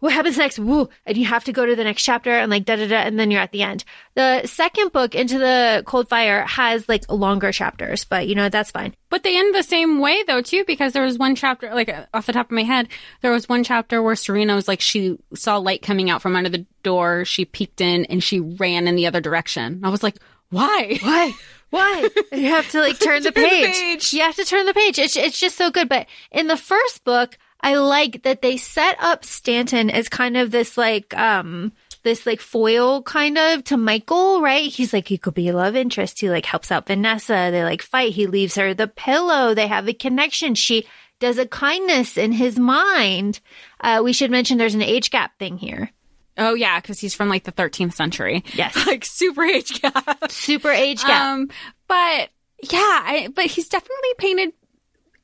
what 0.00 0.12
happens 0.12 0.36
next? 0.36 0.58
Woo! 0.58 0.88
And 1.06 1.16
you 1.16 1.26
have 1.26 1.44
to 1.44 1.52
go 1.52 1.64
to 1.64 1.76
the 1.76 1.84
next 1.84 2.02
chapter 2.02 2.30
and 2.30 2.50
like 2.50 2.64
da 2.64 2.76
da 2.76 2.88
da, 2.88 2.96
and 2.96 3.18
then 3.18 3.30
you're 3.30 3.40
at 3.40 3.52
the 3.52 3.62
end. 3.62 3.84
The 4.14 4.46
second 4.46 4.92
book, 4.92 5.14
Into 5.14 5.38
the 5.38 5.82
Cold 5.86 6.08
Fire, 6.08 6.44
has 6.46 6.88
like 6.88 7.10
longer 7.10 7.52
chapters, 7.52 8.04
but 8.04 8.26
you 8.26 8.34
know, 8.34 8.48
that's 8.48 8.70
fine. 8.70 8.94
But 9.08 9.22
they 9.22 9.38
end 9.38 9.54
the 9.54 9.62
same 9.62 9.98
way 10.00 10.22
though 10.24 10.42
too, 10.42 10.64
because 10.66 10.92
there 10.92 11.04
was 11.04 11.18
one 11.18 11.34
chapter, 11.36 11.72
like 11.74 11.94
off 12.12 12.26
the 12.26 12.32
top 12.32 12.46
of 12.46 12.52
my 12.52 12.64
head, 12.64 12.88
there 13.22 13.32
was 13.32 13.48
one 13.48 13.62
chapter 13.64 14.02
where 14.02 14.16
Serena 14.16 14.54
was 14.54 14.68
like 14.68 14.80
she 14.80 15.18
saw 15.34 15.56
light 15.58 15.82
coming 15.82 16.10
out 16.10 16.22
from 16.22 16.36
under 16.36 16.50
the 16.50 16.66
door, 16.82 17.24
she 17.24 17.44
peeked 17.44 17.80
in 17.80 18.04
and 18.06 18.22
she 18.22 18.40
ran 18.40 18.88
in 18.88 18.96
the 18.96 19.06
other 19.06 19.20
direction. 19.20 19.80
I 19.84 19.90
was 19.90 20.02
like, 20.02 20.16
why? 20.50 20.98
Why? 21.02 21.32
Why? 21.70 22.08
you 22.32 22.48
have 22.48 22.68
to 22.70 22.80
like 22.80 22.98
turn 22.98 23.22
the 23.22 23.30
Turn 23.30 23.44
the 23.44 23.48
page. 23.50 23.74
page. 23.76 24.12
You 24.12 24.22
have 24.22 24.34
to 24.36 24.44
turn 24.44 24.66
the 24.66 24.74
page. 24.74 24.98
It's 24.98 25.16
it's 25.16 25.38
just 25.38 25.56
so 25.56 25.70
good. 25.70 25.88
But 25.88 26.06
in 26.32 26.48
the 26.48 26.56
first 26.56 27.04
book, 27.04 27.38
I 27.62 27.74
like 27.76 28.22
that 28.22 28.42
they 28.42 28.56
set 28.56 28.96
up 29.00 29.24
Stanton 29.24 29.90
as 29.90 30.08
kind 30.08 30.36
of 30.36 30.50
this 30.50 30.76
like 30.76 31.16
um 31.16 31.72
this 32.02 32.26
like 32.26 32.40
foil 32.40 33.02
kind 33.02 33.36
of 33.36 33.64
to 33.64 33.76
Michael, 33.76 34.40
right? 34.40 34.70
He's 34.70 34.92
like 34.92 35.08
he 35.08 35.18
could 35.18 35.34
be 35.34 35.48
a 35.48 35.56
love 35.56 35.76
interest. 35.76 36.20
He 36.20 36.30
like 36.30 36.46
helps 36.46 36.72
out 36.72 36.86
Vanessa. 36.86 37.50
They 37.50 37.62
like 37.62 37.82
fight. 37.82 38.12
He 38.12 38.26
leaves 38.26 38.54
her 38.54 38.74
the 38.74 38.88
pillow. 38.88 39.54
They 39.54 39.66
have 39.66 39.88
a 39.88 39.92
connection. 39.92 40.54
She 40.54 40.86
does 41.18 41.38
a 41.38 41.46
kindness 41.46 42.16
in 42.16 42.32
his 42.32 42.58
mind. 42.58 43.40
Uh, 43.80 44.00
we 44.02 44.12
should 44.12 44.30
mention 44.30 44.58
there's 44.58 44.74
an 44.74 44.82
age 44.82 45.10
gap 45.10 45.38
thing 45.38 45.58
here. 45.58 45.90
Oh 46.38 46.54
yeah, 46.54 46.80
because 46.80 46.98
he's 46.98 47.14
from 47.14 47.28
like 47.28 47.44
the 47.44 47.52
13th 47.52 47.92
century. 47.92 48.42
Yes. 48.54 48.74
like 48.86 49.04
super 49.04 49.44
age 49.44 49.80
gap. 49.80 50.30
Super 50.30 50.70
age 50.70 51.02
gap. 51.04 51.22
Um, 51.22 51.50
but 51.86 52.30
yeah, 52.62 52.78
I, 52.78 53.28
but 53.34 53.46
he's 53.46 53.68
definitely 53.68 54.14
painted. 54.18 54.52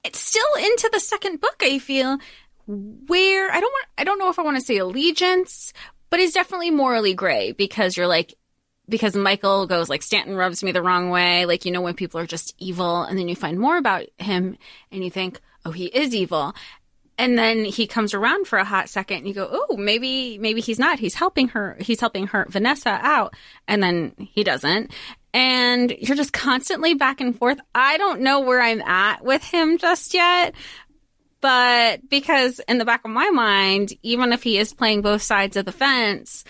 It's 0.06 0.20
still 0.20 0.42
into 0.56 0.88
the 0.92 1.00
second 1.00 1.40
book. 1.40 1.56
I 1.60 1.78
feel 1.78 2.18
where 2.66 3.50
I 3.50 3.60
don't 3.60 3.72
want. 3.72 3.86
I 3.98 4.04
don't 4.04 4.18
know 4.18 4.28
if 4.28 4.38
I 4.38 4.42
want 4.42 4.56
to 4.56 4.64
say 4.64 4.76
allegiance, 4.76 5.72
but 6.10 6.20
he's 6.20 6.32
definitely 6.32 6.70
morally 6.70 7.14
gray 7.14 7.52
because 7.52 7.96
you're 7.96 8.06
like. 8.06 8.34
Because 8.88 9.16
Michael 9.16 9.66
goes 9.66 9.88
like 9.88 10.00
Stanton 10.00 10.36
rubs 10.36 10.62
me 10.62 10.70
the 10.70 10.80
wrong 10.80 11.10
way, 11.10 11.44
like 11.44 11.64
you 11.64 11.72
know 11.72 11.80
when 11.80 11.94
people 11.94 12.20
are 12.20 12.26
just 12.26 12.54
evil, 12.56 13.02
and 13.02 13.18
then 13.18 13.26
you 13.26 13.34
find 13.34 13.58
more 13.58 13.76
about 13.76 14.04
him, 14.18 14.56
and 14.92 15.02
you 15.02 15.10
think, 15.10 15.40
oh, 15.64 15.72
he 15.72 15.86
is 15.86 16.14
evil, 16.14 16.54
and 17.18 17.38
then 17.38 17.64
he 17.64 17.86
comes 17.86 18.14
around 18.14 18.46
for 18.46 18.58
a 18.58 18.64
hot 18.64 18.88
second 18.88 19.18
and 19.18 19.28
you 19.28 19.34
go 19.34 19.48
oh 19.50 19.76
maybe 19.76 20.38
maybe 20.38 20.60
he's 20.60 20.78
not 20.78 20.98
he's 20.98 21.14
helping 21.14 21.48
her 21.48 21.76
he's 21.80 22.00
helping 22.00 22.28
her 22.28 22.46
vanessa 22.48 22.98
out 23.02 23.34
and 23.66 23.82
then 23.82 24.12
he 24.18 24.44
doesn't 24.44 24.92
and 25.36 25.90
you're 26.00 26.16
just 26.16 26.32
constantly 26.32 26.94
back 26.94 27.20
and 27.20 27.38
forth 27.38 27.58
i 27.74 27.98
don't 27.98 28.22
know 28.22 28.40
where 28.40 28.60
i'm 28.60 28.80
at 28.80 29.22
with 29.22 29.44
him 29.44 29.76
just 29.76 30.14
yet 30.14 30.54
but 31.42 32.08
because 32.08 32.58
in 32.66 32.78
the 32.78 32.86
back 32.86 33.04
of 33.04 33.10
my 33.10 33.28
mind 33.28 33.92
even 34.02 34.32
if 34.32 34.42
he 34.42 34.56
is 34.56 34.72
playing 34.72 35.02
both 35.02 35.20
sides 35.20 35.56
of 35.58 35.66
the 35.66 35.72
fence 35.72 36.42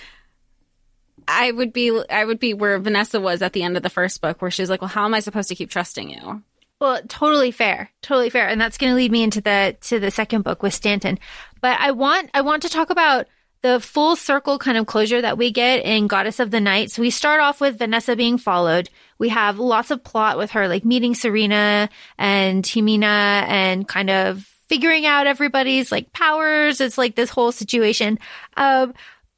i 1.27 1.51
would 1.51 1.72
be 1.72 2.01
i 2.09 2.25
would 2.25 2.38
be 2.38 2.55
where 2.55 2.79
vanessa 2.79 3.20
was 3.20 3.42
at 3.42 3.53
the 3.53 3.64
end 3.64 3.77
of 3.77 3.83
the 3.83 3.90
first 3.90 4.20
book 4.20 4.40
where 4.40 4.53
she's 4.53 4.70
like 4.70 4.81
well 4.81 4.88
how 4.88 5.05
am 5.05 5.14
i 5.14 5.20
supposed 5.20 5.49
to 5.49 5.57
keep 5.57 5.68
trusting 5.68 6.09
you 6.09 6.42
Well, 6.79 7.01
totally 7.09 7.53
fair. 7.53 7.90
Totally 8.03 8.29
fair. 8.29 8.49
And 8.49 8.61
that's 8.61 8.77
going 8.77 8.92
to 8.92 8.96
lead 8.96 9.11
me 9.11 9.22
into 9.22 9.40
the 9.40 9.77
to 9.88 9.99
the 9.99 10.11
second 10.11 10.42
book 10.42 10.62
with 10.62 10.75
Stanton. 10.75 11.18
But 11.62 11.81
I 11.81 11.92
want 11.92 12.29
I 12.35 12.42
want 12.42 12.62
to 12.64 12.68
talk 12.68 12.90
about 12.90 13.27
the 13.62 13.81
full 13.81 14.16
circle 14.16 14.59
kind 14.59 14.79
of 14.79 14.87
closure 14.87 15.21
that 15.21 15.38
we 15.38 15.51
get 15.51 15.85
in 15.85 16.07
Goddess 16.07 16.40
of 16.40 16.51
the 16.51 16.61
Night. 16.61 16.90
So 16.90 17.03
we 17.03 17.11
start 17.11 17.40
off 17.40 17.61
with 17.61 17.79
Vanessa 17.79 18.16
being 18.16 18.38
followed. 18.38 18.88
We 19.19 19.31
have 19.31 19.59
lots 19.59 19.90
of 19.90 20.05
plot 20.05 20.38
with 20.38 20.53
her 20.53 20.69
like 20.69 20.85
meeting 20.85 21.14
Serena 21.14 21.88
and 22.19 22.62
Jimena 22.62 23.03
and 23.49 23.88
kind 23.88 24.11
of 24.11 24.45
figuring 24.69 25.07
out 25.07 25.27
everybody's 25.27 25.90
like 25.90 26.12
powers. 26.12 26.81
It's 26.81 26.99
like 26.99 27.14
this 27.14 27.31
whole 27.31 27.53
situation. 27.53 28.19
Um 28.57 28.95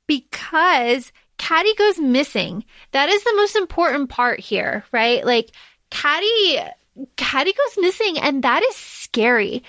because 0.06 1.12
Catty 1.36 1.74
goes 1.74 1.98
missing. 1.98 2.64
That 2.92 3.08
is 3.08 3.22
the 3.22 3.34
most 3.36 3.56
important 3.56 4.10
part 4.10 4.40
here, 4.40 4.84
right? 4.92 5.24
Like 5.24 5.50
Catty 5.90 6.58
Catty 7.16 7.52
goes 7.52 7.78
missing, 7.78 8.18
and 8.18 8.42
that 8.42 8.62
is 8.62 8.74
scary. 8.74 9.62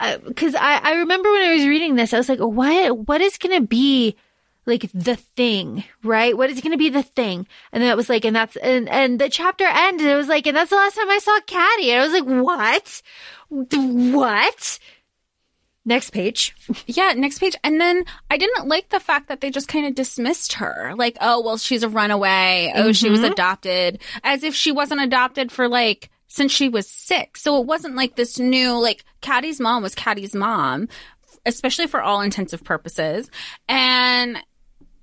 Uh, 0.00 0.16
because 0.26 0.54
I, 0.54 0.80
I 0.82 0.92
remember 0.94 1.30
when 1.30 1.42
I 1.42 1.54
was 1.54 1.66
reading 1.66 1.94
this, 1.94 2.14
I 2.14 2.18
was 2.18 2.28
like, 2.28 2.38
what 2.38 3.06
what 3.06 3.20
is 3.20 3.36
gonna 3.36 3.60
be 3.60 4.16
like 4.64 4.90
the 4.94 5.16
thing, 5.16 5.84
right? 6.02 6.36
What 6.36 6.48
is 6.48 6.62
gonna 6.62 6.78
be 6.78 6.88
the 6.88 7.02
thing? 7.02 7.46
And 7.70 7.82
then 7.82 7.90
it 7.90 7.96
was 7.96 8.08
like, 8.08 8.24
and 8.24 8.34
that's 8.34 8.56
and 8.56 8.88
and 8.88 9.20
the 9.20 9.28
chapter 9.28 9.64
ended. 9.64 10.06
It 10.06 10.16
was 10.16 10.28
like, 10.28 10.46
and 10.46 10.56
that's 10.56 10.70
the 10.70 10.76
last 10.76 10.96
time 10.96 11.10
I 11.10 11.18
saw 11.18 11.38
Catty. 11.46 11.90
And 11.90 12.00
I 12.00 12.04
was 12.04 12.12
like, 12.14 12.44
what? 12.44 13.02
What? 13.50 14.78
Next 15.84 16.10
page. 16.10 16.54
Yeah, 16.86 17.12
next 17.14 17.38
page. 17.38 17.56
And 17.62 17.80
then 17.80 18.04
I 18.30 18.36
didn't 18.36 18.68
like 18.68 18.90
the 18.90 19.00
fact 19.00 19.28
that 19.28 19.40
they 19.40 19.50
just 19.50 19.68
kind 19.68 19.86
of 19.86 19.94
dismissed 19.94 20.54
her. 20.54 20.94
Like, 20.96 21.16
oh, 21.20 21.42
well, 21.42 21.58
she's 21.58 21.82
a 21.82 21.88
runaway. 21.88 22.72
Oh, 22.74 22.92
she 22.92 23.10
was 23.10 23.20
mm-hmm. 23.20 23.32
adopted. 23.32 24.00
As 24.22 24.44
if 24.44 24.54
she 24.54 24.72
wasn't 24.72 25.00
adopted 25.00 25.50
for 25.50 25.68
like 25.68 26.10
since 26.30 26.52
she 26.52 26.68
was 26.68 26.88
six. 26.88 27.42
So 27.42 27.60
it 27.60 27.66
wasn't 27.66 27.96
like 27.96 28.14
this 28.14 28.38
new, 28.38 28.80
like, 28.80 29.04
Catty's 29.20 29.60
mom 29.60 29.82
was 29.82 29.96
Catty's 29.96 30.34
mom, 30.34 30.88
especially 31.44 31.88
for 31.88 32.00
all 32.00 32.20
intensive 32.20 32.62
purposes. 32.62 33.30
And 33.68 34.38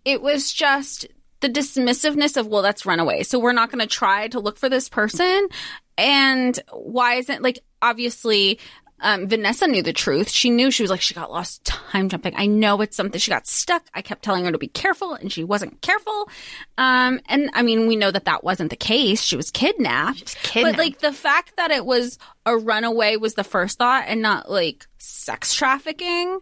it 0.06 0.22
was 0.22 0.54
just 0.54 1.06
the 1.42 1.50
dismissiveness 1.50 2.38
of, 2.38 2.48
well, 2.48 2.62
that's 2.62 2.86
runaway. 2.86 3.24
So 3.24 3.40
we're 3.40 3.52
not 3.52 3.70
going 3.70 3.86
to 3.86 3.94
try 3.94 4.30
to 4.30 4.40
look 4.40 4.58
for 4.58 4.70
this 4.70 4.88
person. 4.88 5.50
And 5.98 6.58
why 6.72 7.16
isn't, 7.16 7.44
like, 7.44 7.60
obviously, 7.82 8.60
um, 9.00 9.28
Vanessa 9.28 9.68
knew 9.68 9.84
the 9.84 9.94
truth. 9.94 10.30
She 10.30 10.50
knew 10.50 10.72
she 10.72 10.82
was 10.82 10.90
like, 10.90 11.02
she 11.02 11.14
got 11.14 11.32
lost 11.32 11.64
time 11.64 12.10
jumping. 12.10 12.34
I 12.36 12.48
know 12.48 12.82
it's 12.82 12.98
something. 12.98 13.20
She 13.20 13.30
got 13.30 13.46
stuck. 13.46 13.86
I 13.94 14.02
kept 14.02 14.24
telling 14.24 14.46
her 14.46 14.52
to 14.52 14.58
be 14.58 14.68
careful 14.68 15.14
and 15.14 15.32
she 15.32 15.44
wasn't 15.44 15.82
careful. 15.82 16.30
Um, 16.78 17.20
and 17.28 17.52
I 17.54 17.62
mean, 17.62 17.88
we 17.88 17.96
know 17.96 18.10
that 18.10 18.26
that 18.26 18.44
wasn't 18.44 18.72
the 18.72 18.76
case. 18.76 19.22
She 19.22 19.36
was 19.36 19.52
kidnapped. 19.52 20.36
kidnapped. 20.42 20.78
But 20.78 20.84
like 20.84 21.00
the 21.00 21.14
fact 21.14 21.58
that 21.58 21.70
it 21.70 21.86
was 21.86 22.18
a 22.46 22.58
runaway 22.58 23.18
was 23.18 23.36
the 23.36 23.44
first 23.44 23.78
thought 23.78 24.06
and 24.08 24.22
not 24.22 24.50
like 24.50 24.88
sex 24.98 25.54
trafficking. 25.54 26.40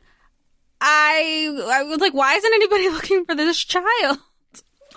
I, 0.80 1.58
I 1.68 1.84
was 1.84 2.00
like, 2.00 2.14
why 2.14 2.36
isn't 2.36 2.54
anybody 2.54 2.90
looking 2.92 3.26
for 3.26 3.36
this 3.36 3.58
child? 3.58 4.20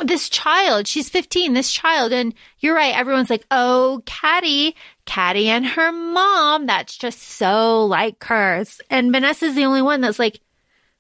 this 0.05 0.29
child, 0.29 0.87
she's 0.87 1.09
15, 1.09 1.55
this 1.55 1.73
child. 1.73 2.12
And 2.12 2.35
you're 2.61 2.75
right. 2.75 2.97
Everyone's 2.97 3.31
like, 3.31 3.44
oh, 3.51 4.03
Catty, 4.07 4.77
Catty 5.09 5.49
and 5.49 5.66
her 5.66 5.90
mom. 5.90 6.66
That's 6.66 6.97
just 6.97 7.18
so 7.18 7.87
like 7.87 8.23
hers. 8.23 8.81
And 8.90 9.11
Vanessa's 9.11 9.55
the 9.55 9.64
only 9.64 9.81
one 9.81 10.03
that's 10.03 10.18
like, 10.18 10.38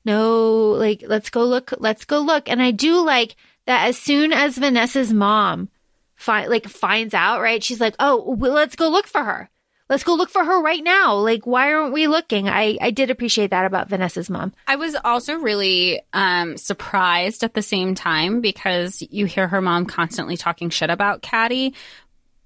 no, 0.02 0.70
like, 0.70 1.04
let's 1.06 1.28
go 1.28 1.44
look, 1.44 1.74
let's 1.78 2.06
go 2.06 2.20
look. 2.20 2.48
And 2.48 2.62
I 2.62 2.70
do 2.70 3.04
like 3.04 3.36
that 3.66 3.86
as 3.86 3.98
soon 3.98 4.32
as 4.32 4.56
Vanessa's 4.56 5.12
mom 5.12 5.68
fi- 6.16 6.46
like 6.46 6.66
finds 6.66 7.12
out, 7.12 7.42
right? 7.42 7.62
She's 7.62 7.82
like, 7.82 7.94
oh, 7.98 8.34
well, 8.34 8.52
let's 8.52 8.76
go 8.76 8.88
look 8.88 9.06
for 9.06 9.22
her. 9.22 9.50
Let's 9.90 10.04
go 10.04 10.14
look 10.14 10.30
for 10.30 10.42
her 10.42 10.62
right 10.62 10.82
now. 10.82 11.16
Like, 11.16 11.46
why 11.46 11.72
aren't 11.72 11.92
we 11.92 12.08
looking? 12.08 12.48
I, 12.48 12.78
I 12.80 12.90
did 12.90 13.10
appreciate 13.10 13.50
that 13.50 13.66
about 13.66 13.90
Vanessa's 13.90 14.30
mom. 14.30 14.54
I 14.66 14.76
was 14.76 14.96
also 15.04 15.34
really 15.36 16.00
um, 16.14 16.56
surprised 16.56 17.44
at 17.44 17.52
the 17.52 17.62
same 17.62 17.94
time 17.94 18.40
because 18.40 19.02
you 19.10 19.26
hear 19.26 19.48
her 19.48 19.60
mom 19.60 19.84
constantly 19.84 20.38
talking 20.38 20.70
shit 20.70 20.90
about 20.90 21.20
Catty. 21.20 21.74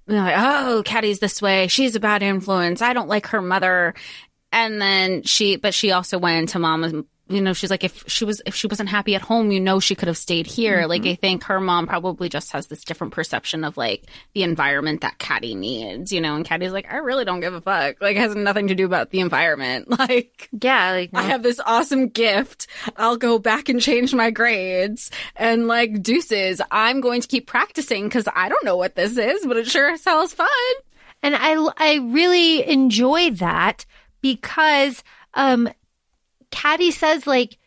Like, 0.07 0.35
oh, 0.37 0.83
Catty's 0.85 1.19
this 1.19 1.41
way. 1.41 1.67
She's 1.67 1.95
a 1.95 1.99
bad 1.99 2.23
influence. 2.23 2.81
I 2.81 2.93
don't 2.93 3.07
like 3.07 3.27
her 3.27 3.41
mother. 3.41 3.93
And 4.51 4.81
then 4.81 5.23
she, 5.23 5.55
but 5.55 5.73
she 5.73 5.91
also 5.91 6.17
went 6.17 6.41
into 6.41 6.59
mama's 6.59 6.93
you 7.33 7.41
know, 7.41 7.53
she's 7.53 7.69
like, 7.69 7.83
if 7.83 8.03
she 8.07 8.25
was, 8.25 8.41
if 8.45 8.55
she 8.55 8.67
wasn't 8.67 8.89
happy 8.89 9.15
at 9.15 9.21
home, 9.21 9.51
you 9.51 9.59
know, 9.59 9.79
she 9.79 9.95
could 9.95 10.07
have 10.07 10.17
stayed 10.17 10.47
here. 10.47 10.79
Mm-hmm. 10.79 10.89
Like, 10.89 11.05
I 11.05 11.15
think 11.15 11.43
her 11.45 11.59
mom 11.59 11.87
probably 11.87 12.29
just 12.29 12.51
has 12.51 12.67
this 12.67 12.83
different 12.83 13.13
perception 13.13 13.63
of 13.63 13.77
like 13.77 14.05
the 14.33 14.43
environment 14.43 15.01
that 15.01 15.17
Catty 15.17 15.55
needs, 15.55 16.11
you 16.11 16.21
know, 16.21 16.35
and 16.35 16.45
Catty's 16.45 16.71
like, 16.71 16.91
I 16.91 16.97
really 16.97 17.25
don't 17.25 17.39
give 17.39 17.53
a 17.53 17.61
fuck. 17.61 18.01
Like, 18.01 18.15
it 18.15 18.19
has 18.19 18.35
nothing 18.35 18.67
to 18.67 18.75
do 18.75 18.85
about 18.85 19.09
the 19.09 19.19
environment. 19.19 19.87
Like, 20.03 20.49
yeah, 20.61 20.91
like, 20.91 21.13
no. 21.13 21.19
I 21.19 21.23
have 21.23 21.43
this 21.43 21.61
awesome 21.65 22.09
gift. 22.09 22.67
I'll 22.97 23.15
go 23.15 23.39
back 23.39 23.69
and 23.69 23.79
change 23.79 24.13
my 24.13 24.31
grades 24.31 25.11
and 25.35 25.67
like 25.67 26.03
deuces. 26.03 26.59
I'm 26.71 26.99
going 26.99 27.21
to 27.21 27.27
keep 27.27 27.47
practicing 27.47 28.03
because 28.03 28.27
I 28.35 28.49
don't 28.49 28.65
know 28.65 28.75
what 28.75 28.95
this 28.95 29.17
is, 29.17 29.45
but 29.45 29.55
it 29.55 29.67
sure 29.67 29.95
sounds 29.97 30.33
fun. 30.33 30.47
And 31.21 31.35
I, 31.37 31.55
I 31.77 31.95
really 32.03 32.67
enjoy 32.67 33.31
that 33.31 33.85
because, 34.21 35.03
um, 35.35 35.69
Catty 36.53 36.91
says, 36.91 37.27
like, 37.27 37.57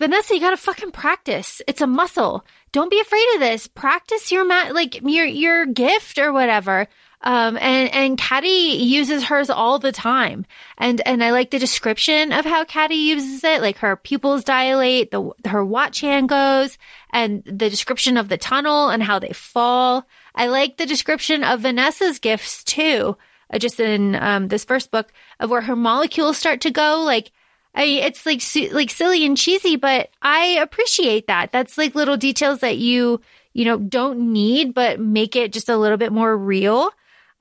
Vanessa, 0.00 0.34
you 0.34 0.40
gotta 0.40 0.56
fucking 0.56 0.92
practice. 0.92 1.60
It's 1.68 1.82
a 1.82 1.86
muscle. 1.86 2.44
Don't 2.72 2.90
be 2.90 3.00
afraid 3.00 3.26
of 3.34 3.40
this. 3.40 3.66
Practice 3.68 4.32
your 4.32 4.46
mat, 4.46 4.74
like 4.74 5.02
your 5.02 5.26
your 5.26 5.66
gift 5.66 6.18
or 6.18 6.32
whatever. 6.32 6.88
Um, 7.20 7.58
and 7.58 7.92
and 7.92 8.18
Catty 8.18 8.48
uses 8.48 9.24
hers 9.24 9.50
all 9.50 9.78
the 9.78 9.92
time. 9.92 10.46
And 10.78 11.06
and 11.06 11.22
I 11.22 11.32
like 11.32 11.50
the 11.50 11.58
description 11.58 12.32
of 12.32 12.46
how 12.46 12.64
Catty 12.64 12.94
uses 12.94 13.44
it. 13.44 13.60
Like 13.60 13.76
her 13.78 13.94
pupils 13.94 14.42
dilate, 14.42 15.10
the 15.10 15.30
her 15.46 15.62
watch 15.62 16.00
hand 16.00 16.30
goes, 16.30 16.78
and 17.12 17.42
the 17.44 17.68
description 17.68 18.16
of 18.16 18.30
the 18.30 18.38
tunnel 18.38 18.88
and 18.88 19.02
how 19.02 19.18
they 19.18 19.34
fall. 19.34 20.06
I 20.34 20.46
like 20.46 20.78
the 20.78 20.86
description 20.86 21.44
of 21.44 21.60
Vanessa's 21.60 22.18
gifts 22.18 22.64
too. 22.64 23.18
Uh, 23.52 23.58
just 23.58 23.80
in 23.80 24.14
um, 24.14 24.48
this 24.48 24.64
first 24.64 24.90
book 24.90 25.12
of 25.40 25.50
where 25.50 25.60
her 25.60 25.76
molecules 25.76 26.38
start 26.38 26.62
to 26.62 26.70
go, 26.70 27.02
like 27.04 27.32
I 27.74 27.84
it's 27.84 28.26
like 28.26 28.42
like 28.72 28.90
silly 28.90 29.24
and 29.24 29.36
cheesy, 29.36 29.76
but 29.76 30.10
I 30.22 30.58
appreciate 30.60 31.26
that. 31.28 31.52
That's 31.52 31.78
like 31.78 31.94
little 31.94 32.16
details 32.16 32.60
that 32.60 32.78
you 32.78 33.20
you 33.52 33.64
know 33.64 33.78
don't 33.78 34.32
need, 34.32 34.74
but 34.74 35.00
make 35.00 35.36
it 35.36 35.52
just 35.52 35.68
a 35.68 35.76
little 35.76 35.98
bit 35.98 36.12
more 36.12 36.36
real. 36.36 36.90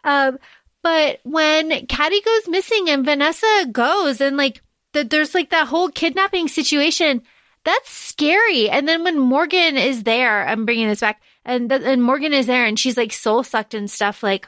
Um, 0.04 0.38
but 0.82 1.20
when 1.24 1.88
Catty 1.88 2.22
goes 2.22 2.48
missing 2.48 2.90
and 2.90 3.04
Vanessa 3.06 3.68
goes, 3.72 4.22
and 4.22 4.38
like 4.38 4.62
the, 4.94 5.04
there's 5.04 5.34
like 5.34 5.50
that 5.50 5.68
whole 5.68 5.90
kidnapping 5.90 6.48
situation, 6.48 7.22
that's 7.64 7.92
scary. 7.92 8.70
And 8.70 8.88
then 8.88 9.04
when 9.04 9.18
Morgan 9.20 9.78
is 9.78 10.04
there, 10.04 10.48
I'm 10.48 10.66
bringing 10.66 10.88
this 10.88 11.02
back, 11.02 11.22
and 11.44 11.72
and 11.72 12.04
Morgan 12.04 12.34
is 12.34 12.46
there, 12.46 12.66
and 12.66 12.80
she's 12.80 12.98
like 12.98 13.14
soul 13.14 13.44
sucked 13.44 13.74
and 13.74 13.90
stuff, 13.90 14.24
like. 14.24 14.48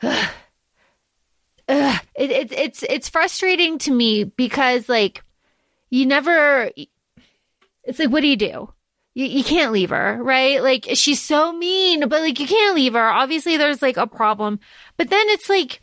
ugh, 1.68 2.00
it, 2.14 2.30
it, 2.30 2.52
it's 2.52 2.82
it's 2.82 3.08
frustrating 3.08 3.78
to 3.78 3.90
me 3.92 4.24
because 4.24 4.88
like 4.88 5.22
you 5.90 6.06
never 6.06 6.70
it's 7.84 7.98
like 7.98 8.10
what 8.10 8.20
do 8.20 8.28
you 8.28 8.36
do? 8.36 8.72
You, 9.14 9.26
you 9.26 9.44
can't 9.44 9.72
leave 9.72 9.90
her 9.90 10.18
right? 10.22 10.62
Like 10.62 10.86
she's 10.94 11.20
so 11.20 11.52
mean 11.52 12.08
but 12.08 12.22
like 12.22 12.40
you 12.40 12.46
can't 12.46 12.74
leave 12.74 12.94
her. 12.94 13.08
Obviously 13.08 13.56
there's 13.56 13.82
like 13.82 13.96
a 13.96 14.06
problem. 14.06 14.60
But 14.96 15.10
then 15.10 15.28
it's 15.28 15.48
like 15.48 15.80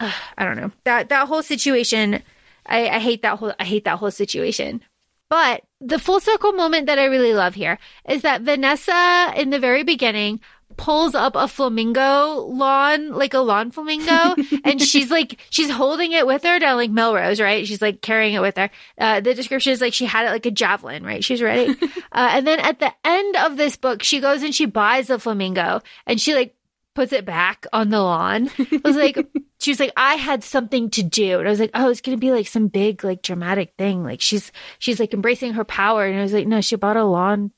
ugh, 0.00 0.14
i 0.38 0.44
don't 0.44 0.56
know. 0.56 0.72
That 0.84 1.08
that 1.10 1.28
whole 1.28 1.42
situation 1.42 2.22
I, 2.66 2.88
I 2.88 2.98
hate 3.00 3.22
that 3.22 3.38
whole 3.38 3.52
i 3.58 3.64
hate 3.64 3.84
that 3.84 3.98
whole 3.98 4.10
situation. 4.10 4.82
But 5.28 5.62
the 5.80 5.98
full 5.98 6.20
circle 6.20 6.52
moment 6.52 6.86
that 6.88 6.98
I 6.98 7.06
really 7.06 7.32
love 7.32 7.54
here 7.54 7.78
is 8.06 8.20
that 8.20 8.42
Vanessa 8.42 9.32
in 9.34 9.48
the 9.48 9.58
very 9.58 9.82
beginning 9.82 10.40
pulls 10.82 11.14
up 11.14 11.36
a 11.36 11.46
flamingo 11.46 12.40
lawn, 12.40 13.10
like 13.10 13.34
a 13.34 13.38
lawn 13.38 13.70
flamingo, 13.70 14.34
and 14.64 14.82
she's 14.82 15.12
like, 15.12 15.38
she's 15.48 15.70
holding 15.70 16.10
it 16.10 16.26
with 16.26 16.42
her 16.42 16.58
down 16.58 16.76
like 16.76 16.90
Melrose, 16.90 17.40
right? 17.40 17.64
She's 17.68 17.80
like 17.80 18.02
carrying 18.02 18.34
it 18.34 18.40
with 18.40 18.56
her. 18.56 18.68
Uh, 18.98 19.20
the 19.20 19.32
description 19.32 19.72
is 19.72 19.80
like 19.80 19.94
she 19.94 20.06
had 20.06 20.26
it 20.26 20.30
like 20.30 20.44
a 20.44 20.50
javelin, 20.50 21.04
right? 21.04 21.24
She's 21.24 21.40
ready. 21.40 21.76
Uh, 22.14 22.28
and 22.32 22.46
then 22.46 22.60
at 22.60 22.78
the 22.78 22.92
end 23.06 23.36
of 23.36 23.56
this 23.56 23.76
book, 23.76 24.02
she 24.02 24.20
goes 24.20 24.42
and 24.42 24.54
she 24.54 24.66
buys 24.66 25.08
a 25.08 25.18
flamingo 25.18 25.80
and 26.06 26.20
she 26.20 26.34
like 26.34 26.54
puts 26.94 27.10
it 27.10 27.24
back 27.24 27.66
on 27.72 27.88
the 27.88 28.00
lawn. 28.00 28.50
I 28.58 28.80
was 28.84 28.96
like, 28.96 29.16
she 29.60 29.70
was 29.70 29.80
like, 29.80 29.94
I 29.96 30.16
had 30.16 30.44
something 30.44 30.90
to 30.90 31.02
do. 31.02 31.38
And 31.38 31.48
I 31.48 31.50
was 31.50 31.58
like, 31.58 31.70
oh, 31.72 31.88
it's 31.88 32.02
going 32.02 32.14
to 32.14 32.20
be 32.20 32.30
like 32.30 32.46
some 32.46 32.68
big, 32.68 33.02
like 33.02 33.22
dramatic 33.22 33.72
thing. 33.78 34.02
Like 34.02 34.20
she's, 34.20 34.52
she's 34.78 35.00
like 35.00 35.14
embracing 35.14 35.54
her 35.54 35.64
power. 35.64 36.04
And 36.04 36.18
I 36.18 36.22
was 36.22 36.34
like, 36.34 36.46
no, 36.46 36.60
she 36.60 36.76
bought 36.76 36.98
a 36.98 37.04
lawn 37.04 37.50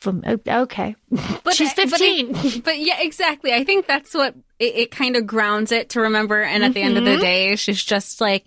from 0.00 0.22
okay. 0.26 0.96
But 1.44 1.54
she's 1.54 1.72
15 1.72 2.32
but, 2.32 2.60
but, 2.64 2.78
yeah 2.78 3.00
exactly. 3.00 3.52
I 3.52 3.64
think 3.64 3.86
that's 3.86 4.14
what 4.14 4.34
it, 4.58 4.74
it 4.74 4.90
kind 4.90 5.16
of 5.16 5.26
grounds 5.26 5.72
it 5.72 5.90
to 5.90 6.00
remember. 6.00 6.42
And 6.42 6.62
at 6.62 6.68
mm-hmm. 6.68 6.74
the 6.74 6.82
end 6.82 6.98
of 6.98 7.04
the 7.04 7.10
mm-hmm. 7.12 7.20
day 7.20 7.56
she's 7.56 7.82
just 7.82 8.20
like 8.20 8.46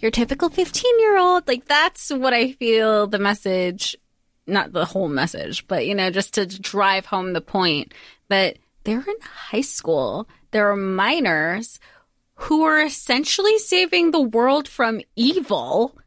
your 0.00 0.10
typical 0.10 0.48
15 0.48 0.98
year 0.98 1.16
old 1.16 1.46
like 1.46 1.64
that's 1.66 2.10
what 2.10 2.34
i 2.34 2.50
feel 2.54 3.06
the 3.06 3.20
message 3.20 3.96
not 4.44 4.72
the 4.72 4.84
whole 4.84 5.08
message 5.08 5.64
but 5.68 5.86
you 5.86 5.94
know 5.94 6.10
just 6.10 6.34
to 6.34 6.44
drive 6.44 7.06
home 7.06 7.34
the 7.34 7.40
point 7.40 7.94
that 8.30 8.58
they're 8.84 9.00
in 9.00 9.20
high 9.22 9.60
school. 9.60 10.28
They're 10.50 10.74
minors 10.76 11.78
who 12.34 12.64
are 12.64 12.80
essentially 12.80 13.58
saving 13.58 14.10
the 14.10 14.20
world 14.20 14.66
from 14.68 15.02
evil. 15.16 15.98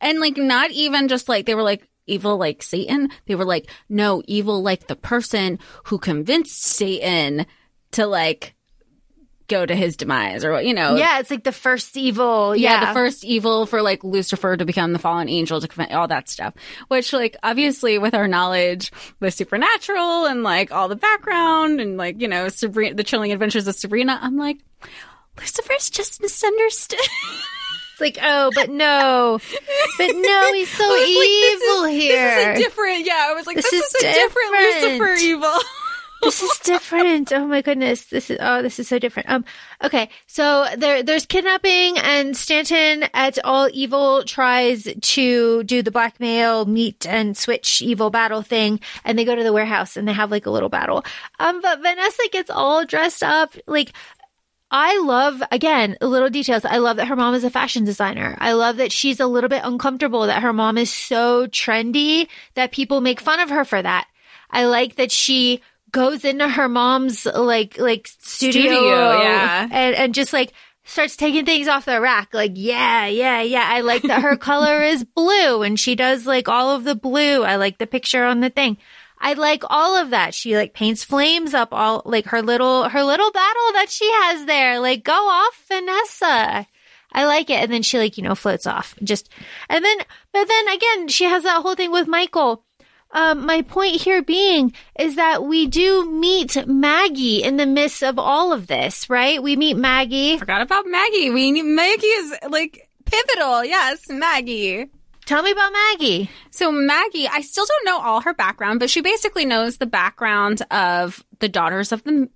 And 0.00 0.20
like 0.20 0.36
not 0.36 0.70
even 0.72 1.08
just 1.08 1.28
like 1.28 1.46
they 1.46 1.54
were 1.54 1.62
like 1.62 1.88
evil 2.06 2.36
like 2.36 2.62
Satan. 2.62 3.10
They 3.26 3.34
were 3.34 3.44
like, 3.44 3.70
no, 3.88 4.22
evil 4.26 4.62
like 4.62 4.86
the 4.86 4.96
person 4.96 5.58
who 5.84 5.98
convinced 5.98 6.62
Satan 6.62 7.46
to 7.92 8.06
like 8.06 8.54
go 9.46 9.66
to 9.66 9.74
his 9.74 9.96
demise 9.96 10.44
or 10.44 10.52
what 10.52 10.64
you 10.64 10.72
know 10.72 10.96
yeah 10.96 11.18
it's 11.18 11.30
like 11.30 11.44
the 11.44 11.52
first 11.52 11.96
evil 11.96 12.56
yeah. 12.56 12.80
yeah. 12.80 12.86
the 12.86 12.94
first 12.94 13.24
evil 13.24 13.66
for 13.66 13.82
like 13.82 14.02
lucifer 14.02 14.56
to 14.56 14.64
become 14.64 14.92
the 14.92 14.98
fallen 14.98 15.28
angel 15.28 15.60
to 15.60 15.68
commit 15.68 15.92
all 15.92 16.08
that 16.08 16.28
stuff 16.28 16.54
which 16.88 17.12
like 17.12 17.36
obviously 17.42 17.98
with 17.98 18.14
our 18.14 18.26
knowledge 18.26 18.90
with 19.20 19.34
supernatural 19.34 20.24
and 20.24 20.42
like 20.42 20.72
all 20.72 20.88
the 20.88 20.96
background 20.96 21.80
and 21.80 21.98
like 21.98 22.20
you 22.20 22.28
know 22.28 22.48
sabrina 22.48 22.94
the 22.94 23.04
chilling 23.04 23.32
adventures 23.32 23.66
of 23.66 23.74
sabrina 23.74 24.18
i'm 24.22 24.38
like 24.38 24.58
lucifer's 25.38 25.90
just 25.90 26.22
misunderstood 26.22 26.98
It's 27.94 28.00
like, 28.00 28.18
oh, 28.20 28.50
but 28.56 28.70
no, 28.70 29.38
but 29.98 30.16
no, 30.16 30.52
he's 30.54 30.68
so 30.68 30.96
evil 30.96 31.20
like, 31.22 31.28
this 31.28 31.62
is, 31.62 31.90
here. 31.90 32.16
This 32.16 32.38
is 32.38 32.60
a 32.60 32.64
different, 32.64 33.06
yeah. 33.06 33.26
I 33.28 33.34
was 33.34 33.46
like, 33.46 33.54
this, 33.54 33.70
this 33.70 33.84
is, 33.84 33.94
is, 33.94 34.02
a 34.02 34.12
different, 34.12 34.50
different 34.50 35.00
Lucifer 35.00 35.24
evil. 35.24 35.52
this 36.24 36.42
is 36.42 36.58
different. 36.64 37.32
Oh 37.32 37.46
my 37.46 37.62
goodness. 37.62 38.06
This 38.06 38.30
is, 38.30 38.38
oh, 38.40 38.62
this 38.62 38.80
is 38.80 38.88
so 38.88 38.98
different. 38.98 39.30
Um, 39.30 39.44
okay. 39.80 40.08
So 40.26 40.66
there, 40.76 41.04
there's 41.04 41.24
kidnapping 41.24 41.98
and 41.98 42.36
Stanton 42.36 43.04
at 43.14 43.38
all 43.44 43.68
evil 43.72 44.24
tries 44.24 44.88
to 45.00 45.62
do 45.62 45.82
the 45.82 45.92
blackmail, 45.92 46.64
meet 46.64 47.06
and 47.06 47.36
switch 47.36 47.80
evil 47.80 48.10
battle 48.10 48.42
thing. 48.42 48.80
And 49.04 49.16
they 49.16 49.24
go 49.24 49.36
to 49.36 49.44
the 49.44 49.52
warehouse 49.52 49.96
and 49.96 50.08
they 50.08 50.14
have 50.14 50.32
like 50.32 50.46
a 50.46 50.50
little 50.50 50.68
battle. 50.68 51.04
Um, 51.38 51.60
but 51.60 51.80
Vanessa 51.80 52.22
gets 52.32 52.50
all 52.50 52.84
dressed 52.84 53.22
up. 53.22 53.54
Like, 53.68 53.92
I 54.76 54.98
love, 54.98 55.40
again, 55.52 55.96
little 56.00 56.28
details. 56.28 56.64
I 56.64 56.78
love 56.78 56.96
that 56.96 57.06
her 57.06 57.14
mom 57.14 57.36
is 57.36 57.44
a 57.44 57.50
fashion 57.50 57.84
designer. 57.84 58.36
I 58.40 58.54
love 58.54 58.78
that 58.78 58.90
she's 58.90 59.20
a 59.20 59.26
little 59.28 59.48
bit 59.48 59.62
uncomfortable 59.62 60.26
that 60.26 60.42
her 60.42 60.52
mom 60.52 60.78
is 60.78 60.92
so 60.92 61.46
trendy 61.46 62.26
that 62.54 62.72
people 62.72 63.00
make 63.00 63.20
fun 63.20 63.38
of 63.38 63.50
her 63.50 63.64
for 63.64 63.80
that. 63.80 64.08
I 64.50 64.64
like 64.64 64.96
that 64.96 65.12
she 65.12 65.62
goes 65.92 66.24
into 66.24 66.48
her 66.48 66.68
mom's 66.68 67.24
like, 67.24 67.78
like 67.78 68.08
studio, 68.18 68.62
studio 68.62 69.20
yeah. 69.20 69.68
and, 69.70 69.94
and 69.94 70.12
just 70.12 70.32
like, 70.32 70.52
starts 70.82 71.16
taking 71.16 71.44
things 71.44 71.68
off 71.68 71.84
the 71.84 72.00
rack. 72.00 72.34
Like, 72.34 72.52
yeah, 72.56 73.06
yeah, 73.06 73.42
yeah. 73.42 73.64
I 73.64 73.82
like 73.82 74.02
that 74.02 74.22
her 74.22 74.36
color 74.36 74.82
is 74.82 75.04
blue 75.04 75.62
and 75.62 75.78
she 75.78 75.94
does 75.94 76.26
like 76.26 76.48
all 76.48 76.72
of 76.72 76.82
the 76.82 76.96
blue. 76.96 77.44
I 77.44 77.56
like 77.56 77.78
the 77.78 77.86
picture 77.86 78.24
on 78.24 78.40
the 78.40 78.50
thing. 78.50 78.78
I 79.24 79.32
like 79.32 79.62
all 79.70 79.96
of 79.96 80.10
that. 80.10 80.34
She 80.34 80.54
like 80.54 80.74
paints 80.74 81.02
flames 81.02 81.54
up 81.54 81.70
all 81.72 82.02
like 82.04 82.26
her 82.26 82.42
little 82.42 82.90
her 82.90 83.02
little 83.02 83.32
battle 83.32 83.72
that 83.72 83.86
she 83.88 84.04
has 84.04 84.44
there. 84.44 84.78
Like 84.80 85.02
go 85.02 85.14
off, 85.14 85.64
Vanessa. 85.66 86.66
I 87.10 87.24
like 87.24 87.48
it. 87.48 87.62
And 87.62 87.72
then 87.72 87.82
she 87.82 87.98
like, 87.98 88.18
you 88.18 88.22
know, 88.22 88.34
floats 88.34 88.66
off. 88.66 88.94
Just 89.02 89.30
and 89.70 89.82
then 89.82 89.96
but 90.30 90.46
then 90.46 90.68
again, 90.68 91.08
she 91.08 91.24
has 91.24 91.42
that 91.44 91.62
whole 91.62 91.74
thing 91.74 91.90
with 91.90 92.06
Michael. 92.06 92.66
um, 93.12 93.46
my 93.46 93.62
point 93.62 94.02
here 94.02 94.22
being 94.22 94.74
is 94.98 95.16
that 95.16 95.44
we 95.44 95.68
do 95.68 96.04
meet 96.10 96.66
Maggie 96.66 97.42
in 97.42 97.56
the 97.56 97.64
midst 97.64 98.02
of 98.02 98.18
all 98.18 98.52
of 98.52 98.66
this, 98.66 99.08
right? 99.08 99.42
We 99.42 99.56
meet 99.56 99.78
Maggie. 99.78 100.36
Forgot 100.36 100.60
about 100.60 100.84
Maggie. 100.86 101.30
We 101.30 101.62
Maggie 101.62 102.06
is 102.06 102.34
like 102.50 102.90
pivotal. 103.06 103.64
Yes, 103.64 104.06
Maggie. 104.10 104.90
Tell 105.26 105.42
me 105.42 105.52
about 105.52 105.72
Maggie. 105.72 106.30
So 106.50 106.70
Maggie, 106.70 107.26
I 107.28 107.40
still 107.40 107.64
don't 107.66 107.86
know 107.86 108.00
all 108.00 108.20
her 108.20 108.34
background, 108.34 108.80
but 108.80 108.90
she 108.90 109.00
basically 109.00 109.44
knows 109.46 109.78
the 109.78 109.86
background 109.86 110.62
of 110.70 111.24
the 111.38 111.48
daughters 111.48 111.92
of 111.92 112.04
the 112.04 112.28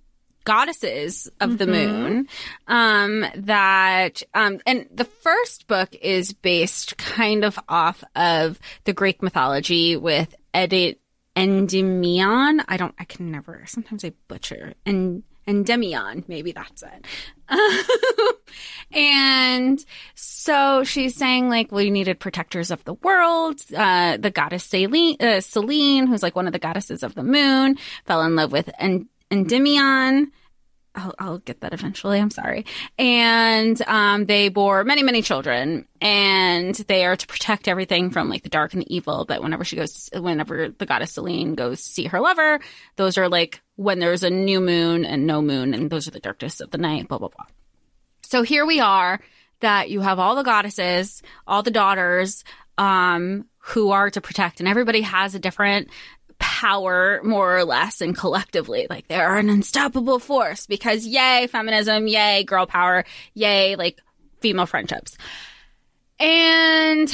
goddesses 0.43 1.29
of 1.39 1.59
the 1.59 1.67
moon. 1.67 2.27
Um, 2.67 3.25
that, 3.35 4.23
um, 4.33 4.59
and 4.65 4.87
the 4.91 5.05
first 5.05 5.67
book 5.67 5.93
is 6.01 6.33
based 6.33 6.97
kind 6.97 7.45
of 7.45 7.59
off 7.69 8.03
of 8.15 8.59
the 8.85 8.93
Greek 8.93 9.21
mythology 9.21 9.95
with 9.95 10.33
Edit 10.53 10.99
Endymion. 11.35 12.63
I 12.67 12.77
don't, 12.77 12.95
I 12.97 13.03
can 13.03 13.31
never, 13.31 13.63
sometimes 13.67 14.03
I 14.03 14.13
butcher. 14.27 14.73
And, 14.85 15.23
Endymion, 15.49 16.23
maybe 16.27 16.51
that's 16.51 16.83
it. 16.83 17.05
and 18.91 19.83
so 20.13 20.83
she's 20.83 21.15
saying 21.15 21.49
like 21.49 21.71
we 21.71 21.89
needed 21.89 22.19
protectors 22.19 22.69
of 22.69 22.83
the 22.83 22.93
world. 22.93 23.59
Uh, 23.75 24.17
the 24.17 24.29
goddess 24.29 24.63
Selene, 24.63 25.17
uh, 25.19 25.41
Selene, 25.41 26.05
who's 26.05 26.21
like 26.21 26.35
one 26.35 26.45
of 26.45 26.53
the 26.53 26.59
goddesses 26.59 27.01
of 27.01 27.15
the 27.15 27.23
moon, 27.23 27.77
fell 28.05 28.21
in 28.21 28.35
love 28.35 28.51
with 28.51 28.69
en- 28.77 29.09
Endymion. 29.31 30.31
I'll, 30.99 31.15
I'll 31.19 31.37
get 31.39 31.61
that 31.61 31.73
eventually. 31.73 32.19
I'm 32.19 32.31
sorry. 32.31 32.65
And 32.97 33.81
um, 33.87 34.25
they 34.25 34.49
bore 34.49 34.83
many, 34.83 35.03
many 35.03 35.21
children, 35.21 35.87
and 36.01 36.75
they 36.75 37.05
are 37.05 37.15
to 37.15 37.27
protect 37.27 37.67
everything 37.67 38.11
from 38.11 38.29
like 38.29 38.43
the 38.43 38.49
dark 38.49 38.73
and 38.73 38.81
the 38.81 38.95
evil. 38.95 39.25
But 39.25 39.41
whenever 39.41 39.63
she 39.63 39.75
goes, 39.75 40.09
whenever 40.13 40.69
the 40.69 40.85
goddess 40.85 41.13
Selene 41.13 41.55
goes 41.55 41.83
to 41.83 41.89
see 41.89 42.05
her 42.05 42.19
lover, 42.19 42.59
those 42.95 43.17
are 43.17 43.29
like 43.29 43.61
when 43.75 43.99
there's 43.99 44.23
a 44.23 44.29
new 44.29 44.59
moon 44.59 45.05
and 45.05 45.25
no 45.25 45.41
moon, 45.41 45.73
and 45.73 45.89
those 45.89 46.07
are 46.07 46.11
the 46.11 46.19
darkness 46.19 46.59
of 46.59 46.71
the 46.71 46.77
night. 46.77 47.07
Blah 47.07 47.19
blah 47.19 47.29
blah. 47.29 47.45
So 48.23 48.43
here 48.43 48.65
we 48.65 48.79
are. 48.79 49.19
That 49.61 49.89
you 49.89 49.99
have 49.99 50.19
all 50.19 50.35
the 50.35 50.43
goddesses, 50.43 51.21
all 51.45 51.63
the 51.63 51.71
daughters, 51.71 52.45
um, 52.77 53.45
who 53.57 53.91
are 53.91 54.09
to 54.09 54.21
protect, 54.21 54.61
and 54.61 54.69
everybody 54.69 55.01
has 55.01 55.35
a 55.35 55.39
different 55.39 55.89
power 56.39 57.21
more 57.23 57.57
or 57.57 57.65
less 57.65 58.01
and 58.01 58.17
collectively 58.17 58.87
like 58.89 59.07
they're 59.07 59.37
an 59.37 59.49
unstoppable 59.49 60.19
force 60.19 60.65
because 60.65 61.05
yay 61.05 61.47
feminism 61.47 62.07
yay 62.07 62.43
girl 62.43 62.65
power 62.65 63.05
yay 63.33 63.75
like 63.75 63.99
female 64.41 64.65
friendships 64.65 65.17
and 66.19 67.13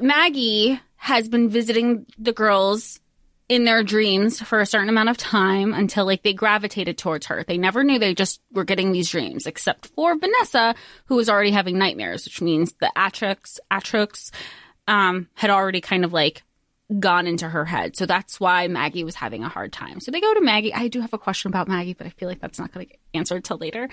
maggie 0.00 0.80
has 0.96 1.28
been 1.28 1.48
visiting 1.48 2.06
the 2.18 2.32
girls 2.32 3.00
in 3.48 3.64
their 3.64 3.84
dreams 3.84 4.40
for 4.40 4.60
a 4.60 4.66
certain 4.66 4.88
amount 4.88 5.08
of 5.08 5.16
time 5.16 5.72
until 5.72 6.04
like 6.04 6.22
they 6.22 6.32
gravitated 6.32 6.98
towards 6.98 7.26
her. 7.26 7.44
They 7.46 7.58
never 7.58 7.84
knew 7.84 7.98
they 7.98 8.14
just 8.14 8.40
were 8.52 8.64
getting 8.64 8.90
these 8.90 9.10
dreams, 9.10 9.46
except 9.46 9.86
for 9.94 10.16
Vanessa, 10.16 10.74
who 11.06 11.14
was 11.14 11.28
already 11.28 11.52
having 11.52 11.78
nightmares, 11.78 12.24
which 12.24 12.42
means 12.42 12.72
the 12.80 12.90
Atrix 12.96 13.58
Atrix 13.70 14.32
um, 14.88 15.28
had 15.34 15.50
already 15.50 15.80
kind 15.80 16.04
of 16.04 16.12
like 16.12 16.42
gone 16.98 17.26
into 17.26 17.48
her 17.48 17.64
head. 17.64 17.96
So 17.96 18.06
that's 18.06 18.38
why 18.38 18.68
Maggie 18.68 19.04
was 19.04 19.16
having 19.16 19.42
a 19.42 19.48
hard 19.48 19.72
time. 19.72 20.00
So 20.00 20.10
they 20.10 20.20
go 20.20 20.34
to 20.34 20.40
Maggie. 20.40 20.72
I 20.72 20.88
do 20.88 21.00
have 21.00 21.12
a 21.12 21.18
question 21.18 21.48
about 21.48 21.68
Maggie, 21.68 21.94
but 21.94 22.06
I 22.06 22.10
feel 22.10 22.28
like 22.28 22.40
that's 22.40 22.58
not 22.58 22.72
going 22.72 22.86
to 22.86 22.92
get 22.92 23.00
answered 23.12 23.44
till 23.44 23.58
later. 23.58 23.88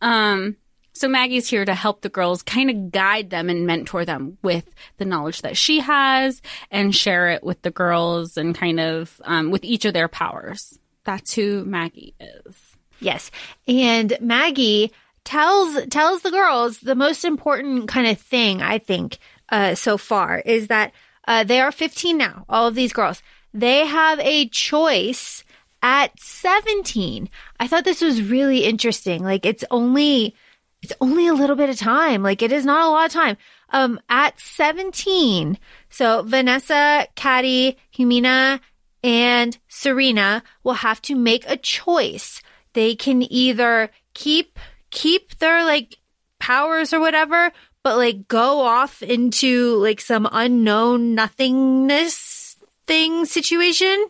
Um, 0.00 0.56
so 0.92 1.08
Maggie's 1.08 1.48
here 1.48 1.64
to 1.64 1.74
help 1.74 2.00
the 2.00 2.08
girls 2.08 2.42
kind 2.42 2.70
of 2.70 2.90
guide 2.90 3.30
them 3.30 3.50
and 3.50 3.66
mentor 3.66 4.04
them 4.04 4.38
with 4.42 4.64
the 4.96 5.04
knowledge 5.04 5.42
that 5.42 5.56
she 5.56 5.80
has 5.80 6.40
and 6.70 6.94
share 6.94 7.30
it 7.30 7.42
with 7.44 7.60
the 7.62 7.70
girls 7.70 8.36
and 8.36 8.54
kind 8.54 8.80
of 8.80 9.20
um, 9.24 9.50
with 9.50 9.64
each 9.64 9.84
of 9.84 9.92
their 9.92 10.08
powers. 10.08 10.78
That's 11.04 11.34
who 11.34 11.64
Maggie 11.64 12.14
is. 12.18 12.56
Yes. 13.00 13.30
And 13.68 14.16
Maggie 14.20 14.92
tells 15.24 15.84
tells 15.88 16.22
the 16.22 16.30
girls 16.30 16.78
the 16.78 16.94
most 16.94 17.24
important 17.24 17.88
kind 17.88 18.06
of 18.06 18.18
thing 18.18 18.62
I 18.62 18.78
think 18.78 19.18
uh, 19.50 19.74
so 19.74 19.98
far 19.98 20.38
is 20.38 20.68
that 20.68 20.92
uh, 21.26 21.44
they 21.44 21.60
are 21.60 21.72
15 21.72 22.16
now. 22.16 22.44
All 22.48 22.66
of 22.66 22.74
these 22.74 22.92
girls 22.92 23.22
they 23.56 23.86
have 23.86 24.20
a 24.20 24.48
choice 24.48 25.42
at 25.82 26.18
17. 26.20 27.30
I 27.58 27.66
thought 27.66 27.84
this 27.84 28.02
was 28.02 28.22
really 28.22 28.64
interesting. 28.64 29.22
Like 29.22 29.46
it's 29.46 29.64
only 29.70 30.34
it's 30.82 30.92
only 31.00 31.26
a 31.26 31.34
little 31.34 31.56
bit 31.56 31.70
of 31.70 31.78
time. 31.78 32.22
Like 32.22 32.42
it 32.42 32.52
is 32.52 32.66
not 32.66 32.86
a 32.86 32.90
lot 32.90 33.06
of 33.06 33.12
time. 33.12 33.36
Um, 33.70 33.98
at 34.08 34.38
17, 34.38 35.58
so 35.88 36.22
Vanessa, 36.22 37.08
Catty, 37.16 37.76
Jimena, 37.92 38.60
and 39.02 39.58
Serena 39.66 40.44
will 40.62 40.74
have 40.74 41.02
to 41.02 41.16
make 41.16 41.44
a 41.48 41.56
choice. 41.56 42.42
They 42.74 42.94
can 42.94 43.22
either 43.32 43.90
keep, 44.14 44.60
keep 44.90 45.38
their 45.38 45.64
like 45.64 45.98
powers 46.38 46.92
or 46.92 47.00
whatever, 47.00 47.50
but 47.86 47.98
like 47.98 48.26
go 48.26 48.62
off 48.62 49.00
into 49.00 49.76
like 49.76 50.00
some 50.00 50.28
unknown 50.32 51.14
nothingness 51.14 52.56
thing 52.84 53.24
situation, 53.24 54.08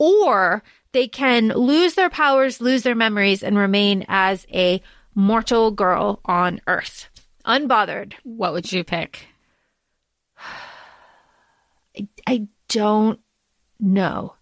or 0.00 0.64
they 0.90 1.06
can 1.06 1.50
lose 1.50 1.94
their 1.94 2.10
powers, 2.10 2.60
lose 2.60 2.82
their 2.82 2.96
memories, 2.96 3.44
and 3.44 3.56
remain 3.56 4.04
as 4.08 4.48
a 4.52 4.82
mortal 5.14 5.70
girl 5.70 6.18
on 6.24 6.60
Earth. 6.66 7.08
Unbothered. 7.46 8.14
What 8.24 8.52
would 8.52 8.72
you 8.72 8.82
pick? 8.82 9.28
I, 11.96 12.08
I 12.26 12.48
don't 12.68 13.20
know. 13.78 14.34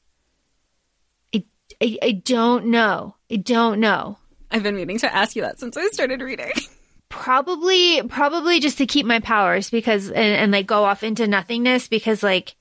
I, 1.34 1.44
I, 1.82 1.98
I 2.00 2.12
don't 2.12 2.68
know. 2.68 3.16
I 3.30 3.36
don't 3.36 3.80
know. 3.80 4.16
I've 4.50 4.62
been 4.62 4.76
meaning 4.76 4.98
to 5.00 5.14
ask 5.14 5.36
you 5.36 5.42
that 5.42 5.60
since 5.60 5.76
I 5.76 5.88
started 5.88 6.22
reading. 6.22 6.52
Probably, 7.10 8.02
probably 8.08 8.60
just 8.60 8.78
to 8.78 8.86
keep 8.86 9.04
my 9.04 9.20
powers 9.20 9.68
because, 9.68 10.08
and, 10.08 10.16
and 10.16 10.52
like 10.52 10.66
go 10.66 10.84
off 10.84 11.02
into 11.02 11.26
nothingness 11.26 11.86
because 11.88 12.22
like, 12.22 12.54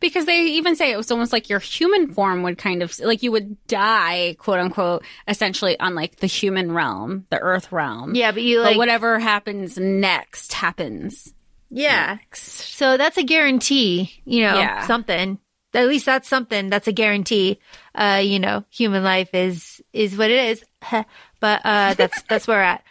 because 0.00 0.24
they 0.24 0.40
even 0.46 0.74
say 0.74 0.90
it 0.90 0.96
was 0.96 1.10
almost 1.10 1.32
like 1.32 1.48
your 1.48 1.58
human 1.60 2.12
form 2.12 2.42
would 2.42 2.58
kind 2.58 2.82
of 2.82 2.98
like 3.00 3.22
you 3.22 3.30
would 3.30 3.56
die, 3.66 4.34
quote 4.38 4.58
unquote, 4.58 5.04
essentially 5.28 5.78
on 5.78 5.94
like 5.94 6.16
the 6.16 6.26
human 6.26 6.72
realm, 6.72 7.26
the 7.30 7.38
earth 7.38 7.70
realm. 7.70 8.14
yeah, 8.14 8.32
but 8.32 8.42
you 8.42 8.60
like, 8.60 8.74
but 8.74 8.78
whatever 8.78 9.18
happens 9.18 9.78
next 9.78 10.54
happens. 10.54 11.32
yeah. 11.70 12.18
So 12.32 12.96
that's 12.96 13.16
a 13.18 13.22
guarantee, 13.22 14.10
you 14.24 14.40
know, 14.42 14.56
Yeah. 14.58 14.86
something. 14.86 15.38
At 15.72 15.86
least 15.86 16.06
that's 16.06 16.28
something. 16.28 16.68
That's 16.68 16.88
a 16.88 16.92
guarantee. 16.92 17.60
Uh, 17.94 18.20
you 18.24 18.40
know, 18.40 18.64
human 18.70 19.04
life 19.04 19.34
is 19.34 19.80
is 19.92 20.16
what 20.16 20.30
it 20.30 20.50
is. 20.50 20.64
but 21.40 21.60
uh, 21.64 21.94
that's 21.94 22.22
that's 22.22 22.48
where 22.48 22.56
we're 22.58 22.62
at. 22.62 22.82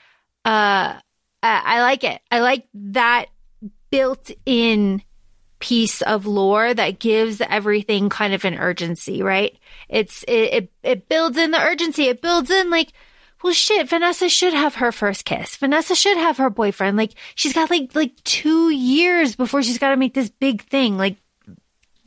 Uh, 0.49 0.99
I, 1.43 1.81
like 1.81 2.03
it. 2.03 2.21
I 2.31 2.39
like 2.39 2.67
that 2.73 3.25
built-in 3.91 5.03
piece 5.59 6.01
of 6.01 6.25
lore 6.25 6.73
that 6.73 6.99
gives 6.99 7.41
everything 7.41 8.09
kind 8.09 8.33
of 8.33 8.45
an 8.45 8.55
urgency, 8.55 9.21
right? 9.21 9.57
It's 9.89 10.23
it 10.27 10.53
it, 10.53 10.71
it 10.83 11.09
builds 11.09 11.37
in 11.37 11.51
the 11.51 11.61
urgency. 11.61 12.05
It 12.05 12.21
builds 12.21 12.49
in 12.49 12.69
like. 12.69 12.91
Well, 13.41 13.53
shit, 13.53 13.87
Vanessa 13.87 14.27
should 14.27 14.53
have 14.53 14.75
her 14.75 14.91
first 14.91 15.23
kiss. 15.23 15.55
Vanessa 15.55 15.95
should 15.95 16.17
have 16.17 16.35
her 16.39 16.49
boyfriend. 16.49 16.97
Like, 16.97 17.13
she's 17.35 17.53
got 17.53 17.69
like, 17.69 17.95
like 17.95 18.21
two 18.25 18.69
years 18.69 19.37
before 19.37 19.63
she's 19.63 19.77
got 19.77 19.91
to 19.91 19.95
make 19.95 20.13
this 20.13 20.29
big 20.29 20.61
thing. 20.63 20.97
Like, 20.97 21.15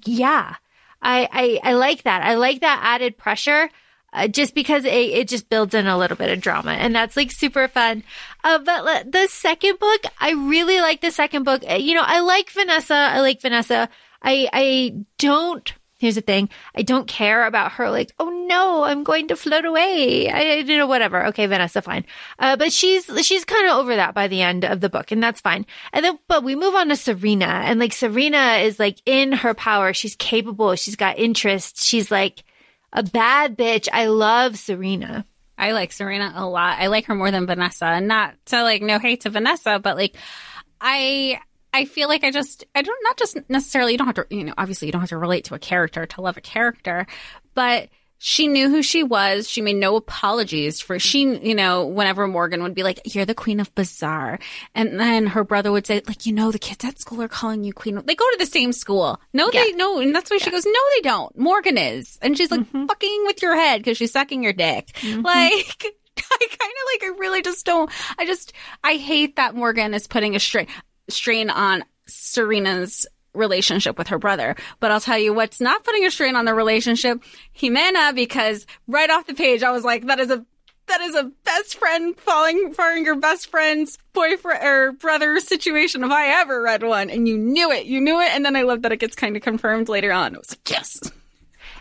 yeah, 0.04 0.56
I, 1.00 1.26
I, 1.32 1.70
I 1.70 1.72
like 1.72 2.02
that. 2.02 2.22
I 2.22 2.34
like 2.34 2.60
that 2.60 2.80
added 2.82 3.16
pressure. 3.16 3.70
Uh, 4.14 4.28
just 4.28 4.54
because 4.54 4.84
it, 4.84 4.92
it 4.92 5.26
just 5.26 5.48
builds 5.48 5.74
in 5.74 5.86
a 5.86 5.96
little 5.96 6.16
bit 6.18 6.28
of 6.30 6.38
drama 6.40 6.72
and 6.72 6.94
that's 6.94 7.16
like 7.16 7.32
super 7.32 7.66
fun. 7.66 8.04
Uh, 8.44 8.58
but 8.58 8.84
le- 8.84 9.04
the 9.10 9.26
second 9.28 9.78
book, 9.78 10.02
I 10.20 10.32
really 10.32 10.80
like 10.80 11.00
the 11.00 11.10
second 11.10 11.44
book. 11.44 11.62
Uh, 11.66 11.76
You 11.76 11.94
know, 11.94 12.04
I 12.04 12.20
like 12.20 12.50
Vanessa. 12.50 12.94
I 12.94 13.20
like 13.20 13.40
Vanessa. 13.40 13.88
I, 14.22 14.48
I 14.52 14.96
don't, 15.18 15.72
here's 15.98 16.16
the 16.16 16.20
thing. 16.20 16.50
I 16.76 16.82
don't 16.82 17.08
care 17.08 17.46
about 17.46 17.72
her 17.72 17.90
like, 17.90 18.12
oh 18.18 18.28
no, 18.46 18.82
I'm 18.82 19.02
going 19.02 19.28
to 19.28 19.36
float 19.36 19.64
away. 19.64 20.28
I, 20.28 20.56
you 20.56 20.76
know, 20.76 20.86
whatever. 20.86 21.26
Okay, 21.28 21.46
Vanessa, 21.46 21.80
fine. 21.80 22.04
Uh, 22.38 22.56
but 22.56 22.70
she's, 22.70 23.06
she's 23.26 23.46
kind 23.46 23.66
of 23.66 23.78
over 23.78 23.96
that 23.96 24.12
by 24.14 24.28
the 24.28 24.42
end 24.42 24.66
of 24.66 24.82
the 24.82 24.90
book 24.90 25.10
and 25.10 25.22
that's 25.22 25.40
fine. 25.40 25.64
And 25.92 26.04
then, 26.04 26.18
but 26.28 26.44
we 26.44 26.54
move 26.54 26.74
on 26.74 26.90
to 26.90 26.96
Serena 26.96 27.46
and 27.46 27.80
like 27.80 27.94
Serena 27.94 28.56
is 28.62 28.78
like 28.78 28.98
in 29.06 29.32
her 29.32 29.54
power. 29.54 29.94
She's 29.94 30.16
capable. 30.16 30.74
She's 30.76 30.96
got 30.96 31.18
interest. 31.18 31.82
She's 31.82 32.10
like 32.10 32.44
a 32.92 33.02
bad 33.02 33.56
bitch. 33.56 33.88
I 33.92 34.06
love 34.06 34.58
Serena. 34.58 35.24
I 35.56 35.72
like 35.72 35.92
Serena 35.92 36.32
a 36.34 36.46
lot. 36.46 36.78
I 36.80 36.88
like 36.88 37.06
her 37.06 37.14
more 37.14 37.30
than 37.30 37.46
Vanessa. 37.46 38.00
Not 38.00 38.34
to 38.46 38.62
like 38.62 38.82
no 38.82 38.98
hate 38.98 39.22
to 39.22 39.30
Vanessa, 39.30 39.78
but 39.78 39.96
like 39.96 40.16
I 40.80 41.40
I 41.72 41.84
feel 41.84 42.08
like 42.08 42.24
I 42.24 42.30
just 42.30 42.64
I 42.74 42.82
don't 42.82 43.04
not 43.04 43.16
just 43.16 43.38
necessarily 43.48 43.92
you 43.92 43.98
don't 43.98 44.08
have 44.08 44.16
to 44.16 44.26
you 44.30 44.44
know 44.44 44.54
obviously 44.58 44.88
you 44.88 44.92
don't 44.92 45.02
have 45.02 45.10
to 45.10 45.18
relate 45.18 45.44
to 45.44 45.54
a 45.54 45.58
character 45.58 46.06
to 46.06 46.20
love 46.20 46.36
a 46.36 46.40
character, 46.40 47.06
but 47.54 47.88
she 48.24 48.46
knew 48.46 48.70
who 48.70 48.82
she 48.82 49.02
was. 49.02 49.50
She 49.50 49.60
made 49.62 49.74
no 49.76 49.96
apologies 49.96 50.80
for 50.80 50.98
she, 51.00 51.22
you 51.22 51.56
know, 51.56 51.86
whenever 51.86 52.28
Morgan 52.28 52.62
would 52.62 52.74
be 52.74 52.84
like, 52.84 53.00
"You're 53.14 53.24
the 53.24 53.34
queen 53.34 53.58
of 53.58 53.74
bizarre," 53.74 54.38
and 54.76 55.00
then 55.00 55.26
her 55.26 55.42
brother 55.42 55.72
would 55.72 55.86
say, 55.88 56.02
"Like, 56.06 56.24
you 56.24 56.32
know, 56.32 56.52
the 56.52 56.58
kids 56.60 56.84
at 56.84 57.00
school 57.00 57.20
are 57.22 57.26
calling 57.28 57.64
you 57.64 57.72
queen." 57.72 57.96
They 58.06 58.14
go 58.14 58.24
to 58.30 58.36
the 58.38 58.46
same 58.46 58.72
school. 58.72 59.20
No, 59.32 59.50
Yeah. 59.52 59.64
they 59.64 59.72
no, 59.72 59.98
and 59.98 60.14
that's 60.14 60.30
why 60.30 60.38
she 60.38 60.50
goes, 60.52 60.64
"No, 60.64 60.72
they 60.94 61.00
don't." 61.02 61.36
Morgan 61.36 61.76
is, 61.76 62.18
and 62.22 62.38
she's 62.38 62.50
like 62.50 62.60
Mm-hmm. 62.60 62.86
fucking 62.86 63.22
with 63.26 63.42
your 63.42 63.56
head 63.56 63.78
because 63.80 63.96
she's 63.98 64.12
sucking 64.12 64.42
your 64.44 64.52
dick. 64.52 64.90
Like, 65.02 65.24
I 66.18 66.38
kind 66.38 66.72
of 66.72 66.86
like. 66.92 67.02
I 67.02 67.14
really 67.18 67.42
just 67.42 67.66
don't. 67.66 67.90
I 68.18 68.24
just 68.24 68.52
I 68.84 68.94
hate 68.94 69.34
that 69.36 69.54
Morgan 69.56 69.94
is 69.94 70.06
putting 70.06 70.36
a 70.36 70.40
strain 70.40 70.68
strain 71.08 71.50
on 71.50 71.84
Serena's 72.06 73.06
relationship 73.34 73.98
with 73.98 74.08
her 74.08 74.18
brother. 74.18 74.56
But 74.80 74.90
I'll 74.90 75.00
tell 75.00 75.18
you 75.18 75.32
what's 75.32 75.60
not 75.60 75.84
putting 75.84 76.04
a 76.04 76.10
strain 76.10 76.36
on 76.36 76.44
the 76.44 76.54
relationship, 76.54 77.22
Jimena, 77.56 78.14
because 78.14 78.66
right 78.86 79.10
off 79.10 79.26
the 79.26 79.34
page 79.34 79.62
I 79.62 79.70
was 79.70 79.84
like, 79.84 80.06
that 80.06 80.20
is 80.20 80.30
a 80.30 80.44
that 80.88 81.00
is 81.00 81.14
a 81.14 81.30
best 81.44 81.76
friend 81.76 82.16
falling 82.18 82.74
for 82.74 82.90
your 82.92 83.16
best 83.16 83.46
friend's 83.46 83.98
boyfriend 84.12 84.64
or 84.64 84.92
brother 84.92 85.38
situation 85.40 86.04
if 86.04 86.10
I 86.10 86.40
ever 86.40 86.60
read 86.60 86.82
one. 86.82 87.08
And 87.08 87.26
you 87.26 87.38
knew 87.38 87.70
it. 87.70 87.86
You 87.86 88.00
knew 88.00 88.20
it. 88.20 88.30
And 88.32 88.44
then 88.44 88.56
I 88.56 88.62
love 88.62 88.82
that 88.82 88.92
it 88.92 88.98
gets 88.98 89.16
kind 89.16 89.36
of 89.36 89.42
confirmed 89.42 89.88
later 89.88 90.12
on. 90.12 90.34
It 90.34 90.38
was 90.38 90.50
like, 90.50 90.70
yes. 90.70 91.00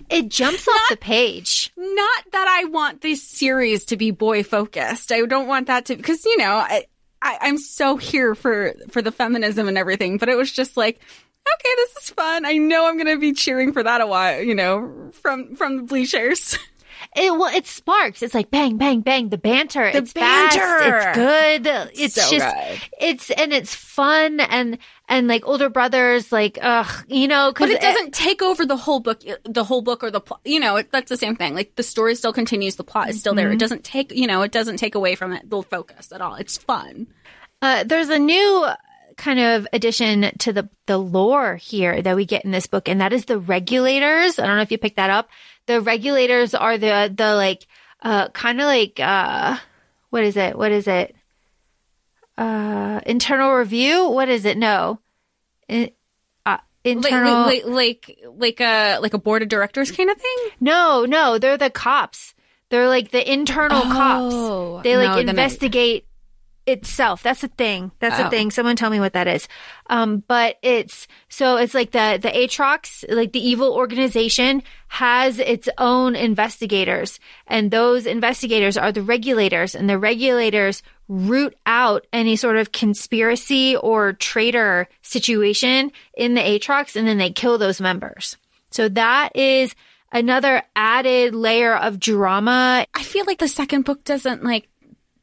It 0.09 0.29
jumps 0.29 0.67
off 0.67 0.81
the 0.89 0.97
page. 0.97 1.71
Not 1.77 2.23
that 2.31 2.47
I 2.47 2.65
want 2.69 3.01
this 3.01 3.23
series 3.23 3.85
to 3.85 3.97
be 3.97 4.11
boy 4.11 4.43
focused. 4.43 5.11
I 5.11 5.21
don't 5.25 5.47
want 5.47 5.67
that 5.67 5.85
to 5.85 5.95
because 5.95 6.25
you 6.25 6.37
know 6.37 6.55
I, 6.55 6.85
I 7.21 7.37
I'm 7.41 7.57
so 7.57 7.97
here 7.97 8.35
for 8.35 8.73
for 8.89 9.01
the 9.01 9.11
feminism 9.11 9.67
and 9.67 9.77
everything, 9.77 10.17
but 10.17 10.29
it 10.29 10.37
was 10.37 10.51
just 10.51 10.77
like. 10.77 10.99
Okay, 11.47 11.69
this 11.77 12.03
is 12.03 12.09
fun. 12.11 12.45
I 12.45 12.53
know 12.57 12.87
I'm 12.87 12.95
going 12.97 13.07
to 13.13 13.19
be 13.19 13.33
cheering 13.33 13.73
for 13.73 13.83
that 13.83 14.01
a 14.01 14.07
while, 14.07 14.41
you 14.41 14.55
know, 14.55 15.09
from 15.13 15.55
from 15.55 15.77
the 15.77 15.83
bleachers. 15.83 16.57
It 17.15 17.31
well, 17.31 17.53
it 17.53 17.65
sparks. 17.65 18.21
It's 18.21 18.35
like 18.35 18.51
bang, 18.51 18.77
bang, 18.77 19.01
bang. 19.01 19.29
The 19.29 19.37
banter. 19.37 19.83
it's 19.85 20.13
banter. 20.13 20.59
fast. 20.59 21.17
It's 21.17 21.17
good. 21.17 21.89
It's 21.99 22.13
So 22.13 22.29
just. 22.37 22.55
good. 22.55 22.81
It's 22.99 23.29
and 23.31 23.51
it's 23.51 23.73
fun 23.73 24.39
and 24.39 24.77
and 25.09 25.27
like 25.27 25.45
older 25.47 25.69
brothers, 25.69 26.31
like 26.31 26.59
ugh, 26.61 27.05
you 27.07 27.27
know, 27.27 27.53
But 27.57 27.69
it 27.69 27.81
doesn't 27.81 28.13
take 28.13 28.43
over 28.43 28.67
the 28.67 28.77
whole 28.77 28.99
book, 28.99 29.21
the 29.43 29.63
whole 29.63 29.81
book 29.81 30.03
or 30.03 30.11
the 30.11 30.21
plot. 30.21 30.41
You 30.45 30.59
know, 30.59 30.75
it, 30.75 30.91
that's 30.91 31.09
the 31.09 31.17
same 31.17 31.35
thing. 31.35 31.55
Like 31.55 31.75
the 31.75 31.83
story 31.83 32.13
still 32.15 32.33
continues, 32.33 32.75
the 32.75 32.83
plot 32.83 33.09
is 33.09 33.19
still 33.19 33.33
there. 33.33 33.51
It 33.51 33.57
doesn't 33.59 33.83
take, 33.83 34.11
you 34.13 34.27
know, 34.27 34.43
it 34.43 34.51
doesn't 34.51 34.77
take 34.77 34.93
away 34.93 35.15
from 35.15 35.33
it 35.33 35.49
the 35.49 35.63
focus 35.63 36.11
at 36.11 36.21
all. 36.21 36.35
It's 36.35 36.57
fun. 36.57 37.07
Uh, 37.63 37.83
there's 37.83 38.09
a 38.09 38.19
new 38.19 38.67
kind 39.21 39.39
of 39.39 39.67
addition 39.71 40.31
to 40.39 40.51
the 40.51 40.67
the 40.87 40.97
lore 40.97 41.55
here 41.55 42.01
that 42.01 42.15
we 42.15 42.25
get 42.25 42.43
in 42.43 42.49
this 42.51 42.65
book, 42.67 42.89
and 42.89 42.99
that 43.01 43.13
is 43.13 43.25
the 43.25 43.37
regulators. 43.39 44.39
I 44.39 44.47
don't 44.47 44.55
know 44.57 44.63
if 44.63 44.71
you 44.71 44.77
picked 44.79 44.97
that 44.97 45.09
up. 45.11 45.29
The 45.67 45.79
regulators 45.79 46.53
are 46.55 46.77
the 46.77 47.13
the 47.15 47.35
like 47.35 47.67
uh 48.01 48.29
kind 48.29 48.59
of 48.59 48.65
like 48.65 48.99
uh 48.99 49.57
what 50.09 50.23
is 50.23 50.35
it? 50.35 50.57
What 50.57 50.71
is 50.71 50.87
it? 50.87 51.15
Uh 52.37 52.99
internal 53.05 53.53
review? 53.53 54.09
What 54.09 54.27
is 54.29 54.45
it? 54.45 54.57
No. 54.57 54.99
Uh, 55.69 55.85
Like, 56.45 56.59
internal 56.83 57.43
like, 57.45 57.65
like, 57.65 58.19
like 58.35 58.59
a 58.59 58.97
like 58.99 59.13
a 59.13 59.19
board 59.19 59.43
of 59.43 59.49
directors 59.49 59.91
kind 59.91 60.09
of 60.09 60.17
thing. 60.17 60.37
No, 60.59 61.05
no, 61.05 61.37
they're 61.37 61.57
the 61.57 61.69
cops. 61.69 62.33
They're 62.69 62.87
like 62.87 63.11
the 63.11 63.21
internal 63.21 63.81
Oh, 63.85 63.91
cops. 64.79 64.83
They 64.83 64.97
like 64.97 65.11
no, 65.23 65.29
investigate 65.29 66.05
itself. 66.67 67.23
That's 67.23 67.43
a 67.43 67.47
thing. 67.47 67.91
That's 67.99 68.19
a 68.19 68.27
Oh. 68.27 68.29
thing. 68.29 68.51
Someone 68.51 68.75
tell 68.75 68.89
me 68.89 68.99
what 68.99 69.13
that 69.13 69.27
is. 69.27 69.47
Um, 69.89 70.23
but 70.27 70.57
it's 70.61 71.07
so 71.29 71.57
it's 71.57 71.73
like 71.73 71.91
the 71.91 72.19
the 72.21 72.29
Atrox, 72.29 73.03
like 73.09 73.31
the 73.33 73.45
evil 73.45 73.73
organization, 73.73 74.63
has 74.89 75.39
its 75.39 75.67
own 75.77 76.15
investigators, 76.15 77.19
and 77.47 77.71
those 77.71 78.05
investigators 78.05 78.77
are 78.77 78.91
the 78.91 79.01
regulators, 79.01 79.73
and 79.75 79.89
the 79.89 79.97
regulators 79.97 80.83
root 81.07 81.55
out 81.65 82.05
any 82.13 82.35
sort 82.35 82.55
of 82.57 82.71
conspiracy 82.71 83.75
or 83.75 84.13
traitor 84.13 84.87
situation 85.01 85.91
in 86.15 86.35
the 86.35 86.41
Atrox, 86.41 86.95
and 86.95 87.07
then 87.07 87.17
they 87.17 87.31
kill 87.31 87.57
those 87.57 87.81
members. 87.81 88.37
So 88.69 88.87
that 88.89 89.35
is 89.35 89.75
another 90.13 90.61
added 90.75 91.33
layer 91.35 91.75
of 91.75 91.99
drama. 91.99 92.85
I 92.93 93.03
feel 93.03 93.25
like 93.25 93.39
the 93.39 93.47
second 93.47 93.83
book 93.85 94.03
doesn't 94.03 94.43
like 94.43 94.67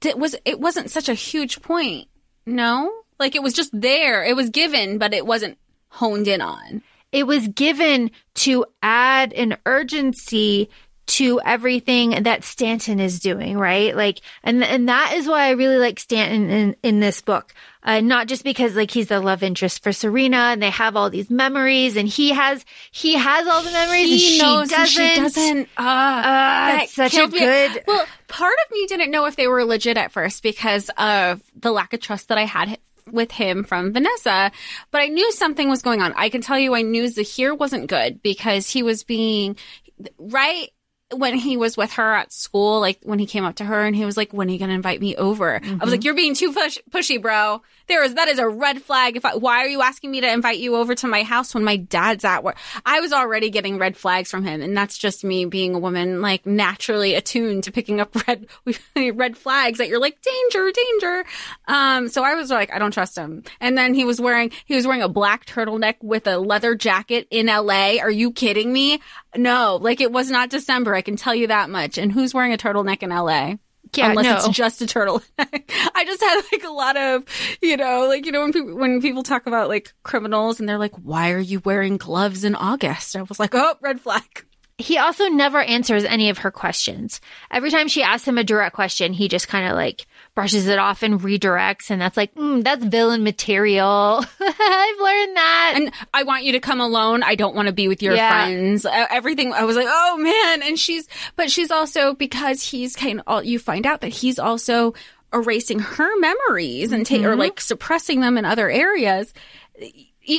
it 0.05 0.19
was 0.19 0.37
it 0.45 0.61
wasn't 0.61 0.91
such 0.91 1.09
a 1.09 1.15
huge 1.15 1.63
point. 1.63 2.09
No, 2.47 2.93
like 3.19 3.35
it 3.35 3.43
was 3.43 3.53
just 3.53 3.71
there. 3.79 4.25
It 4.25 4.37
was 4.37 4.51
given, 4.51 4.99
but 4.99 5.15
it 5.15 5.27
wasn't 5.27 5.59
honed 5.89 6.29
in 6.29 6.41
on. 6.41 6.83
It 7.11 7.27
was 7.27 7.49
given 7.49 8.11
to 8.37 8.67
add 8.83 9.33
an 9.33 9.57
urgency 9.65 10.69
to 11.09 11.41
everything 11.45 12.23
that 12.23 12.45
Stanton 12.45 13.01
is 13.01 13.19
doing, 13.19 13.57
right? 13.57 13.97
Like, 13.97 14.21
and 14.43 14.63
and 14.63 14.89
that 14.89 15.15
is 15.15 15.27
why 15.27 15.47
I 15.47 15.51
really 15.51 15.79
like 15.79 15.99
Stanton 15.99 16.51
in, 16.51 16.77
in 16.83 17.01
this 17.01 17.21
book. 17.23 17.55
Uh, 17.83 18.01
not 18.01 18.27
just 18.27 18.45
because 18.45 18.77
like 18.77 18.91
he's 18.91 19.09
the 19.09 19.19
love 19.19 19.43
interest 19.43 19.83
for 19.83 19.93
Serena, 19.93 20.37
and 20.37 20.63
they 20.63 20.71
have 20.71 20.97
all 20.97 21.09
these 21.09 21.31
memories, 21.31 21.97
and 21.97 22.07
he 22.07 22.31
has 22.31 22.65
he 22.91 23.15
has 23.15 23.47
all 23.47 23.63
the 23.63 23.71
memories, 23.71 24.11
and 24.11 24.21
she 24.21 24.39
knows 24.39 24.69
doesn't. 24.69 25.03
and 25.03 25.15
she 25.15 25.21
doesn't. 25.21 25.69
Uh, 25.77 26.79
it's 26.83 26.95
such 26.95 27.15
a 27.15 27.27
good. 27.27 27.85
Well, 27.87 28.05
part 28.29 28.57
of 28.67 28.71
me 28.73 28.87
didn't 28.87 29.11
know 29.11 29.25
if 29.25 29.37
they 29.37 29.49
were 29.49 29.65
legit 29.65 29.97
at 29.97 30.13
first 30.13 30.43
because 30.43 30.91
of 30.99 31.43
the 31.59 31.73
lack 31.73 31.95
of 31.95 32.01
trust 32.01 32.29
that 32.29 32.37
I 32.37 32.45
had 32.45 32.79
with 33.11 33.31
him 33.31 33.65
from 33.65 33.95
Vanessa, 33.95 34.53
but 34.91 35.01
I 35.01 35.07
knew 35.07 35.33
something 35.33 35.71
was 35.71 35.81
going 35.81 36.03
on. 36.03 36.13
I 36.15 36.29
can 36.29 36.43
tell 36.43 36.59
you, 36.59 36.75
I 36.75 36.83
knew 36.83 37.09
Zahir 37.09 37.55
wasn't 37.55 37.89
good 37.89 38.23
because 38.23 38.69
he 38.69 38.83
was 38.83 39.03
being 39.03 39.57
right 40.19 40.71
when 41.15 41.35
he 41.37 41.57
was 41.57 41.77
with 41.77 41.93
her 41.95 42.15
at 42.15 42.33
school, 42.33 42.81
like 42.81 42.99
when 43.03 43.19
he 43.19 43.27
came 43.27 43.45
up 43.45 43.57
to 43.57 43.65
her 43.65 43.85
and 43.85 43.97
he 43.97 44.05
was 44.05 44.17
like, 44.17 44.33
"When 44.33 44.49
are 44.49 44.53
you 44.53 44.59
going 44.59 44.69
to 44.69 44.75
invite 44.75 45.01
me 45.01 45.17
over?" 45.17 45.57
I 45.57 45.59
was 45.59 45.69
mm-hmm. 45.69 45.91
like, 45.91 46.05
"You're 46.05 46.15
being 46.15 46.35
too 46.35 46.53
push- 46.53 46.79
pushy, 46.91 47.21
bro. 47.21 47.63
There 47.89 48.05
is 48.05 48.15
that 48.15 48.29
is 48.29 48.39
a 48.39 48.49
red 48.49 48.83
flag. 48.83 49.17
If 49.17 49.25
I, 49.25 49.37
why 49.37 49.65
are 49.65 49.69
you 49.69 49.83
asking 49.83 50.11
me 50.11 50.21
to 50.21 50.31
invite 50.33 50.59
you 50.59 50.77
over 50.77 50.95
to 50.95 51.07
my 51.07 51.23
house 51.23 51.55
when 51.55 51.65
my 51.65 51.77
dad's 51.77 52.25
at 52.25 52.45
work?" 52.45 52.57
I 52.85 53.01
was 53.01 53.13
already 53.13 53.51
getting 53.51 53.79
red 53.79 53.97
flags 53.97 54.31
from 54.31 54.45
him, 54.45 54.61
and 54.61 54.77
that's 54.77 54.99
just 54.99 55.25
me 55.25 55.45
being 55.45 55.75
a 55.75 55.79
woman, 55.79 56.21
like 56.21 56.47
naturally 56.47 57.15
attuned 57.15 57.65
to 57.65 57.73
picking 57.73 58.01
up 58.01 58.15
red 58.29 58.47
red 59.15 59.37
flags 59.37 59.79
that 59.79 59.89
you're 59.89 60.01
like 60.01 60.19
danger, 60.21 60.71
danger. 60.71 61.25
Um, 61.67 62.09
so 62.09 62.23
I 62.23 62.35
was 62.35 62.51
like, 62.51 62.73
I 62.73 62.79
don't 62.79 62.93
trust 62.93 63.17
him. 63.17 63.43
And 63.61 63.77
then 63.77 63.95
he 63.95 64.05
was 64.05 64.21
wearing 64.21 64.53
he 64.65 64.75
was 64.75 64.87
wearing 64.87 65.03
a 65.03 65.09
black 65.09 65.47
turtleneck 65.47 65.97
with 66.03 66.27
a 66.27 66.39
leather 66.39 66.75
jacket 66.75 67.27
in 67.31 67.49
L.A. 67.49 68.01
Are 68.01 68.11
you 68.11 68.33
kidding 68.33 68.73
me? 68.73 69.01
No, 69.35 69.79
like 69.81 70.01
it 70.01 70.13
was 70.13 70.31
not 70.31 70.51
December. 70.51 70.95
I 70.95 71.03
can 71.03 71.17
tell 71.17 71.35
you 71.35 71.47
that 71.47 71.71
much. 71.71 71.99
And 71.99 72.13
who's 72.13 72.35
wearing 72.35 72.53
a 72.53 72.59
turtleneck 72.59 73.03
in 73.03 73.13
L.A.? 73.13 73.59
Yeah, 73.95 74.11
Unless 74.11 74.25
no. 74.25 74.37
it's 74.37 74.57
just 74.57 74.83
a 74.83 74.87
turtleneck. 74.87 75.23
I 75.95 76.05
just 76.05 76.21
had 76.21 76.43
like 76.53 76.65
a 76.65 76.71
lot 76.71 76.97
of, 76.97 77.25
you 77.63 77.77
know, 77.77 78.07
like 78.07 78.27
you 78.27 78.33
know 78.33 78.43
when 78.43 78.53
people 78.53 78.77
when 78.77 79.01
people 79.01 79.23
talk 79.23 79.47
about 79.47 79.69
like 79.69 79.93
criminals 80.03 80.61
and 80.61 80.69
they're 80.69 80.79
like, 80.79 80.95
"Why 80.97 81.33
are 81.33 81.39
you 81.39 81.61
wearing 81.61 81.97
gloves 81.97 82.45
in 82.45 82.55
August?" 82.55 83.17
I 83.17 83.23
was 83.23 83.41
like, 83.41 83.55
"Oh, 83.55 83.75
red 83.81 84.01
flag." 84.01 84.45
he 84.79 84.97
also 84.97 85.27
never 85.27 85.61
answers 85.61 86.05
any 86.05 86.31
of 86.31 86.39
her 86.39 86.53
questions. 86.53 87.21
Every 87.51 87.71
time 87.71 87.89
she 87.89 88.03
asks 88.05 88.29
him 88.29 88.39
a 88.39 88.45
direct 88.45 88.77
question, 88.77 89.13
he 89.13 89.27
just 89.27 89.49
kind 89.49 89.69
of 89.69 89.75
like 89.75 90.07
brushes 90.39 90.69
it 90.69 90.79
off 90.79 91.03
and 91.03 91.19
redirects. 91.21 91.91
And 91.91 92.01
that's 92.01 92.17
like, 92.17 92.33
mm, 92.37 92.63
that's 92.63 92.85
villain 92.85 93.25
material. 93.25 94.25
I've 94.41 95.01
learned 95.01 95.37
that. 95.37 95.73
And 95.75 95.91
I 96.15 96.23
want 96.23 96.45
you 96.45 96.53
to 96.53 96.61
come 96.61 96.81
alone. 96.81 97.25
I 97.25 97.35
don't 97.35 97.57
want 97.57 97.67
to 97.67 97.73
be 97.73 97.89
with 97.89 98.05
your 98.05 98.15
Yeah. 98.15 98.45
friends. 98.45 98.87
Everything. 98.89 99.53
I 99.53 99.65
was 99.65 99.75
like, 99.75 99.89
oh 99.91 100.17
man. 100.17 100.63
And 100.63 100.79
she's, 100.79 101.09
but 101.35 101.51
she's 101.51 101.73
also 101.73 102.15
because 102.15 102.63
he's 102.63 102.95
kind 102.95 103.21
of. 103.27 103.47
You 103.47 103.59
find 103.59 103.85
out 103.85 104.01
that 104.03 104.11
he's 104.11 104.39
also 104.39 104.95
erasing 105.35 105.81
her 105.81 106.19
memories 106.21 106.93
and 106.93 107.05
ta- 107.05 107.17
or 107.27 107.35
like 107.35 107.61
suppressing 107.61 108.21
them 108.21 108.39
in 108.39 108.45
other 108.45 108.71
areas. 108.71 109.35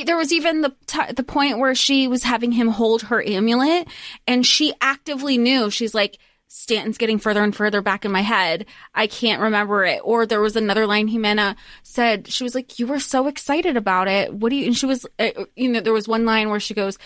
There 0.06 0.16
was 0.16 0.32
even 0.32 0.62
the 0.62 0.74
t- 0.86 1.12
the 1.14 1.22
point 1.24 1.58
where 1.58 1.74
she 1.74 2.08
was 2.08 2.22
having 2.22 2.52
him 2.52 2.68
hold 2.68 3.02
her 3.02 3.22
amulet, 3.22 3.86
and 4.26 4.46
she 4.46 4.72
actively 4.80 5.36
knew. 5.36 5.68
She's 5.70 5.94
like, 5.94 6.16
Stanton's 6.52 6.98
getting 6.98 7.20
further 7.20 7.44
and 7.44 7.54
further 7.54 7.80
back 7.80 8.04
in 8.04 8.10
my 8.10 8.22
head. 8.22 8.66
I 8.92 9.06
can't 9.06 9.40
remember 9.40 9.84
it. 9.84 10.00
Or 10.02 10.26
there 10.26 10.40
was 10.40 10.56
another 10.56 10.84
line 10.84 11.08
Jimena 11.08 11.54
said. 11.84 12.26
She 12.26 12.42
was 12.42 12.56
like, 12.56 12.80
"You 12.80 12.88
were 12.88 12.98
so 12.98 13.28
excited 13.28 13.76
about 13.76 14.08
it. 14.08 14.34
What 14.34 14.50
do 14.50 14.56
you?" 14.56 14.66
And 14.66 14.76
she 14.76 14.84
was, 14.84 15.06
uh, 15.20 15.30
you 15.54 15.68
know, 15.68 15.80
there 15.80 15.92
was 15.92 16.08
one 16.08 16.24
line 16.24 16.50
where 16.50 16.58
she 16.58 16.74
goes, 16.74 16.98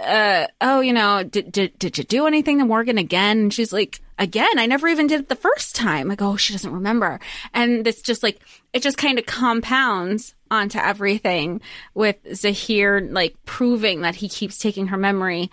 uh, 0.00 0.46
"Oh, 0.60 0.78
you 0.78 0.92
know, 0.92 1.24
did 1.24 1.50
did 1.50 1.76
did 1.80 1.98
you 1.98 2.04
do 2.04 2.28
anything 2.28 2.60
to 2.60 2.64
Morgan 2.64 2.98
again?" 2.98 3.38
And 3.40 3.52
she's 3.52 3.72
like, 3.72 4.00
"Again? 4.16 4.60
I 4.60 4.66
never 4.66 4.86
even 4.86 5.08
did 5.08 5.22
it 5.22 5.28
the 5.28 5.34
first 5.34 5.74
time." 5.74 6.06
Like, 6.06 6.22
oh, 6.22 6.36
she 6.36 6.52
doesn't 6.52 6.72
remember. 6.72 7.18
And 7.52 7.84
it's 7.84 8.00
just 8.00 8.22
like 8.22 8.38
it 8.72 8.82
just 8.82 8.96
kind 8.96 9.18
of 9.18 9.26
compounds 9.26 10.36
onto 10.52 10.78
everything 10.78 11.60
with 11.94 12.16
Zahir 12.32 13.00
like 13.00 13.34
proving 13.44 14.02
that 14.02 14.14
he 14.14 14.28
keeps 14.28 14.56
taking 14.56 14.86
her 14.86 14.96
memory 14.96 15.50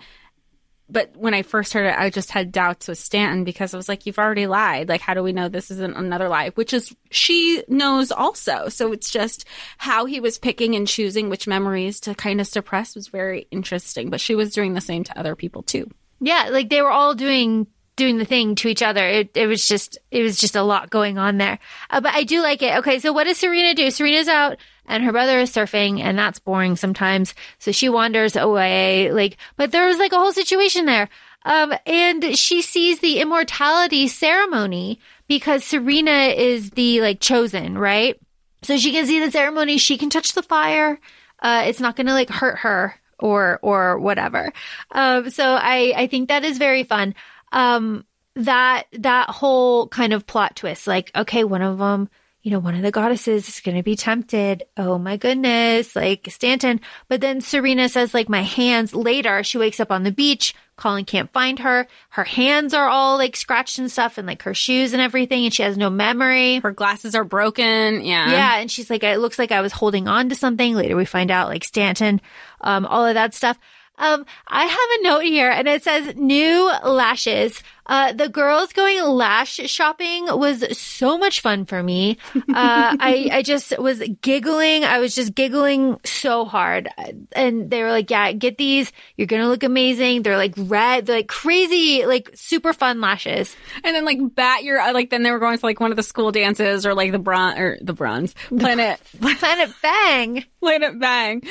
but 0.88 1.16
when 1.16 1.34
I 1.34 1.42
first 1.42 1.72
heard 1.72 1.86
it, 1.86 1.98
I 1.98 2.10
just 2.10 2.30
had 2.30 2.52
doubts 2.52 2.86
with 2.86 2.98
Stanton 2.98 3.42
because 3.44 3.74
I 3.74 3.76
was 3.76 3.88
like, 3.88 4.06
you've 4.06 4.18
already 4.18 4.46
lied. 4.46 4.88
Like, 4.88 5.00
how 5.00 5.14
do 5.14 5.22
we 5.22 5.32
know 5.32 5.48
this 5.48 5.70
isn't 5.70 5.96
another 5.96 6.28
lie? 6.28 6.50
Which 6.50 6.72
is, 6.72 6.94
she 7.10 7.64
knows 7.68 8.12
also. 8.12 8.68
So 8.68 8.92
it's 8.92 9.10
just 9.10 9.46
how 9.78 10.04
he 10.04 10.20
was 10.20 10.38
picking 10.38 10.76
and 10.76 10.86
choosing 10.86 11.28
which 11.28 11.48
memories 11.48 11.98
to 12.00 12.14
kind 12.14 12.40
of 12.40 12.46
suppress 12.46 12.94
was 12.94 13.08
very 13.08 13.48
interesting. 13.50 14.10
But 14.10 14.20
she 14.20 14.36
was 14.36 14.52
doing 14.52 14.74
the 14.74 14.80
same 14.80 15.02
to 15.04 15.18
other 15.18 15.34
people 15.34 15.62
too. 15.62 15.90
Yeah, 16.20 16.48
like 16.50 16.70
they 16.70 16.82
were 16.82 16.90
all 16.90 17.14
doing 17.14 17.66
doing 17.96 18.18
the 18.18 18.24
thing 18.24 18.54
to 18.56 18.68
each 18.68 18.82
other. 18.82 19.06
It, 19.06 19.30
it 19.34 19.46
was 19.46 19.66
just 19.66 19.98
it 20.10 20.22
was 20.22 20.38
just 20.38 20.54
a 20.54 20.62
lot 20.62 20.90
going 20.90 21.18
on 21.18 21.38
there. 21.38 21.58
Uh, 21.90 22.00
but 22.00 22.14
I 22.14 22.22
do 22.22 22.42
like 22.42 22.62
it. 22.62 22.76
Okay, 22.78 22.98
so 23.00 23.12
what 23.12 23.24
does 23.24 23.38
Serena 23.38 23.74
do? 23.74 23.90
Serena's 23.90 24.28
out 24.28 24.58
and 24.86 25.04
her 25.04 25.12
brother 25.12 25.38
is 25.38 25.50
surfing 25.50 26.00
and 26.00 26.18
that's 26.18 26.38
boring 26.38 26.76
sometimes. 26.76 27.34
So 27.58 27.72
she 27.72 27.88
wanders 27.88 28.36
away 28.36 29.12
like 29.12 29.36
but 29.56 29.72
there 29.72 29.86
was 29.86 29.98
like 29.98 30.12
a 30.12 30.18
whole 30.18 30.32
situation 30.32 30.86
there. 30.86 31.08
Um 31.44 31.74
and 31.86 32.36
she 32.36 32.62
sees 32.62 33.00
the 33.00 33.20
immortality 33.20 34.08
ceremony 34.08 35.00
because 35.28 35.64
Serena 35.64 36.28
is 36.28 36.70
the 36.70 37.00
like 37.00 37.20
chosen, 37.20 37.76
right? 37.78 38.18
So 38.62 38.76
she 38.76 38.92
can 38.92 39.06
see 39.06 39.20
the 39.20 39.30
ceremony, 39.30 39.78
she 39.78 39.98
can 39.98 40.10
touch 40.10 40.32
the 40.32 40.42
fire. 40.42 40.98
Uh 41.40 41.64
it's 41.66 41.80
not 41.80 41.96
going 41.96 42.06
to 42.06 42.14
like 42.14 42.30
hurt 42.30 42.58
her 42.58 42.94
or 43.18 43.58
or 43.62 43.98
whatever. 43.98 44.52
Um 44.90 45.30
so 45.30 45.54
I 45.54 45.92
I 45.96 46.06
think 46.06 46.28
that 46.28 46.44
is 46.44 46.58
very 46.58 46.84
fun 46.84 47.14
um, 47.52 48.04
that, 48.34 48.84
that 48.92 49.30
whole 49.30 49.88
kind 49.88 50.12
of 50.12 50.26
plot 50.26 50.56
twist, 50.56 50.86
like, 50.86 51.10
okay, 51.14 51.44
one 51.44 51.62
of 51.62 51.78
them, 51.78 52.08
you 52.46 52.52
know, 52.52 52.60
one 52.60 52.76
of 52.76 52.82
the 52.82 52.92
goddesses 52.92 53.48
is 53.48 53.58
going 53.58 53.76
to 53.76 53.82
be 53.82 53.96
tempted. 53.96 54.62
Oh 54.76 54.98
my 54.98 55.16
goodness, 55.16 55.96
like 55.96 56.28
Stanton. 56.30 56.80
But 57.08 57.20
then 57.20 57.40
Serena 57.40 57.88
says, 57.88 58.14
like, 58.14 58.28
my 58.28 58.42
hands 58.42 58.94
later, 58.94 59.42
she 59.42 59.58
wakes 59.58 59.80
up 59.80 59.90
on 59.90 60.04
the 60.04 60.12
beach. 60.12 60.54
Colin 60.76 61.04
can't 61.04 61.32
find 61.32 61.58
her. 61.58 61.88
Her 62.10 62.22
hands 62.22 62.72
are 62.72 62.88
all 62.88 63.16
like 63.16 63.34
scratched 63.34 63.80
and 63.80 63.90
stuff 63.90 64.16
and 64.16 64.28
like 64.28 64.42
her 64.42 64.54
shoes 64.54 64.92
and 64.92 65.02
everything. 65.02 65.44
And 65.44 65.52
she 65.52 65.64
has 65.64 65.76
no 65.76 65.90
memory. 65.90 66.60
Her 66.60 66.70
glasses 66.70 67.16
are 67.16 67.24
broken. 67.24 68.04
Yeah. 68.04 68.30
Yeah. 68.30 68.58
And 68.58 68.70
she's 68.70 68.90
like, 68.90 69.02
it 69.02 69.18
looks 69.18 69.40
like 69.40 69.50
I 69.50 69.60
was 69.60 69.72
holding 69.72 70.06
on 70.06 70.28
to 70.28 70.36
something. 70.36 70.76
Later 70.76 70.94
we 70.94 71.04
find 71.04 71.32
out 71.32 71.48
like 71.48 71.64
Stanton, 71.64 72.20
um, 72.60 72.86
all 72.86 73.04
of 73.04 73.14
that 73.14 73.34
stuff. 73.34 73.58
Um, 73.98 74.24
I 74.46 74.66
have 74.66 75.00
a 75.00 75.02
note 75.02 75.24
here 75.24 75.50
and 75.50 75.66
it 75.66 75.82
says 75.82 76.14
new 76.14 76.70
lashes. 76.84 77.60
Uh, 77.86 78.12
the 78.12 78.28
girls 78.28 78.72
going 78.72 79.02
lash 79.02 79.56
shopping 79.66 80.26
was 80.26 80.64
so 80.76 81.16
much 81.16 81.40
fun 81.40 81.64
for 81.64 81.82
me. 81.82 82.18
Uh, 82.34 82.42
I, 82.54 83.28
I 83.32 83.42
just 83.42 83.78
was 83.78 84.02
giggling. 84.20 84.84
I 84.84 84.98
was 84.98 85.14
just 85.14 85.34
giggling 85.34 85.98
so 86.04 86.44
hard. 86.44 86.88
And 87.32 87.70
they 87.70 87.82
were 87.82 87.90
like, 87.90 88.10
yeah, 88.10 88.32
get 88.32 88.58
these. 88.58 88.92
You're 89.16 89.26
going 89.26 89.42
to 89.42 89.48
look 89.48 89.62
amazing. 89.62 90.22
They're 90.22 90.36
like 90.36 90.54
red. 90.56 91.06
They're 91.06 91.16
like 91.16 91.28
crazy, 91.28 92.06
like 92.06 92.30
super 92.34 92.72
fun 92.72 93.00
lashes. 93.00 93.54
And 93.84 93.94
then 93.94 94.04
like 94.04 94.18
bat 94.34 94.64
your, 94.64 94.80
uh, 94.80 94.92
like 94.92 95.10
then 95.10 95.22
they 95.22 95.30
were 95.30 95.38
going 95.38 95.58
to 95.58 95.66
like 95.66 95.80
one 95.80 95.90
of 95.90 95.96
the 95.96 96.02
school 96.02 96.32
dances 96.32 96.86
or 96.86 96.94
like 96.94 97.12
the 97.12 97.18
bron 97.18 97.58
or 97.58 97.78
the 97.80 97.92
bronze 97.92 98.34
planet, 98.48 99.00
planet 99.20 99.70
bang, 99.82 100.44
planet 100.60 100.98
bang. 100.98 101.42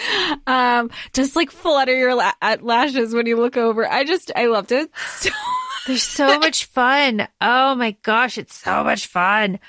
Um, 0.48 0.90
just 1.14 1.36
like 1.36 1.52
flutter 1.52 1.96
your 1.96 2.16
la- 2.16 2.34
lashes 2.62 3.14
when 3.14 3.26
you 3.26 3.38
look 3.38 3.58
over. 3.58 3.90
I 3.90 4.04
just, 4.04 4.32
I 4.36 4.48
loved 4.48 4.72
it. 4.72 4.90
So 5.18 5.30
they're 5.86 5.98
so 5.98 6.40
much 6.40 6.66
fun. 6.66 7.28
Oh 7.42 7.76
my 7.76 7.96
gosh, 8.04 8.38
it's 8.38 8.56
so 8.56 8.84
much 8.84 9.08
fun. 9.08 9.60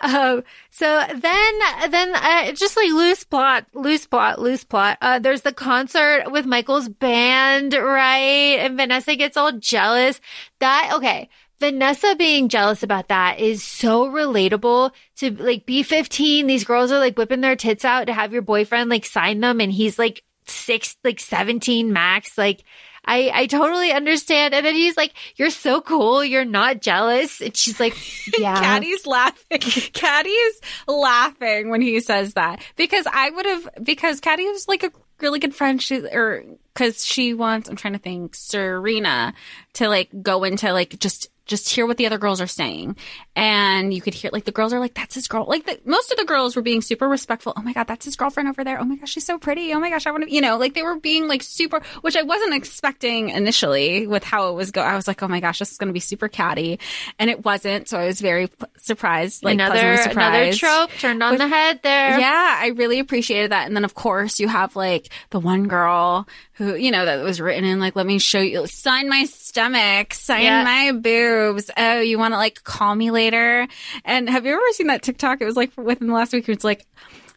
Um, 0.00 0.42
so 0.70 1.04
then, 1.14 1.60
then, 1.90 2.14
uh, 2.14 2.52
just 2.52 2.76
like 2.76 2.90
loose 2.90 3.24
plot, 3.24 3.66
loose 3.74 4.06
plot, 4.06 4.40
loose 4.40 4.64
plot. 4.64 4.98
Uh, 5.00 5.18
there's 5.18 5.42
the 5.42 5.52
concert 5.52 6.30
with 6.30 6.44
Michael's 6.44 6.88
band, 6.88 7.72
right? 7.72 8.58
And 8.58 8.76
Vanessa 8.76 9.16
gets 9.16 9.36
all 9.36 9.52
jealous. 9.52 10.20
That, 10.60 10.92
okay. 10.96 11.28
Vanessa 11.58 12.14
being 12.16 12.50
jealous 12.50 12.82
about 12.82 13.08
that 13.08 13.40
is 13.40 13.62
so 13.62 14.10
relatable 14.10 14.90
to 15.16 15.30
like 15.42 15.64
be 15.64 15.82
15. 15.82 16.46
These 16.46 16.64
girls 16.64 16.92
are 16.92 16.98
like 16.98 17.16
whipping 17.16 17.40
their 17.40 17.56
tits 17.56 17.82
out 17.82 18.08
to 18.08 18.12
have 18.12 18.34
your 18.34 18.42
boyfriend 18.42 18.90
like 18.90 19.06
sign 19.06 19.40
them 19.40 19.62
and 19.62 19.72
he's 19.72 19.98
like 19.98 20.22
six, 20.46 20.96
like 21.02 21.18
17 21.18 21.90
max. 21.92 22.36
Like, 22.36 22.64
I, 23.06 23.30
I 23.32 23.46
totally 23.46 23.92
understand. 23.92 24.54
And 24.54 24.66
then 24.66 24.74
he's 24.74 24.96
like, 24.96 25.12
you're 25.36 25.50
so 25.50 25.80
cool. 25.80 26.24
You're 26.24 26.44
not 26.44 26.80
jealous. 26.80 27.40
And 27.40 27.56
she's 27.56 27.78
like, 27.78 27.96
yeah. 28.38 28.60
Catty's 28.60 29.06
laughing. 29.06 29.58
Catty's 29.92 30.60
laughing 30.88 31.70
when 31.70 31.80
he 31.80 32.00
says 32.00 32.34
that 32.34 32.62
because 32.76 33.06
I 33.10 33.30
would 33.30 33.46
have, 33.46 33.68
because 33.82 34.20
Catty 34.20 34.46
was 34.48 34.66
like 34.68 34.82
a 34.82 34.92
really 35.20 35.38
good 35.38 35.54
friend. 35.54 35.80
She, 35.80 36.00
or 36.00 36.44
cause 36.74 37.04
she 37.04 37.34
wants, 37.34 37.68
I'm 37.68 37.76
trying 37.76 37.94
to 37.94 38.00
think, 38.00 38.34
Serena 38.34 39.34
to 39.74 39.88
like 39.88 40.10
go 40.22 40.44
into 40.44 40.72
like 40.72 40.98
just 40.98 41.28
just 41.46 41.68
hear 41.68 41.86
what 41.86 41.96
the 41.96 42.06
other 42.06 42.18
girls 42.18 42.40
are 42.40 42.46
saying. 42.46 42.96
And 43.34 43.94
you 43.94 44.00
could 44.00 44.14
hear, 44.14 44.30
like, 44.32 44.44
the 44.44 44.52
girls 44.52 44.72
are 44.72 44.80
like, 44.80 44.94
that's 44.94 45.14
his 45.14 45.28
girl. 45.28 45.44
Like, 45.46 45.64
the, 45.64 45.80
most 45.84 46.10
of 46.10 46.18
the 46.18 46.24
girls 46.24 46.56
were 46.56 46.62
being 46.62 46.82
super 46.82 47.08
respectful. 47.08 47.52
Oh 47.56 47.62
my 47.62 47.72
God, 47.72 47.86
that's 47.86 48.04
his 48.04 48.16
girlfriend 48.16 48.48
over 48.48 48.64
there. 48.64 48.80
Oh 48.80 48.84
my 48.84 48.96
gosh, 48.96 49.10
she's 49.10 49.24
so 49.24 49.38
pretty. 49.38 49.72
Oh 49.72 49.80
my 49.80 49.90
gosh, 49.90 50.06
I 50.06 50.10
want 50.10 50.24
to, 50.24 50.32
you 50.32 50.40
know, 50.40 50.56
like, 50.56 50.74
they 50.74 50.82
were 50.82 50.98
being 50.98 51.28
like 51.28 51.42
super, 51.42 51.80
which 52.00 52.16
I 52.16 52.22
wasn't 52.22 52.54
expecting 52.54 53.30
initially 53.30 54.06
with 54.06 54.24
how 54.24 54.50
it 54.50 54.54
was 54.54 54.70
go. 54.70 54.82
I 54.82 54.96
was 54.96 55.06
like, 55.06 55.22
oh 55.22 55.28
my 55.28 55.40
gosh, 55.40 55.58
this 55.58 55.70
is 55.70 55.78
going 55.78 55.88
to 55.88 55.94
be 55.94 56.00
super 56.00 56.28
catty. 56.28 56.80
And 57.18 57.30
it 57.30 57.44
wasn't. 57.44 57.88
So 57.88 57.98
I 57.98 58.06
was 58.06 58.20
very 58.20 58.50
surprised. 58.78 59.44
Like, 59.44 59.54
another, 59.54 59.96
surprised. 59.98 60.62
another 60.62 60.86
trope 60.86 60.90
turned 60.98 61.22
on 61.22 61.36
the 61.38 61.48
head 61.48 61.80
there. 61.82 62.18
Yeah, 62.18 62.56
I 62.60 62.68
really 62.68 62.98
appreciated 62.98 63.52
that. 63.52 63.66
And 63.66 63.76
then, 63.76 63.84
of 63.84 63.94
course, 63.94 64.40
you 64.40 64.48
have 64.48 64.74
like 64.74 65.10
the 65.30 65.40
one 65.40 65.68
girl 65.68 66.26
who, 66.56 66.74
you 66.74 66.90
know, 66.90 67.04
that 67.04 67.22
was 67.22 67.40
written 67.40 67.64
in 67.64 67.80
like, 67.80 67.96
let 67.96 68.06
me 68.06 68.18
show 68.18 68.40
you, 68.40 68.66
sign 68.66 69.08
my 69.08 69.24
stomach, 69.24 70.14
sign 70.14 70.42
yeah. 70.42 70.64
my 70.64 70.92
boobs. 70.92 71.70
Oh, 71.76 72.00
you 72.00 72.18
want 72.18 72.32
to 72.32 72.38
like 72.38 72.64
call 72.64 72.94
me 72.94 73.10
later? 73.10 73.68
And 74.04 74.28
have 74.30 74.46
you 74.46 74.52
ever 74.52 74.62
seen 74.72 74.86
that 74.86 75.02
TikTok? 75.02 75.42
It 75.42 75.44
was 75.44 75.56
like 75.56 75.72
within 75.76 76.08
the 76.08 76.14
last 76.14 76.32
week. 76.32 76.48
It's 76.48 76.64
like, 76.64 76.86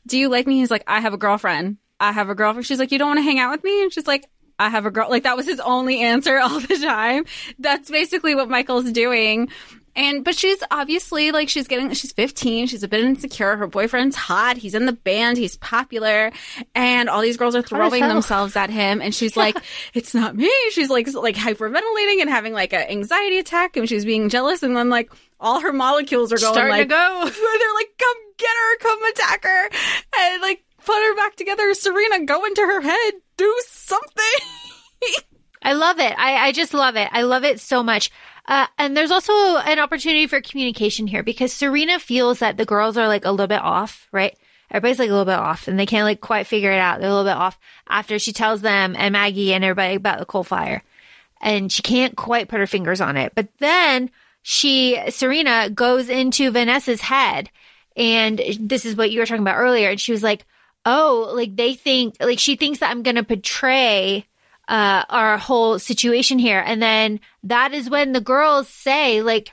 do 0.07 0.17
you 0.17 0.29
like 0.29 0.47
me? 0.47 0.59
He's 0.59 0.71
like, 0.71 0.85
I 0.87 1.01
have 1.01 1.13
a 1.13 1.17
girlfriend. 1.17 1.77
I 1.99 2.13
have 2.13 2.29
a 2.29 2.35
girlfriend. 2.35 2.65
She's 2.65 2.79
like, 2.79 2.91
you 2.93 2.97
don't 2.97 3.09
want 3.09 3.17
to 3.19 3.23
hang 3.23 3.39
out 3.39 3.51
with 3.51 3.63
me? 3.63 3.83
And 3.83 3.91
she's 3.91 4.07
like, 4.07 4.29
I 4.57 4.69
have 4.69 4.85
a 4.85 4.91
girl. 4.91 5.09
Like 5.09 5.23
that 5.23 5.37
was 5.37 5.47
his 5.47 5.59
only 5.59 6.01
answer 6.01 6.37
all 6.43 6.59
the 6.59 6.77
time. 6.77 7.25
That's 7.59 7.89
basically 7.89 8.35
what 8.35 8.49
Michael's 8.49 8.91
doing. 8.91 9.49
And 9.99 10.23
but 10.23 10.33
she's 10.33 10.63
obviously 10.71 11.33
like 11.33 11.49
she's 11.49 11.67
getting 11.67 11.91
she's 11.93 12.13
15, 12.13 12.67
she's 12.67 12.83
a 12.83 12.87
bit 12.87 13.03
insecure. 13.03 13.57
Her 13.57 13.67
boyfriend's 13.67 14.15
hot, 14.15 14.55
he's 14.55 14.73
in 14.73 14.85
the 14.85 14.93
band, 14.93 15.37
he's 15.37 15.57
popular, 15.57 16.31
and 16.73 17.09
all 17.09 17.21
these 17.21 17.35
girls 17.35 17.53
are 17.53 17.61
throwing 17.61 18.07
themselves 18.07 18.55
at 18.55 18.69
him 18.69 19.01
and 19.01 19.13
she's 19.13 19.35
like, 19.35 19.57
It's 19.93 20.15
not 20.15 20.37
me. 20.37 20.49
She's 20.71 20.89
like 20.89 21.13
like 21.13 21.35
hyperventilating 21.35 22.21
and 22.21 22.29
having 22.29 22.53
like 22.53 22.71
an 22.71 22.89
anxiety 22.89 23.39
attack 23.39 23.75
and 23.75 23.89
she's 23.89 24.05
being 24.05 24.29
jealous 24.29 24.63
and 24.63 24.73
then 24.73 24.89
like 24.89 25.11
all 25.37 25.59
her 25.59 25.73
molecules 25.73 26.31
are 26.31 26.37
going 26.37 26.53
Starting 26.53 26.71
like 26.71 26.83
to 26.83 26.95
go. 26.95 27.19
they're 27.59 27.73
like, 27.73 27.89
come 27.97 28.17
get 28.37 28.49
her, 28.49 28.77
come 28.77 29.03
attack 29.03 29.43
her. 29.43 29.69
And 30.17 30.41
like 30.41 30.63
put 30.85 30.95
her 30.95 31.15
back 31.17 31.35
together. 31.35 31.73
Serena, 31.73 32.23
go 32.23 32.45
into 32.45 32.61
her 32.61 32.79
head, 32.79 33.13
do 33.35 33.61
something. 33.67 34.25
I 35.61 35.73
love 35.73 35.99
it. 35.99 36.13
I, 36.17 36.47
I 36.47 36.51
just 36.53 36.73
love 36.73 36.95
it. 36.95 37.09
I 37.11 37.23
love 37.23 37.43
it 37.43 37.59
so 37.59 37.83
much. 37.83 38.11
Uh, 38.49 38.65
and 38.79 38.97
there's 38.97 39.11
also 39.11 39.31
an 39.57 39.77
opportunity 39.77 40.25
for 40.25 40.41
communication 40.41 41.05
here 41.05 41.21
because 41.21 41.53
Serena 41.53 41.99
feels 41.99 42.39
that 42.39 42.57
the 42.57 42.65
girls 42.65 42.97
are 42.97 43.07
like 43.07 43.23
a 43.23 43.29
little 43.29 43.45
bit 43.45 43.61
off, 43.61 44.07
right? 44.11 44.35
Everybody's 44.71 44.97
like 44.97 45.09
a 45.09 45.11
little 45.11 45.25
bit 45.25 45.35
off 45.35 45.67
and 45.67 45.77
they 45.77 45.85
can't 45.85 46.03
like 46.03 46.19
quite 46.19 46.47
figure 46.47 46.71
it 46.71 46.79
out. 46.79 46.99
They're 46.99 47.09
a 47.09 47.13
little 47.13 47.29
bit 47.29 47.37
off 47.37 47.59
after 47.87 48.17
she 48.17 48.33
tells 48.33 48.61
them 48.61 48.95
and 48.97 49.13
Maggie 49.13 49.53
and 49.53 49.63
everybody 49.63 49.95
about 49.95 50.17
the 50.17 50.25
cold 50.25 50.47
fire. 50.47 50.81
And 51.41 51.71
she 51.71 51.83
can't 51.83 52.17
quite 52.17 52.49
put 52.49 52.59
her 52.59 52.65
fingers 52.65 53.01
on 53.01 53.17
it. 53.17 53.33
But 53.35 53.49
then 53.59 54.09
she, 54.41 54.99
Serena 55.09 55.69
goes 55.69 56.09
into 56.09 56.49
Vanessa's 56.49 57.01
head 57.01 57.51
and 57.95 58.41
this 58.59 58.83
is 58.83 58.95
what 58.95 59.11
you 59.11 59.19
were 59.19 59.27
talking 59.27 59.43
about 59.43 59.59
earlier. 59.59 59.91
And 59.91 60.01
she 60.01 60.11
was 60.11 60.23
like, 60.23 60.43
Oh, 60.85 61.33
like 61.35 61.55
they 61.55 61.75
think, 61.75 62.15
like 62.19 62.39
she 62.39 62.55
thinks 62.55 62.79
that 62.79 62.89
I'm 62.89 63.03
going 63.03 63.17
to 63.17 63.23
betray 63.23 64.25
uh, 64.69 65.03
our 65.09 65.37
whole 65.39 65.79
situation 65.79 66.37
here. 66.37 66.63
And 66.65 66.81
then 66.81 67.19
that 67.43 67.73
is 67.73 67.89
when 67.89 68.13
the 68.13 68.21
girls 68.21 68.69
say, 68.69 69.23
like, 69.23 69.51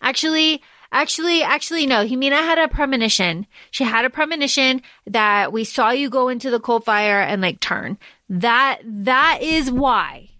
actually, 0.00 0.62
actually, 0.92 1.42
actually, 1.42 1.86
no, 1.86 2.06
Jimena 2.06 2.36
had 2.36 2.58
a 2.58 2.68
premonition. 2.68 3.48
She 3.72 3.82
had 3.82 4.04
a 4.04 4.10
premonition 4.10 4.80
that 5.08 5.52
we 5.52 5.64
saw 5.64 5.90
you 5.90 6.08
go 6.08 6.28
into 6.28 6.50
the 6.50 6.60
cold 6.60 6.84
fire 6.84 7.20
and 7.20 7.42
like 7.42 7.58
turn. 7.58 7.98
That, 8.28 8.80
that 8.84 9.40
is 9.42 9.72
why. 9.72 10.30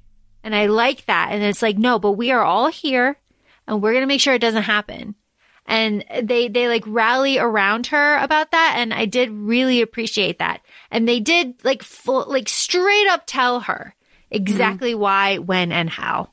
And 0.45 0.55
I 0.55 0.67
like 0.67 1.07
that. 1.07 1.31
And 1.33 1.43
it's 1.43 1.62
like, 1.62 1.77
no, 1.77 1.99
but 1.99 2.12
we 2.12 2.31
are 2.31 2.45
all 2.45 2.69
here 2.69 3.19
and 3.67 3.83
we're 3.83 3.93
going 3.93 4.03
to 4.03 4.07
make 4.07 4.21
sure 4.21 4.35
it 4.35 4.41
doesn't 4.41 4.62
happen. 4.62 5.17
And 5.67 6.05
they, 6.23 6.47
they 6.47 6.69
like 6.69 6.85
rally 6.87 7.39
around 7.39 7.89
her 7.89 8.19
about 8.19 8.53
that. 8.53 8.75
And 8.77 8.95
I 8.95 9.07
did 9.07 9.31
really 9.33 9.81
appreciate 9.81 10.39
that. 10.39 10.61
And 10.93 11.09
they 11.09 11.19
did 11.19 11.65
like 11.65 11.83
full, 11.83 12.27
like 12.29 12.49
straight 12.49 13.09
up 13.09 13.23
tell 13.27 13.61
her 13.61 13.95
exactly 14.31 14.93
mm-hmm. 14.93 15.01
why, 15.01 15.39
when, 15.39 15.72
and 15.72 15.89
how. 15.89 16.31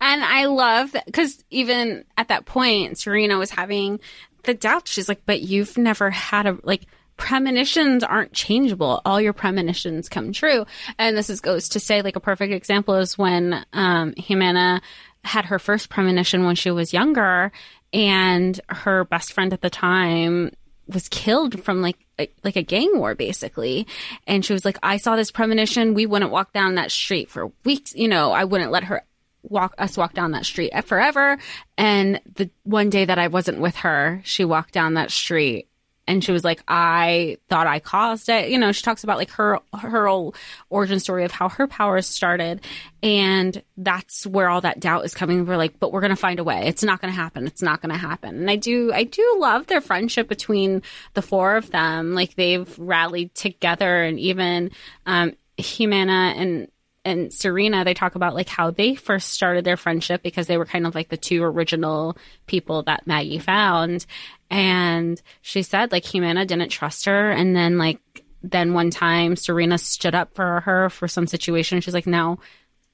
And 0.00 0.24
I 0.24 0.46
love 0.46 0.92
that 0.92 1.06
because 1.06 1.44
even 1.50 2.04
at 2.16 2.28
that 2.28 2.44
point, 2.44 2.98
Serena 2.98 3.38
was 3.38 3.50
having 3.50 4.00
the 4.42 4.54
doubt. 4.54 4.88
She's 4.88 5.08
like, 5.08 5.22
but 5.26 5.42
you've 5.42 5.78
never 5.78 6.10
had 6.10 6.46
a, 6.46 6.58
like, 6.64 6.86
premonitions 7.16 8.02
aren't 8.02 8.32
changeable. 8.32 9.00
All 9.04 9.20
your 9.20 9.32
premonitions 9.32 10.08
come 10.08 10.32
true. 10.32 10.66
And 10.98 11.16
this 11.16 11.30
is, 11.30 11.40
goes 11.40 11.68
to 11.70 11.80
say, 11.80 12.02
like, 12.02 12.16
a 12.16 12.20
perfect 12.20 12.52
example 12.52 12.96
is 12.96 13.16
when, 13.16 13.64
um, 13.72 14.12
Jimena 14.14 14.80
had 15.24 15.44
her 15.44 15.58
first 15.58 15.88
premonition 15.88 16.44
when 16.44 16.56
she 16.56 16.70
was 16.70 16.92
younger 16.92 17.52
and 17.92 18.60
her 18.68 19.04
best 19.04 19.32
friend 19.32 19.52
at 19.52 19.60
the 19.60 19.70
time 19.70 20.50
was 20.88 21.08
killed 21.08 21.62
from 21.62 21.80
like 21.80 21.98
like 22.44 22.56
a 22.56 22.62
gang 22.62 22.90
war 22.98 23.14
basically. 23.14 23.86
And 24.26 24.44
she 24.44 24.52
was 24.52 24.64
like 24.64 24.78
i 24.82 24.96
saw 24.96 25.16
this 25.16 25.30
premonition. 25.30 25.94
We 25.94 26.06
wouldn't 26.06 26.30
walk 26.30 26.52
down 26.52 26.76
that 26.76 26.90
street 26.90 27.30
for 27.30 27.52
weeks. 27.64 27.94
You 27.94 28.08
know 28.08 28.32
i 28.32 28.44
wouldn't 28.44 28.72
let 28.72 28.84
her 28.84 29.04
walk 29.42 29.74
us 29.78 29.96
walk 29.96 30.14
down 30.14 30.32
that 30.32 30.46
street 30.46 30.72
forever. 30.84 31.38
And 31.76 32.20
the 32.34 32.50
one 32.64 32.90
day 32.90 33.04
that 33.04 33.18
I 33.18 33.28
wasn't 33.28 33.60
with 33.60 33.76
her, 33.76 34.20
she 34.24 34.44
walked 34.44 34.72
down 34.72 34.94
that 34.94 35.10
street 35.10 35.68
and 36.06 36.22
she 36.22 36.32
was 36.32 36.44
like, 36.44 36.62
I 36.66 37.38
thought 37.48 37.66
I 37.66 37.78
caused 37.78 38.28
it. 38.28 38.50
You 38.50 38.58
know, 38.58 38.72
she 38.72 38.82
talks 38.82 39.04
about 39.04 39.18
like 39.18 39.30
her 39.30 39.60
her 39.78 40.06
whole 40.06 40.34
origin 40.68 40.98
story 40.98 41.24
of 41.24 41.30
how 41.30 41.48
her 41.48 41.66
powers 41.66 42.06
started, 42.06 42.60
and 43.02 43.62
that's 43.76 44.26
where 44.26 44.48
all 44.48 44.60
that 44.62 44.80
doubt 44.80 45.04
is 45.04 45.14
coming. 45.14 45.46
We're 45.46 45.56
like, 45.56 45.78
but 45.78 45.92
we're 45.92 46.00
gonna 46.00 46.16
find 46.16 46.40
a 46.40 46.44
way. 46.44 46.66
It's 46.66 46.82
not 46.82 47.00
gonna 47.00 47.12
happen. 47.12 47.46
It's 47.46 47.62
not 47.62 47.80
gonna 47.80 47.98
happen. 47.98 48.36
And 48.36 48.50
I 48.50 48.56
do, 48.56 48.92
I 48.92 49.04
do 49.04 49.36
love 49.38 49.66
their 49.68 49.80
friendship 49.80 50.28
between 50.28 50.82
the 51.14 51.22
four 51.22 51.56
of 51.56 51.70
them. 51.70 52.14
Like 52.14 52.34
they've 52.34 52.78
rallied 52.78 53.34
together, 53.34 54.02
and 54.02 54.18
even 54.18 54.70
um, 55.06 55.34
Jimena 55.58 56.36
and 56.36 56.68
and 57.04 57.32
Serena, 57.32 57.84
they 57.84 57.94
talk 57.94 58.14
about 58.14 58.34
like 58.34 58.48
how 58.48 58.70
they 58.70 58.94
first 58.94 59.30
started 59.30 59.64
their 59.64 59.76
friendship 59.76 60.22
because 60.22 60.46
they 60.46 60.56
were 60.56 60.64
kind 60.64 60.86
of 60.86 60.94
like 60.94 61.08
the 61.08 61.16
two 61.16 61.42
original 61.42 62.16
people 62.46 62.82
that 62.84 63.06
Maggie 63.06 63.38
found. 63.40 64.06
And 64.50 65.20
she 65.40 65.62
said 65.62 65.90
like 65.90 66.04
Jimena 66.04 66.46
didn't 66.46 66.68
trust 66.68 67.06
her. 67.06 67.30
And 67.30 67.56
then 67.56 67.76
like, 67.76 67.98
then 68.42 68.72
one 68.72 68.90
time 68.90 69.36
Serena 69.36 69.78
stood 69.78 70.14
up 70.14 70.34
for 70.34 70.60
her 70.60 70.90
for 70.90 71.08
some 71.08 71.26
situation. 71.26 71.80
She's 71.80 71.94
like, 71.94 72.06
no, 72.06 72.38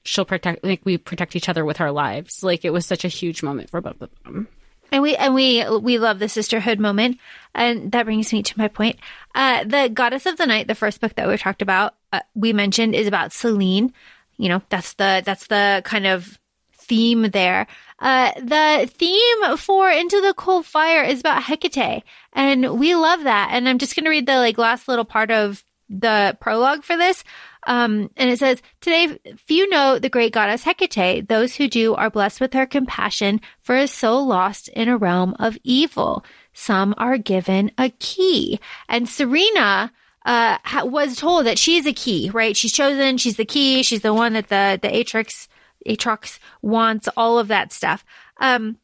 she'll 0.03 0.25
protect, 0.25 0.63
like 0.63 0.81
we 0.85 0.97
protect 0.97 1.35
each 1.35 1.49
other 1.49 1.63
with 1.63 1.79
our 1.79 1.91
lives. 1.91 2.43
Like 2.43 2.65
it 2.65 2.73
was 2.73 2.85
such 2.85 3.05
a 3.05 3.09
huge 3.09 3.43
moment 3.43 3.69
for 3.69 3.81
both 3.81 4.01
of 4.01 4.09
them. 4.23 4.47
And 4.91 5.03
we 5.03 5.15
and 5.15 5.35
we 5.35 5.63
we 5.69 5.99
love 5.99 6.17
the 6.17 6.27
sisterhood 6.27 6.79
moment, 6.79 7.19
and 7.53 7.91
that 7.91 8.05
brings 8.05 8.33
me 8.33 8.41
to 8.41 8.57
my 8.57 8.69
point. 8.69 8.97
Uh, 9.35 9.63
the 9.63 9.87
Goddess 9.93 10.25
of 10.25 10.37
the 10.37 10.47
Night, 10.47 10.67
the 10.67 10.73
first 10.73 10.99
book 10.99 11.13
that 11.13 11.27
we 11.27 11.37
talked 11.37 11.61
about, 11.61 11.93
uh, 12.11 12.21
we 12.35 12.53
mentioned 12.53 12.95
is 12.95 13.07
about 13.07 13.33
Selene. 13.33 13.93
You 14.37 14.49
know, 14.49 14.61
that's 14.69 14.93
the 14.93 15.21
that's 15.25 15.47
the 15.47 15.81
kind 15.85 16.07
of 16.07 16.39
theme 16.73 17.29
there. 17.31 17.67
Uh, 17.99 18.31
the 18.35 18.89
theme 18.91 19.57
for 19.57 19.89
Into 19.89 20.21
the 20.21 20.33
Cold 20.33 20.65
Fire 20.65 21.03
is 21.03 21.19
about 21.19 21.43
Hecate, 21.43 22.03
and 22.33 22.79
we 22.79 22.95
love 22.95 23.23
that. 23.23 23.49
And 23.51 23.67
I'm 23.67 23.77
just 23.77 23.95
going 23.95 24.05
to 24.05 24.09
read 24.09 24.25
the 24.25 24.37
like 24.37 24.57
last 24.57 24.87
little 24.87 25.05
part 25.05 25.31
of 25.31 25.63
the 25.89 26.37
prologue 26.39 26.83
for 26.83 26.95
this. 26.95 27.23
Um, 27.63 28.09
and 28.15 28.29
it 28.29 28.39
says, 28.39 28.61
Today, 28.79 29.19
few 29.37 29.69
know 29.69 29.99
the 29.99 30.09
great 30.09 30.33
goddess 30.33 30.63
Hecate. 30.63 31.27
Those 31.27 31.55
who 31.55 31.67
do 31.67 31.93
are 31.95 32.09
blessed 32.09 32.39
with 32.39 32.53
her 32.53 32.65
compassion 32.65 33.41
for 33.61 33.75
a 33.75 33.87
soul 33.87 34.25
lost 34.25 34.69
in 34.69 34.87
a 34.87 34.97
realm 34.97 35.35
of 35.39 35.57
evil. 35.63 36.23
Some 36.53 36.95
are 36.97 37.17
given 37.17 37.71
a 37.77 37.89
key. 37.89 38.59
And 38.87 39.09
Serena, 39.09 39.91
uh, 40.29 40.59
was 40.83 41.15
told 41.15 41.47
that 41.47 41.57
she's 41.57 41.87
a 41.87 41.93
key, 41.93 42.29
right? 42.31 42.55
She's 42.55 42.71
chosen. 42.71 43.17
She's 43.17 43.37
the 43.37 43.45
key. 43.45 43.81
She's 43.81 44.01
the 44.01 44.13
one 44.13 44.33
that 44.33 44.47
the, 44.49 44.79
the 44.79 44.87
Atrix, 44.87 45.47
Atrox 45.87 46.37
wants, 46.61 47.09
all 47.17 47.39
of 47.39 47.47
that 47.47 47.73
stuff. 47.73 48.05
Um, 48.37 48.77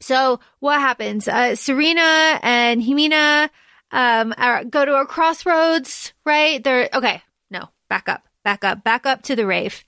so 0.00 0.40
what 0.60 0.78
happens? 0.78 1.26
Uh, 1.26 1.56
Serena 1.56 2.38
and 2.42 2.82
Jimena, 2.82 3.48
um, 3.92 4.34
are, 4.36 4.62
go 4.64 4.84
to 4.84 4.96
a 4.96 5.06
crossroads, 5.06 6.12
right? 6.26 6.62
They're, 6.62 6.90
okay, 6.92 7.22
no, 7.50 7.70
back 7.88 8.10
up, 8.10 8.28
back 8.44 8.62
up, 8.62 8.84
back 8.84 9.06
up 9.06 9.22
to 9.22 9.36
the 9.36 9.46
rave. 9.46 9.84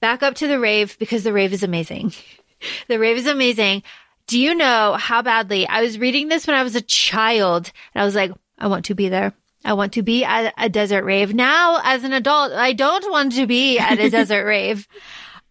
Back 0.00 0.24
up 0.24 0.34
to 0.36 0.48
the 0.48 0.58
rave 0.58 0.98
because 0.98 1.22
the 1.22 1.32
rave 1.32 1.52
is 1.52 1.62
amazing. 1.62 2.12
the 2.88 2.98
rave 2.98 3.18
is 3.18 3.26
amazing. 3.28 3.84
Do 4.26 4.40
you 4.40 4.56
know 4.56 4.96
how 4.98 5.22
badly 5.22 5.68
I 5.68 5.80
was 5.82 5.96
reading 5.96 6.26
this 6.26 6.48
when 6.48 6.56
I 6.56 6.64
was 6.64 6.74
a 6.74 6.82
child 6.82 7.70
and 7.94 8.02
I 8.02 8.04
was 8.04 8.16
like, 8.16 8.32
I 8.58 8.66
want 8.66 8.86
to 8.86 8.96
be 8.96 9.08
there. 9.08 9.32
I 9.64 9.72
want 9.72 9.94
to 9.94 10.02
be 10.02 10.24
at 10.24 10.54
a 10.56 10.68
desert 10.68 11.04
rave. 11.04 11.34
Now, 11.34 11.80
as 11.82 12.04
an 12.04 12.12
adult, 12.12 12.52
I 12.52 12.72
don't 12.72 13.10
want 13.10 13.32
to 13.32 13.46
be 13.46 13.78
at 13.78 13.98
a 13.98 14.10
desert 14.18 14.44
rave. 14.44 14.86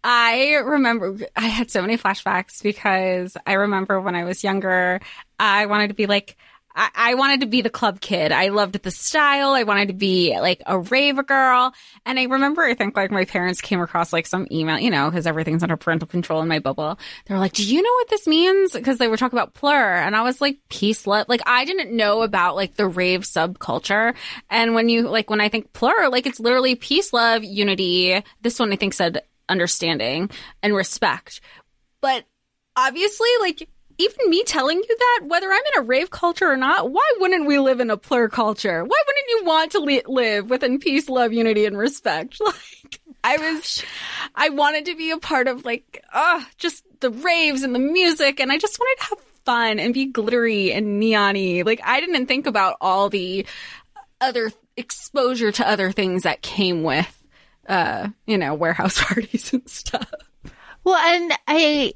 I 0.02 0.54
remember 0.54 1.18
I 1.36 1.46
had 1.46 1.70
so 1.70 1.82
many 1.82 1.98
flashbacks 1.98 2.62
because 2.62 3.36
I 3.46 3.54
remember 3.54 4.00
when 4.00 4.14
I 4.14 4.24
was 4.24 4.44
younger, 4.44 5.00
I 5.38 5.66
wanted 5.66 5.88
to 5.88 5.94
be 5.94 6.06
like, 6.06 6.36
I, 6.78 7.14
wanted 7.14 7.40
to 7.40 7.46
be 7.46 7.60
the 7.60 7.70
club 7.70 8.00
kid. 8.00 8.30
I 8.30 8.48
loved 8.48 8.80
the 8.82 8.90
style. 8.90 9.50
I 9.50 9.64
wanted 9.64 9.88
to 9.88 9.94
be 9.94 10.38
like 10.38 10.62
a 10.64 10.78
rave 10.78 11.24
girl. 11.26 11.74
And 12.06 12.18
I 12.18 12.24
remember, 12.24 12.62
I 12.62 12.74
think 12.74 12.96
like 12.96 13.10
my 13.10 13.24
parents 13.24 13.60
came 13.60 13.80
across 13.80 14.12
like 14.12 14.26
some 14.26 14.46
email, 14.52 14.78
you 14.78 14.90
know, 14.90 15.10
because 15.10 15.26
everything's 15.26 15.62
under 15.62 15.76
parental 15.76 16.06
control 16.06 16.40
in 16.40 16.48
my 16.48 16.60
bubble. 16.60 16.98
They 17.26 17.34
were 17.34 17.40
like, 17.40 17.54
do 17.54 17.66
you 17.66 17.82
know 17.82 17.92
what 17.92 18.10
this 18.10 18.26
means? 18.26 18.72
Because 18.72 18.98
they 18.98 19.08
were 19.08 19.16
talking 19.16 19.36
about 19.36 19.54
plur. 19.54 19.94
And 19.94 20.14
I 20.14 20.22
was 20.22 20.40
like, 20.40 20.58
peace, 20.68 21.06
love. 21.06 21.26
Like 21.28 21.42
I 21.46 21.64
didn't 21.64 21.96
know 21.96 22.22
about 22.22 22.54
like 22.54 22.76
the 22.76 22.86
rave 22.86 23.22
subculture. 23.22 24.14
And 24.48 24.74
when 24.74 24.88
you, 24.88 25.08
like, 25.08 25.30
when 25.30 25.40
I 25.40 25.48
think 25.48 25.72
plur, 25.72 26.08
like 26.08 26.26
it's 26.26 26.40
literally 26.40 26.76
peace, 26.76 27.12
love, 27.12 27.42
unity. 27.42 28.22
This 28.42 28.58
one 28.58 28.72
I 28.72 28.76
think 28.76 28.94
said 28.94 29.22
understanding 29.48 30.30
and 30.62 30.74
respect. 30.74 31.40
But 32.00 32.24
obviously, 32.76 33.28
like, 33.40 33.68
even 33.98 34.30
me 34.30 34.44
telling 34.44 34.78
you 34.78 34.96
that, 34.98 35.20
whether 35.26 35.50
I'm 35.50 35.62
in 35.74 35.82
a 35.82 35.86
rave 35.86 36.10
culture 36.10 36.50
or 36.50 36.56
not, 36.56 36.90
why 36.90 37.12
wouldn't 37.18 37.46
we 37.46 37.58
live 37.58 37.80
in 37.80 37.90
a 37.90 37.96
plur 37.96 38.28
culture? 38.28 38.84
Why 38.84 39.02
wouldn't 39.06 39.28
you 39.28 39.44
want 39.44 39.72
to 39.72 39.78
li- 39.80 40.02
live 40.06 40.50
within 40.50 40.78
peace, 40.78 41.08
love, 41.08 41.32
unity, 41.32 41.66
and 41.66 41.76
respect? 41.76 42.40
Like, 42.84 43.00
I 43.24 43.36
was, 43.36 43.84
I 44.36 44.50
wanted 44.50 44.86
to 44.86 44.94
be 44.94 45.10
a 45.10 45.18
part 45.18 45.48
of 45.48 45.64
like, 45.64 46.04
ah, 46.14 46.40
uh, 46.40 46.44
just 46.56 46.84
the 47.00 47.10
raves 47.10 47.62
and 47.62 47.74
the 47.74 47.80
music, 47.80 48.38
and 48.38 48.52
I 48.52 48.58
just 48.58 48.78
wanted 48.78 49.02
to 49.02 49.08
have 49.08 49.18
fun 49.44 49.78
and 49.80 49.92
be 49.92 50.06
glittery 50.06 50.72
and 50.72 51.02
neony. 51.02 51.66
Like, 51.66 51.80
I 51.84 51.98
didn't 51.98 52.26
think 52.26 52.46
about 52.46 52.76
all 52.80 53.10
the 53.10 53.44
other 54.20 54.52
exposure 54.76 55.50
to 55.50 55.68
other 55.68 55.90
things 55.90 56.22
that 56.22 56.40
came 56.42 56.84
with 56.84 57.18
uh, 57.68 58.08
you 58.26 58.38
know, 58.38 58.54
warehouse 58.54 59.02
parties 59.04 59.52
and 59.52 59.68
stuff. 59.68 60.10
Well, 60.84 60.96
and 60.96 61.32
I, 61.46 61.92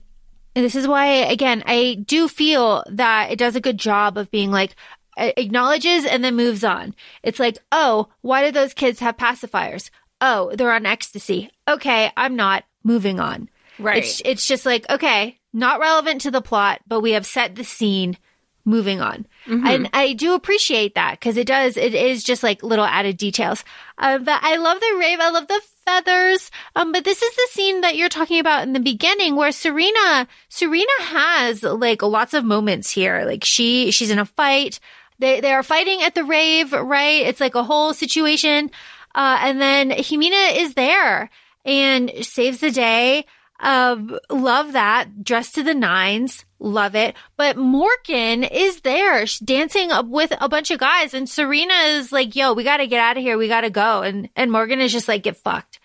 this 0.54 0.74
is 0.74 0.86
why, 0.86 1.06
again, 1.06 1.62
I 1.66 2.02
do 2.06 2.28
feel 2.28 2.84
that 2.90 3.30
it 3.30 3.38
does 3.38 3.56
a 3.56 3.60
good 3.60 3.78
job 3.78 4.18
of 4.18 4.30
being 4.30 4.50
like, 4.50 4.74
acknowledges 5.16 6.04
and 6.04 6.24
then 6.24 6.36
moves 6.36 6.64
on. 6.64 6.94
It's 7.22 7.38
like, 7.38 7.58
oh, 7.70 8.08
why 8.22 8.44
do 8.44 8.52
those 8.52 8.74
kids 8.74 9.00
have 9.00 9.16
pacifiers? 9.16 9.90
Oh, 10.20 10.52
they're 10.54 10.72
on 10.72 10.86
ecstasy. 10.86 11.50
Okay, 11.68 12.10
I'm 12.16 12.36
not 12.36 12.64
moving 12.84 13.20
on. 13.20 13.48
Right. 13.78 13.98
It's, 13.98 14.22
it's 14.24 14.46
just 14.46 14.64
like, 14.64 14.88
okay, 14.88 15.38
not 15.52 15.80
relevant 15.80 16.22
to 16.22 16.30
the 16.30 16.42
plot, 16.42 16.80
but 16.86 17.00
we 17.00 17.12
have 17.12 17.26
set 17.26 17.56
the 17.56 17.64
scene 17.64 18.16
moving 18.64 19.00
on. 19.00 19.26
Mm-hmm. 19.46 19.66
And 19.66 19.90
I 19.92 20.12
do 20.12 20.34
appreciate 20.34 20.94
that 20.94 21.18
because 21.18 21.36
it 21.36 21.46
does, 21.46 21.76
it 21.76 21.94
is 21.94 22.22
just 22.22 22.42
like 22.42 22.62
little 22.62 22.84
added 22.84 23.16
details. 23.16 23.64
Uh, 23.98 24.18
but 24.18 24.40
I 24.42 24.56
love 24.56 24.80
the 24.80 24.96
rave. 24.98 25.18
I 25.20 25.30
love 25.30 25.48
the 25.48 25.60
feathers. 25.84 26.50
Um, 26.76 26.92
but 26.92 27.04
this 27.04 27.22
is 27.22 27.34
the 27.34 27.48
scene 27.50 27.80
that 27.80 27.96
you're 27.96 28.08
talking 28.08 28.40
about 28.40 28.62
in 28.62 28.72
the 28.72 28.80
beginning 28.80 29.36
where 29.36 29.52
Serena, 29.52 30.28
Serena 30.48 30.86
has 31.00 31.62
like 31.62 32.02
lots 32.02 32.34
of 32.34 32.44
moments 32.44 32.90
here. 32.90 33.24
Like 33.24 33.44
she, 33.44 33.90
she's 33.90 34.10
in 34.10 34.18
a 34.18 34.26
fight. 34.26 34.80
They, 35.18 35.40
they 35.40 35.52
are 35.52 35.62
fighting 35.62 36.02
at 36.02 36.14
the 36.14 36.24
rave, 36.24 36.72
right? 36.72 37.22
It's 37.22 37.40
like 37.40 37.54
a 37.54 37.64
whole 37.64 37.94
situation. 37.94 38.70
Uh, 39.14 39.38
and 39.40 39.60
then 39.60 39.90
Jimena 39.90 40.56
is 40.56 40.74
there 40.74 41.30
and 41.64 42.10
saves 42.22 42.58
the 42.58 42.70
day. 42.70 43.26
Uh, 43.62 44.18
love 44.28 44.72
that. 44.72 45.24
Dressed 45.24 45.54
to 45.54 45.62
the 45.62 45.74
nines. 45.74 46.44
Love 46.58 46.94
it. 46.94 47.16
But 47.36 47.56
Morgan 47.56 48.44
is 48.44 48.80
there 48.80 49.24
dancing 49.44 49.90
with 50.10 50.32
a 50.40 50.48
bunch 50.48 50.70
of 50.70 50.78
guys 50.80 51.14
and 51.14 51.28
Serena 51.28 51.74
is 51.86 52.12
like, 52.12 52.36
yo, 52.36 52.52
we 52.52 52.64
got 52.64 52.78
to 52.78 52.86
get 52.86 53.00
out 53.00 53.16
of 53.16 53.22
here. 53.22 53.38
We 53.38 53.48
got 53.48 53.62
to 53.62 53.70
go. 53.70 54.02
And, 54.02 54.28
and 54.36 54.50
Morgan 54.50 54.80
is 54.80 54.92
just 54.92 55.08
like, 55.08 55.22
get 55.22 55.36
fucked. 55.36 55.78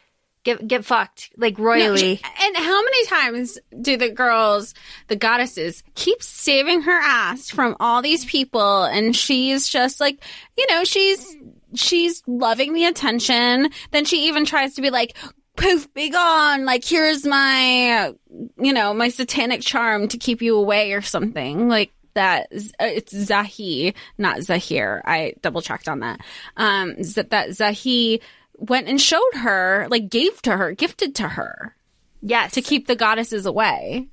Get, 0.44 0.66
get 0.66 0.86
fucked 0.86 1.32
like 1.36 1.60
royally. 1.60 2.22
No, 2.24 2.46
and 2.46 2.58
how 2.58 2.82
many 2.82 3.06
times 3.06 3.60
do 3.82 3.98
the 3.98 4.10
girls, 4.10 4.74
the 5.08 5.18
goddesses, 5.18 5.84
keep 5.94 6.24
saving 6.24 6.84
her 6.84 7.00
ass 7.00 7.50
from 7.50 7.76
all 7.82 8.02
these 8.02 8.24
people? 8.24 8.84
And 8.84 9.14
she's 9.14 9.68
just 9.68 10.00
like, 10.00 10.24
you 10.58 10.66
know, 10.70 10.86
she's 10.86 11.36
she's 11.76 12.24
loving 12.28 12.74
the 12.74 12.86
attention. 12.86 13.72
Then 13.92 14.06
she 14.06 14.28
even 14.28 14.46
tries 14.46 14.76
to 14.76 14.82
be 14.82 14.90
like, 14.90 15.18
poof, 15.58 15.94
be 15.94 16.10
gone. 16.10 16.66
Like, 16.66 16.86
here's 16.86 17.26
my, 17.26 18.14
you 18.58 18.74
know, 18.74 18.94
my 18.94 19.10
satanic 19.10 19.62
charm 19.62 20.08
to 20.08 20.18
keep 20.18 20.42
you 20.42 20.56
away 20.56 20.94
or 20.94 21.02
something. 21.02 21.68
Like, 21.68 21.92
that 22.14 22.48
uh, 22.52 22.86
it's 22.86 23.14
Zahi, 23.14 23.94
not 24.18 24.42
Zahir. 24.42 25.04
I 25.06 25.34
double 25.42 25.62
checked 25.62 25.88
on 25.88 26.00
that. 26.00 26.20
Um, 26.56 26.96
that 26.96 27.30
that 27.30 27.50
Zahi 27.50 28.22
went 28.58 28.88
and 28.88 29.00
showed 29.00 29.34
her, 29.36 29.88
like 29.90 30.10
gave 30.10 30.42
to 30.42 30.58
her, 30.58 30.72
gifted 30.74 31.16
to 31.16 31.28
her. 31.28 31.76
Yes, 32.22 32.54
to 32.54 32.62
keep 32.62 32.88
the 32.88 32.96
goddesses 32.96 33.46
away. 33.46 34.08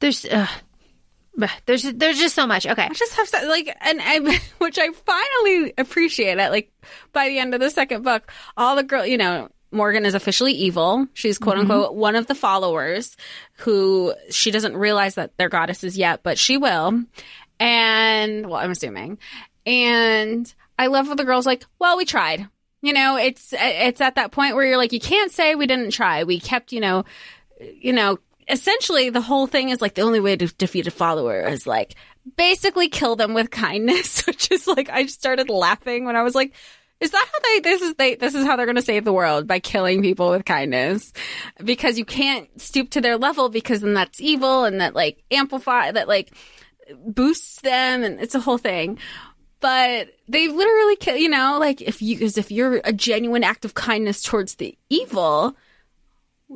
There's, 0.00 0.24
uh, 0.24 0.46
there's, 1.66 1.82
there's 1.82 2.18
just 2.18 2.34
so 2.34 2.46
much. 2.46 2.66
Okay, 2.66 2.84
I 2.84 2.94
just 2.94 3.14
have 3.14 3.28
to, 3.28 3.46
like, 3.46 3.76
and 3.82 4.00
I, 4.02 4.40
which 4.58 4.78
I 4.78 4.90
finally 4.92 5.74
appreciate 5.76 6.38
it. 6.38 6.50
Like 6.50 6.72
by 7.12 7.28
the 7.28 7.38
end 7.38 7.52
of 7.52 7.60
the 7.60 7.70
second 7.70 8.02
book, 8.02 8.32
all 8.56 8.76
the 8.76 8.82
girl, 8.82 9.04
you 9.04 9.18
know, 9.18 9.50
Morgan 9.72 10.04
is 10.04 10.14
officially 10.14 10.52
evil. 10.52 11.06
She's 11.14 11.38
quote 11.38 11.56
mm-hmm. 11.56 11.70
unquote 11.70 11.94
one 11.94 12.16
of 12.16 12.26
the 12.26 12.34
followers 12.34 13.16
who 13.58 14.14
she 14.30 14.50
doesn't 14.50 14.76
realize 14.76 15.14
that 15.14 15.36
they're 15.36 15.48
goddesses 15.48 15.96
yet, 15.96 16.22
but 16.22 16.38
she 16.38 16.56
will. 16.56 17.04
And 17.58 18.46
well, 18.46 18.60
I'm 18.60 18.70
assuming. 18.70 19.18
And 19.66 20.52
I 20.78 20.86
love 20.86 21.08
what 21.08 21.18
the 21.18 21.24
girl's 21.24 21.46
like, 21.46 21.64
well, 21.78 21.96
we 21.96 22.04
tried. 22.04 22.48
You 22.82 22.94
know, 22.94 23.16
it's 23.16 23.52
it's 23.56 24.00
at 24.00 24.14
that 24.14 24.32
point 24.32 24.56
where 24.56 24.64
you're 24.64 24.78
like, 24.78 24.92
you 24.92 25.00
can't 25.00 25.30
say 25.30 25.54
we 25.54 25.66
didn't 25.66 25.90
try. 25.90 26.24
We 26.24 26.40
kept, 26.40 26.72
you 26.72 26.80
know, 26.80 27.04
you 27.60 27.92
know, 27.92 28.18
essentially 28.48 29.10
the 29.10 29.20
whole 29.20 29.46
thing 29.46 29.68
is 29.68 29.82
like 29.82 29.94
the 29.94 30.02
only 30.02 30.20
way 30.20 30.36
to 30.36 30.46
defeat 30.46 30.86
a 30.86 30.90
follower 30.90 31.42
is 31.42 31.66
like 31.66 31.94
basically 32.36 32.88
kill 32.88 33.16
them 33.16 33.34
with 33.34 33.50
kindness, 33.50 34.22
which 34.26 34.50
is 34.50 34.66
like 34.66 34.88
I 34.88 35.04
just 35.04 35.20
started 35.20 35.50
laughing 35.50 36.06
when 36.06 36.16
I 36.16 36.22
was 36.22 36.34
like, 36.34 36.54
is 37.00 37.10
that 37.10 37.28
how 37.32 37.38
they 37.40 37.60
this 37.60 37.82
is 37.82 37.94
they 37.94 38.14
this 38.14 38.34
is 38.34 38.44
how 38.44 38.56
they're 38.56 38.66
going 38.66 38.76
to 38.76 38.82
save 38.82 39.04
the 39.04 39.12
world 39.12 39.46
by 39.46 39.58
killing 39.58 40.02
people 40.02 40.30
with 40.30 40.44
kindness 40.44 41.12
because 41.64 41.98
you 41.98 42.04
can't 42.04 42.48
stoop 42.60 42.90
to 42.90 43.00
their 43.00 43.16
level 43.16 43.48
because 43.48 43.80
then 43.80 43.94
that's 43.94 44.20
evil 44.20 44.64
and 44.64 44.80
that 44.80 44.94
like 44.94 45.22
amplify 45.30 45.90
that 45.90 46.08
like 46.08 46.32
boosts 47.04 47.60
them 47.62 48.02
and 48.02 48.20
it's 48.20 48.34
a 48.34 48.40
whole 48.40 48.58
thing 48.58 48.98
but 49.60 50.08
they 50.28 50.48
literally 50.48 50.96
kill 50.96 51.16
you 51.16 51.28
know 51.28 51.56
like 51.58 51.80
if 51.80 52.02
you 52.02 52.24
as 52.24 52.36
if 52.36 52.50
you're 52.50 52.80
a 52.84 52.92
genuine 52.92 53.44
act 53.44 53.64
of 53.64 53.74
kindness 53.74 54.22
towards 54.22 54.56
the 54.56 54.76
evil 54.88 55.56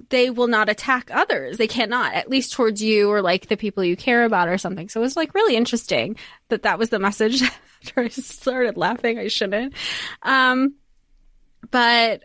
they 0.09 0.30
will 0.30 0.49
not 0.49 0.68
attack 0.68 1.11
others. 1.12 1.57
They 1.57 1.68
cannot, 1.68 2.14
at 2.14 2.28
least 2.28 2.53
towards 2.53 2.82
you 2.82 3.11
or 3.11 3.22
like 3.22 3.47
the 3.47 3.57
people 3.57 3.84
you 3.84 3.97
care 3.97 4.24
about 4.24 4.49
or 4.49 4.59
something. 4.59 4.88
So 4.88 5.01
it 5.01 5.05
was 5.05 5.16
like 5.16 5.34
really 5.34 5.57
interesting 5.57 6.16
that 6.49 6.62
that 6.62 6.78
was 6.78 6.90
the 6.90 6.99
message. 6.99 7.42
After 7.85 8.01
I 8.01 8.09
started 8.09 8.76
laughing, 8.76 9.18
I 9.18 9.28
shouldn't. 9.28 9.74
Um, 10.22 10.74
but 11.70 12.24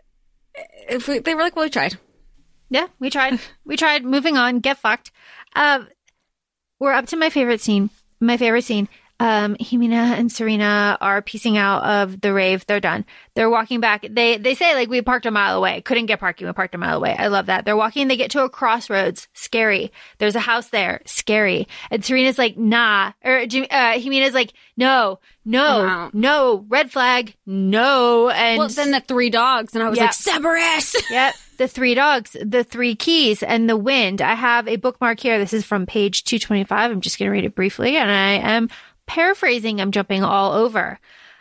if 0.88 1.06
we, 1.06 1.18
they 1.18 1.34
were 1.34 1.42
like, 1.42 1.54
well, 1.54 1.66
we 1.66 1.70
tried. 1.70 1.98
Yeah, 2.70 2.86
we 2.98 3.10
tried. 3.10 3.40
we 3.64 3.76
tried. 3.76 4.04
Moving 4.04 4.36
on. 4.36 4.60
Get 4.60 4.78
fucked. 4.78 5.10
Uh, 5.54 5.80
we're 6.78 6.92
up 6.92 7.06
to 7.06 7.16
my 7.16 7.30
favorite 7.30 7.60
scene. 7.60 7.90
My 8.20 8.36
favorite 8.36 8.64
scene 8.64 8.88
um, 9.20 9.54
Jimena 9.56 10.18
and 10.18 10.32
Serena 10.32 10.96
are 11.00 11.20
piecing 11.22 11.56
out 11.58 11.84
of 11.84 12.20
the 12.20 12.32
rave. 12.32 12.66
They're 12.66 12.80
done. 12.80 13.04
They're 13.34 13.50
walking 13.50 13.78
back. 13.80 14.06
They 14.10 14.38
they 14.38 14.54
say 14.54 14.74
like 14.74 14.88
we 14.88 15.02
parked 15.02 15.26
a 15.26 15.30
mile 15.30 15.56
away. 15.58 15.82
Couldn't 15.82 16.06
get 16.06 16.18
parking. 16.20 16.46
We 16.46 16.52
parked 16.54 16.74
a 16.74 16.78
mile 16.78 16.96
away. 16.96 17.14
I 17.16 17.28
love 17.28 17.46
that. 17.46 17.64
They're 17.64 17.76
walking. 17.76 18.08
They 18.08 18.16
get 18.16 18.30
to 18.32 18.42
a 18.42 18.48
crossroads. 18.50 19.28
Scary. 19.34 19.92
There's 20.18 20.34
a 20.36 20.40
house 20.40 20.68
there. 20.70 21.02
Scary. 21.04 21.68
And 21.90 22.02
Serena's 22.02 22.38
like 22.38 22.56
nah. 22.56 23.12
Or 23.22 23.38
uh, 23.38 23.44
Jimena's 23.46 24.34
like 24.34 24.52
no, 24.76 25.20
no, 25.44 25.84
Wow. 25.84 26.10
no. 26.14 26.64
Red 26.68 26.90
flag. 26.90 27.36
No. 27.44 28.30
And 28.30 28.58
Well, 28.58 28.68
then 28.68 28.90
the 28.92 29.00
three 29.00 29.28
dogs, 29.30 29.74
and 29.74 29.82
I 29.84 29.88
was 29.90 29.98
Yeah. 29.98 30.04
like, 30.04 30.14
Cerberus! 30.14 30.96
Yep. 31.10 31.34
The 31.58 31.68
three 31.68 31.94
dogs, 31.94 32.34
the 32.42 32.64
three 32.64 32.94
keys, 32.94 33.42
and 33.42 33.68
the 33.68 33.76
wind. 33.76 34.22
I 34.22 34.32
have 34.34 34.66
a 34.66 34.76
bookmark 34.76 35.20
here. 35.20 35.38
This 35.38 35.52
is 35.52 35.62
from 35.62 35.84
page 35.84 36.24
225. 36.24 36.90
I'm 36.90 37.02
just 37.02 37.18
going 37.18 37.26
to 37.26 37.32
read 37.32 37.44
it 37.44 37.54
briefly, 37.54 37.98
and 37.98 38.10
I 38.10 38.54
am 38.54 38.70
paraphrasing. 39.10 39.80
I'm 39.80 39.90
jumping 39.90 40.22
all 40.22 40.52
over. 40.52 41.00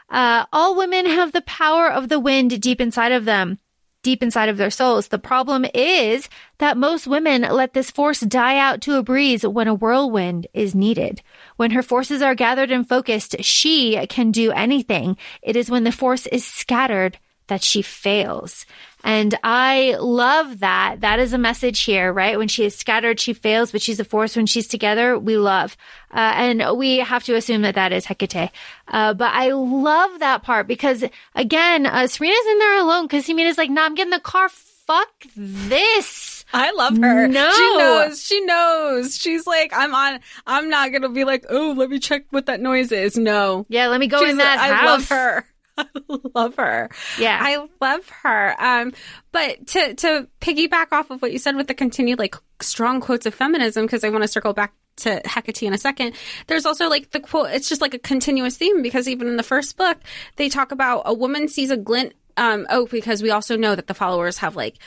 Uh, 0.09 0.45
all 0.51 0.75
women 0.75 1.05
have 1.05 1.31
the 1.31 1.41
power 1.43 1.87
of 1.87 2.09
the 2.09 2.19
wind 2.19 2.59
deep 2.59 2.81
inside 2.81 3.11
of 3.11 3.25
them, 3.25 3.59
deep 4.01 4.23
inside 4.23 4.49
of 4.49 4.57
their 4.57 4.71
souls. 4.71 5.09
The 5.09 5.19
problem 5.19 5.67
is 5.75 6.29
that 6.57 6.77
most 6.77 7.05
women 7.05 7.43
let 7.43 7.75
this 7.75 7.91
force 7.91 8.21
die 8.21 8.57
out 8.57 8.81
to 8.81 8.97
a 8.97 9.03
breeze 9.03 9.45
when 9.45 9.67
a 9.67 9.75
whirlwind 9.75 10.47
is 10.51 10.73
needed. 10.73 11.21
When 11.57 11.69
her 11.69 11.83
forces 11.83 12.23
are 12.23 12.33
gathered 12.33 12.71
and 12.71 12.89
focused, 12.89 13.35
she 13.41 14.03
can 14.07 14.31
do 14.31 14.51
anything. 14.51 15.15
It 15.43 15.55
is 15.55 15.69
when 15.69 15.83
the 15.83 15.91
force 15.91 16.25
is 16.25 16.43
scattered 16.43 17.19
that 17.49 17.63
she 17.63 17.81
fails. 17.81 18.65
And 19.03 19.37
I 19.43 19.95
love 19.99 20.59
that. 20.59 20.97
That 21.01 21.19
is 21.19 21.31
a 21.31 21.37
message 21.37 21.81
here, 21.81 22.11
right? 22.11 22.37
When 22.37 22.49
she 22.49 22.65
is 22.65 22.75
scattered, 22.75 23.17
she 23.19 23.31
fails, 23.33 23.71
but 23.71 23.81
she's 23.81 23.99
a 23.99 24.03
force. 24.03 24.35
When 24.35 24.45
she's 24.45 24.67
together, 24.67 25.17
we 25.17 25.37
love. 25.37 25.77
Uh, 26.11 26.33
and 26.35 26.77
we 26.77 26.97
have 26.97 27.23
to 27.25 27.35
assume 27.35 27.61
that 27.61 27.75
that 27.75 27.93
is 27.93 28.05
Hecate. 28.05 28.49
Uh, 28.89 29.13
but 29.13 29.31
I 29.33 29.51
love 29.51 30.19
that 30.19 30.43
part 30.43 30.67
because 30.67 31.03
again, 31.35 31.85
uh, 31.85 32.07
Serena's 32.07 32.45
in 32.51 32.59
there 32.59 32.79
alone 32.79 33.05
because 33.05 33.25
Jimena's 33.25 33.57
like, 33.57 33.69
nah, 33.69 33.83
I'm 33.85 33.95
getting 33.95 34.11
the 34.11 34.19
car. 34.19 34.49
Fuck 34.49 35.09
this. 35.35 36.43
I 36.51 36.71
love 36.71 36.97
her. 36.97 37.27
No. 37.27 37.51
She 37.53 37.77
knows. 37.77 38.21
She 38.23 38.41
knows. 38.41 39.17
She's 39.17 39.45
like, 39.47 39.71
I'm 39.71 39.93
on, 39.93 40.19
I'm 40.47 40.67
not 40.67 40.89
going 40.89 41.03
to 41.03 41.09
be 41.09 41.23
like, 41.23 41.45
oh, 41.49 41.73
let 41.77 41.89
me 41.89 41.99
check 41.99 42.25
what 42.31 42.47
that 42.47 42.59
noise 42.59 42.91
is. 42.91 43.15
No. 43.15 43.65
Yeah, 43.69 43.87
let 43.87 43.99
me 43.99 44.07
go 44.07 44.19
She's 44.19 44.31
in 44.31 44.37
that 44.37 44.57
I 44.59 44.67
house. 44.73 44.85
love 44.85 45.09
her. 45.09 45.45
I 45.79 45.85
love 46.35 46.55
her. 46.55 46.89
Yeah. 47.17 47.39
I 47.41 47.65
love 47.81 48.07
her. 48.23 48.55
Um, 48.59 48.93
but 49.31 49.67
to 49.67 49.93
to 49.95 50.27
piggyback 50.41 50.91
off 50.91 51.09
of 51.09 51.21
what 51.21 51.31
you 51.31 51.39
said 51.39 51.55
with 51.55 51.67
the 51.67 51.73
continued 51.73 52.19
like 52.19 52.35
strong 52.61 53.01
quotes 53.01 53.25
of 53.25 53.33
feminism, 53.33 53.85
because 53.85 54.03
I 54.03 54.09
want 54.09 54.23
to 54.23 54.27
circle 54.27 54.53
back 54.53 54.73
to 54.97 55.21
Hecate 55.25 55.63
in 55.63 55.73
a 55.73 55.77
second. 55.77 56.13
There's 56.47 56.65
also 56.65 56.89
like 56.89 57.11
the 57.11 57.19
quote. 57.19 57.51
It's 57.51 57.69
just 57.69 57.81
like 57.81 57.93
a 57.93 57.99
continuous 57.99 58.57
theme 58.57 58.81
because 58.81 59.07
even 59.07 59.27
in 59.27 59.37
the 59.37 59.43
first 59.43 59.77
book, 59.77 59.97
they 60.35 60.49
talk 60.49 60.71
about 60.71 61.03
a 61.05 61.13
woman 61.13 61.47
sees 61.47 61.71
a 61.71 61.77
glint. 61.77 62.13
Um, 62.37 62.67
oh, 62.69 62.85
because 62.85 63.21
we 63.21 63.31
also 63.31 63.57
know 63.57 63.75
that 63.75 63.87
the 63.87 63.93
followers 63.93 64.37
have 64.37 64.55
like, 64.55 64.77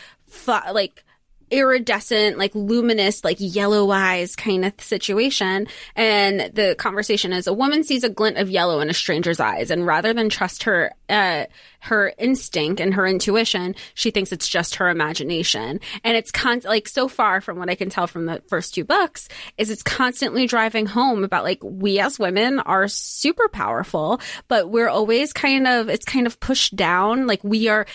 like 0.47 1.05
iridescent, 1.53 2.38
like 2.38 2.55
luminous, 2.55 3.22
like 3.22 3.36
yellow 3.38 3.90
eyes 3.90 4.34
kind 4.34 4.64
of 4.64 4.72
situation. 4.78 5.68
And 5.94 6.50
the 6.55 6.74
conversation 6.76 7.32
is 7.32 7.46
a 7.46 7.53
woman 7.53 7.84
sees 7.84 8.03
a 8.03 8.09
glint 8.09 8.38
of 8.38 8.50
yellow 8.50 8.80
in 8.80 8.90
a 8.90 8.94
stranger's 8.94 9.38
eyes. 9.38 9.70
And 9.70 9.86
rather 9.86 10.12
than 10.12 10.28
trust 10.28 10.64
her, 10.64 10.92
uh, 11.09 11.44
her 11.80 12.12
instinct 12.16 12.80
and 12.80 12.94
her 12.94 13.07
intuition, 13.07 13.74
she 13.94 14.11
thinks 14.11 14.32
it's 14.32 14.48
just 14.48 14.76
her 14.76 14.88
imagination. 14.88 15.80
And 16.03 16.16
it's 16.16 16.30
con- 16.30 16.62
like 16.64 16.88
so 16.88 17.07
far 17.07 17.40
from 17.40 17.59
what 17.59 17.68
I 17.68 17.74
can 17.74 17.90
tell 17.90 18.07
from 18.07 18.26
the 18.26 18.42
first 18.48 18.74
two 18.74 18.84
books 18.84 19.28
is 19.59 19.70
it's 19.70 19.82
constantly 19.82 20.46
driving 20.46 20.86
home 20.86 21.22
about 21.22 21.44
like 21.44 21.59
we 21.62 21.98
as 21.98 22.18
women 22.18 22.61
are 22.61 22.88
super 22.88 23.48
powerful, 23.48 24.20
but 24.48 24.70
we're 24.70 24.88
always 24.88 25.32
kind 25.32 25.66
of, 25.66 25.88
it's 25.88 26.07
kind 26.07 26.26
of 26.26 26.40
pushed 26.40 26.74
down. 26.74 27.26
Like 27.26 27.44
we 27.44 27.68
are 27.68 27.86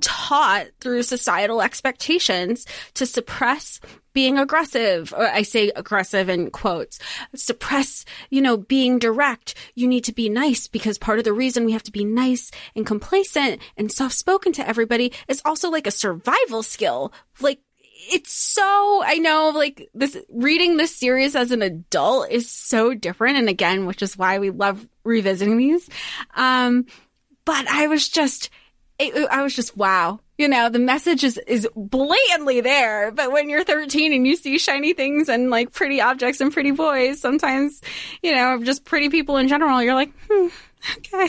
taught 0.00 0.66
through 0.80 1.02
societal 1.02 1.62
expectations 1.62 2.66
to 2.94 3.06
suppress 3.06 3.80
being 4.12 4.38
aggressive 4.38 5.12
or 5.14 5.26
i 5.28 5.42
say 5.42 5.70
aggressive 5.76 6.30
in 6.30 6.50
quotes 6.50 6.98
suppress 7.34 8.04
you 8.30 8.40
know 8.40 8.56
being 8.56 8.98
direct. 8.98 9.54
You 9.74 9.88
need 9.88 10.04
to 10.04 10.12
be 10.12 10.28
nice 10.28 10.68
because 10.68 10.98
part 10.98 11.18
of 11.18 11.24
the 11.24 11.32
reason 11.32 11.64
we 11.64 11.72
have 11.72 11.82
to 11.84 11.92
be 11.92 12.04
nice 12.04 12.50
and 12.74 12.86
complacent 12.86 13.60
and 13.76 13.90
soft 13.90 14.14
spoken 14.14 14.52
to 14.54 14.68
everybody 14.68 15.12
is 15.28 15.42
also 15.44 15.70
like 15.70 15.86
a 15.86 15.92
survival 15.92 16.62
skill. 16.62 17.12
Like 17.40 17.60
it's 18.10 18.32
so 18.32 19.02
I 19.04 19.18
know 19.18 19.52
like 19.54 19.88
this 19.94 20.16
reading 20.28 20.76
this 20.76 20.94
series 20.94 21.34
as 21.34 21.50
an 21.50 21.62
adult 21.62 22.30
is 22.30 22.50
so 22.50 22.94
different. 22.94 23.38
And 23.38 23.48
again 23.48 23.86
which 23.86 24.02
is 24.02 24.16
why 24.16 24.38
we 24.38 24.50
love 24.50 24.86
revisiting 25.04 25.56
these. 25.56 25.88
Um 26.34 26.86
but 27.44 27.68
I 27.68 27.86
was 27.86 28.08
just 28.08 28.50
it, 28.98 29.28
I 29.30 29.42
was 29.42 29.54
just 29.54 29.76
wow. 29.76 30.20
You 30.38 30.48
know, 30.48 30.68
the 30.68 30.78
message 30.78 31.24
is 31.24 31.38
is 31.46 31.66
blatantly 31.74 32.60
there, 32.60 33.10
but 33.10 33.32
when 33.32 33.48
you're 33.48 33.64
13 33.64 34.12
and 34.12 34.26
you 34.26 34.36
see 34.36 34.58
shiny 34.58 34.92
things 34.92 35.28
and 35.28 35.48
like 35.50 35.72
pretty 35.72 36.00
objects 36.00 36.40
and 36.40 36.52
pretty 36.52 36.72
boys, 36.72 37.20
sometimes, 37.20 37.80
you 38.22 38.34
know, 38.34 38.62
just 38.62 38.84
pretty 38.84 39.08
people 39.08 39.38
in 39.38 39.48
general, 39.48 39.82
you're 39.82 39.94
like, 39.94 40.12
hmm, 40.28 40.48
okay. 40.98 41.28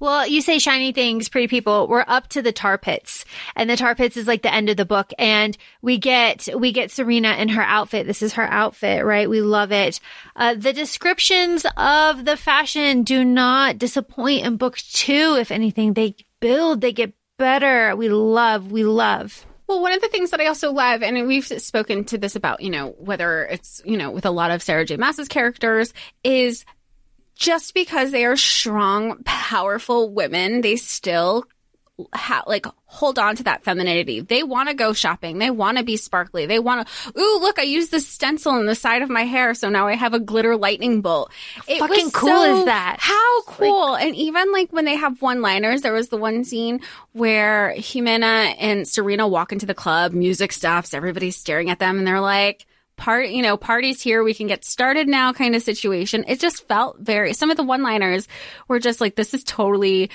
Well, 0.00 0.28
you 0.28 0.42
say 0.42 0.60
shiny 0.60 0.92
things, 0.92 1.28
pretty 1.28 1.48
people. 1.48 1.88
We're 1.88 2.04
up 2.06 2.28
to 2.28 2.42
the 2.42 2.52
tar 2.52 2.78
pits, 2.78 3.24
and 3.56 3.68
the 3.68 3.76
tar 3.76 3.96
pits 3.96 4.16
is 4.16 4.28
like 4.28 4.42
the 4.42 4.54
end 4.54 4.68
of 4.68 4.76
the 4.76 4.84
book, 4.84 5.12
and 5.18 5.56
we 5.82 5.98
get 5.98 6.48
we 6.56 6.72
get 6.72 6.92
Serena 6.92 7.32
in 7.32 7.48
her 7.50 7.62
outfit. 7.62 8.06
This 8.06 8.22
is 8.22 8.34
her 8.34 8.46
outfit, 8.46 9.04
right? 9.04 9.28
We 9.28 9.40
love 9.40 9.72
it. 9.72 9.98
Uh, 10.36 10.54
the 10.54 10.72
descriptions 10.72 11.66
of 11.76 12.24
the 12.24 12.36
fashion 12.36 13.02
do 13.02 13.24
not 13.24 13.78
disappoint 13.78 14.46
in 14.46 14.56
book 14.56 14.76
two. 14.76 15.36
If 15.38 15.50
anything, 15.50 15.94
they 15.94 16.14
build, 16.40 16.80
they 16.80 16.92
get 16.92 17.12
better. 17.38 17.94
We 17.96 18.08
love, 18.08 18.70
we 18.72 18.84
love. 18.84 19.44
Well, 19.66 19.82
one 19.82 19.92
of 19.92 20.00
the 20.00 20.08
things 20.08 20.30
that 20.30 20.40
I 20.40 20.46
also 20.46 20.72
love, 20.72 21.02
and 21.02 21.26
we've 21.26 21.44
spoken 21.44 22.04
to 22.04 22.18
this 22.18 22.36
about, 22.36 22.62
you 22.62 22.70
know, 22.70 22.94
whether 22.98 23.44
it's, 23.44 23.82
you 23.84 23.98
know, 23.98 24.10
with 24.10 24.24
a 24.24 24.30
lot 24.30 24.50
of 24.50 24.62
Sarah 24.62 24.84
J. 24.84 24.96
Maas's 24.96 25.28
characters, 25.28 25.92
is 26.24 26.64
just 27.34 27.74
because 27.74 28.10
they 28.10 28.24
are 28.24 28.36
strong, 28.36 29.22
powerful 29.24 30.12
women, 30.12 30.62
they 30.62 30.76
still 30.76 31.44
ha- 32.12 32.44
like 32.46 32.66
hold 32.86 33.18
on 33.18 33.36
to 33.36 33.42
that 33.44 33.64
femininity. 33.64 34.20
They 34.20 34.42
want 34.42 34.68
to 34.68 34.74
go 34.74 34.92
shopping. 34.92 35.38
They 35.38 35.50
want 35.50 35.78
to 35.78 35.84
be 35.84 35.96
sparkly. 35.96 36.46
They 36.46 36.58
want 36.58 36.88
to, 36.88 37.20
ooh, 37.20 37.38
look, 37.40 37.58
I 37.58 37.62
used 37.62 37.90
this 37.90 38.06
stencil 38.06 38.52
on 38.52 38.66
the 38.66 38.74
side 38.74 39.02
of 39.02 39.10
my 39.10 39.24
hair, 39.24 39.54
so 39.54 39.68
now 39.68 39.86
I 39.88 39.94
have 39.94 40.14
a 40.14 40.20
glitter 40.20 40.56
lightning 40.56 41.00
bolt. 41.00 41.30
It 41.66 41.78
fucking 41.78 42.06
was 42.06 42.12
cool 42.12 42.28
so- 42.28 42.60
is 42.60 42.64
that? 42.66 42.96
How 43.00 43.42
cool. 43.42 43.94
and 43.96 44.14
even 44.16 44.52
like 44.52 44.72
when 44.72 44.84
they 44.84 44.96
have 44.96 45.20
one 45.20 45.42
liners, 45.42 45.82
there 45.82 45.92
was 45.92 46.08
the 46.08 46.16
one 46.16 46.44
scene 46.44 46.80
where 47.12 47.74
Jimena 47.76 48.54
and 48.58 48.86
Serena 48.86 49.26
walk 49.28 49.52
into 49.52 49.66
the 49.66 49.74
club, 49.74 50.12
music 50.12 50.52
stops, 50.52 50.94
everybody's 50.94 51.36
staring 51.36 51.70
at 51.70 51.78
them, 51.78 51.98
and 51.98 52.06
they're 52.06 52.20
like, 52.20 52.66
part 52.96 53.28
you 53.28 53.42
know 53.42 53.56
parties 53.56 54.00
here 54.02 54.24
we 54.24 54.34
can 54.34 54.48
get 54.48 54.64
started 54.64 55.06
now 55.06 55.32
kind 55.32 55.54
of 55.54 55.62
situation 55.62 56.24
it 56.26 56.40
just 56.40 56.66
felt 56.66 56.98
very 56.98 57.32
some 57.32 57.48
of 57.48 57.56
the 57.56 57.62
one 57.62 57.80
liners 57.80 58.26
were 58.66 58.80
just 58.80 59.00
like 59.00 59.14
this 59.14 59.34
is 59.34 59.44
totally 59.44 60.10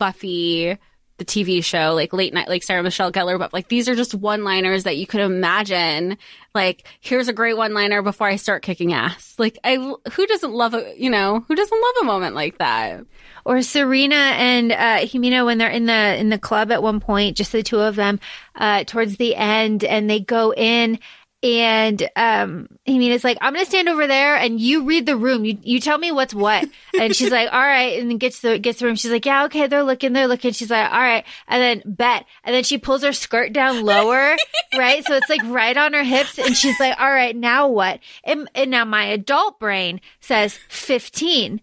buffy 0.00 0.76
the 1.18 1.24
tv 1.24 1.64
show 1.64 1.94
like 1.94 2.12
late 2.12 2.34
night 2.34 2.48
like 2.48 2.62
sarah 2.62 2.82
michelle 2.82 3.10
gellar 3.10 3.38
but 3.38 3.52
like 3.52 3.68
these 3.68 3.88
are 3.88 3.94
just 3.94 4.14
one 4.14 4.44
liners 4.44 4.84
that 4.84 4.96
you 4.96 5.06
could 5.06 5.20
imagine 5.20 6.18
like 6.54 6.86
here's 7.00 7.28
a 7.28 7.32
great 7.32 7.56
one 7.56 7.72
liner 7.72 8.02
before 8.02 8.26
i 8.26 8.36
start 8.36 8.62
kicking 8.62 8.92
ass. 8.92 9.34
Like 9.38 9.58
i 9.64 9.76
who 10.12 10.26
doesn't 10.26 10.52
love 10.52 10.74
a 10.74 10.94
you 10.96 11.10
know 11.10 11.44
who 11.46 11.54
doesn't 11.54 11.80
love 11.80 11.94
a 12.02 12.04
moment 12.04 12.34
like 12.34 12.58
that? 12.58 13.04
Or 13.44 13.62
Serena 13.62 14.16
and 14.16 14.72
uh, 14.72 15.00
Jimena 15.02 15.44
when 15.44 15.58
they're 15.58 15.70
in 15.70 15.86
the 15.86 16.16
in 16.16 16.30
the 16.30 16.38
club 16.38 16.72
at 16.72 16.82
one 16.82 16.98
point, 16.98 17.36
just 17.36 17.52
the 17.52 17.62
two 17.62 17.78
of 17.78 17.94
them, 17.94 18.18
uh, 18.56 18.82
towards 18.82 19.18
the 19.18 19.36
end, 19.36 19.84
and 19.84 20.10
they 20.10 20.18
go 20.18 20.52
in 20.52 20.98
And 21.46 22.02
um, 22.16 22.68
Jimena's 22.88 23.22
like, 23.22 23.38
I'm 23.40 23.52
gonna 23.52 23.66
stand 23.66 23.88
over 23.88 24.06
there 24.06 24.36
and 24.36 24.60
you 24.60 24.84
read 24.84 25.06
the 25.06 25.16
room. 25.16 25.44
You 25.44 25.56
you 25.62 25.80
tell 25.80 25.96
me 25.96 26.10
what's 26.10 26.34
what. 26.34 26.68
And 26.98 27.14
she's 27.14 27.30
like, 27.30 27.52
all 27.52 27.60
right. 27.60 27.98
And 28.00 28.10
then 28.10 28.18
gets 28.18 28.40
the 28.40 28.58
gets 28.58 28.80
the 28.80 28.86
room. 28.86 28.96
She's 28.96 29.10
like, 29.10 29.26
yeah, 29.26 29.44
okay, 29.44 29.66
they're 29.66 29.82
looking, 29.84 30.12
they're 30.12 30.26
looking. 30.26 30.52
She's 30.52 30.70
like, 30.70 30.90
all 30.90 30.98
right. 30.98 31.24
And 31.46 31.62
then 31.62 31.94
bet. 31.94 32.24
And 32.42 32.54
then 32.54 32.64
she 32.64 32.78
pulls 32.78 33.02
her 33.02 33.12
skirt 33.12 33.52
down 33.52 33.84
lower, 33.84 34.36
right? 34.76 35.06
So 35.06 35.14
it's 35.14 35.28
like 35.28 35.42
right 35.44 35.76
on 35.76 35.92
her 35.92 36.02
hips. 36.02 36.38
And 36.38 36.56
she's 36.56 36.80
like, 36.80 36.98
all 36.98 37.10
right, 37.10 37.36
now 37.36 37.68
what? 37.68 38.00
And, 38.24 38.50
and 38.54 38.70
now 38.70 38.84
my 38.84 39.04
adult 39.04 39.60
brain 39.60 40.00
says 40.20 40.58
15 40.68 41.60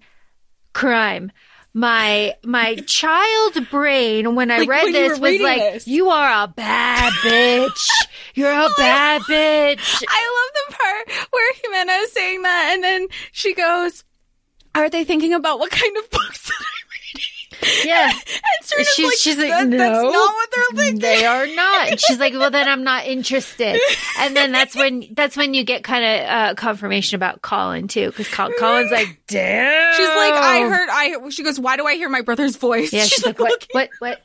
crime. 0.73 1.31
My 1.75 2.35
my 2.43 2.75
child 2.85 3.69
brain 3.71 4.35
when 4.35 4.51
I 4.51 4.59
Like, 4.59 4.69
read 4.69 4.83
when 4.83 4.93
this 4.93 5.19
was 5.19 5.41
like, 5.41 5.59
this. 5.59 5.87
"You 5.87 6.09
are 6.09 6.43
a 6.43 6.47
bad 6.47 7.11
bitch. 7.23 7.87
You're 8.35 8.51
a 8.51 8.69
bad 8.77 9.21
bitch." 9.23 10.03
I 10.07 10.41
love 10.43 10.53
the 10.67 10.75
part 10.75 11.27
where 11.31 11.53
Jimena 11.53 12.03
is 12.03 12.11
saying 12.11 12.41
that, 12.43 12.71
and 12.73 12.83
then 12.83 13.07
she 13.31 13.53
goes, 13.55 14.03
"Are 14.75 14.87
they 14.89 15.03
thinking 15.03 15.33
about 15.33 15.57
what 15.57 15.71
kind 15.71 15.97
of 15.97 16.09
books 16.11 16.43
that 16.47 16.53
I'm 16.53 16.61
reading?" 16.61 16.82
Yeah, 17.85 18.09
And 18.77 18.87
she's 18.87 19.05
like, 19.05 19.17
she's 19.17 19.37
like, 19.37 19.49
"That- 19.49 19.67
"No, 19.67 19.77
that's 19.77 20.03
not 20.03 20.33
what 20.33 20.49
they're 20.53 20.83
thinking." 20.83 20.99
They 20.99 21.25
are 21.25 21.47
not." 21.47 21.89
And 21.89 21.99
she's 21.99 22.19
like, 22.19 22.33
"Well, 22.33 22.49
then 22.51 22.67
I'm 22.67 22.83
not 22.83 23.05
interested." 23.05 23.79
And 24.19 24.35
then 24.35 24.51
that's 24.51 24.75
when 24.75 25.05
that's 25.11 25.35
when 25.37 25.53
you 25.53 25.63
get 25.63 25.83
kind 25.83 26.03
of 26.03 26.29
uh, 26.29 26.53
confirmation 26.55 27.15
about 27.15 27.41
Colin 27.41 27.87
too, 27.87 28.07
because 28.07 28.27
Colin's 28.29 28.91
like, 28.91 29.21
"Damn." 29.27 29.93
She's 29.97 30.07
like, 30.07 30.33
"I 30.33 30.59
heard." 30.69 30.89
I 30.91 31.29
she 31.29 31.43
goes, 31.43 31.59
"Why 31.59 31.77
do 31.77 31.85
I 31.85 31.95
hear 31.95 32.09
my 32.09 32.21
brother's 32.21 32.55
voice?" 32.55 32.91
Yeah, 32.93 33.03
she's, 33.05 33.25
like, 33.25 33.39
"What? 33.39 33.51
looking- 33.51 33.67
What? 33.71 33.89
What?" 33.99 34.21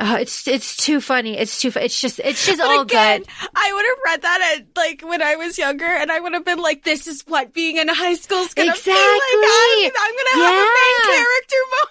Oh, 0.00 0.14
it's 0.16 0.46
it's 0.46 0.76
too 0.76 1.00
funny. 1.00 1.36
It's 1.36 1.60
too. 1.60 1.70
fu- 1.72 1.80
It's 1.80 2.00
just 2.00 2.20
it's 2.20 2.46
just 2.46 2.58
But 2.58 2.68
all 2.68 2.82
again, 2.82 3.20
good. 3.20 3.28
I 3.54 3.72
would 3.72 3.84
have 3.84 3.98
read 4.04 4.22
that 4.22 4.56
at 4.58 4.66
like 4.76 5.00
when 5.02 5.22
I 5.22 5.34
was 5.36 5.58
younger, 5.58 5.86
and 5.86 6.12
I 6.12 6.20
would 6.20 6.34
have 6.34 6.44
been 6.44 6.58
like, 6.60 6.84
"This 6.84 7.06
is 7.08 7.22
what 7.26 7.52
being 7.52 7.78
in 7.78 7.88
high 7.88 8.14
school 8.14 8.38
is 8.38 8.54
gonna 8.54 8.70
Exactly. 8.70 8.92
be 8.92 8.98
like." 9.00 9.92
I'm, 9.92 9.92
I'm 10.00 10.14
gonna 10.14 10.44
have 10.46 10.54
a 10.54 10.68
main 10.68 11.16
character 11.16 11.56
moment. 11.72 11.90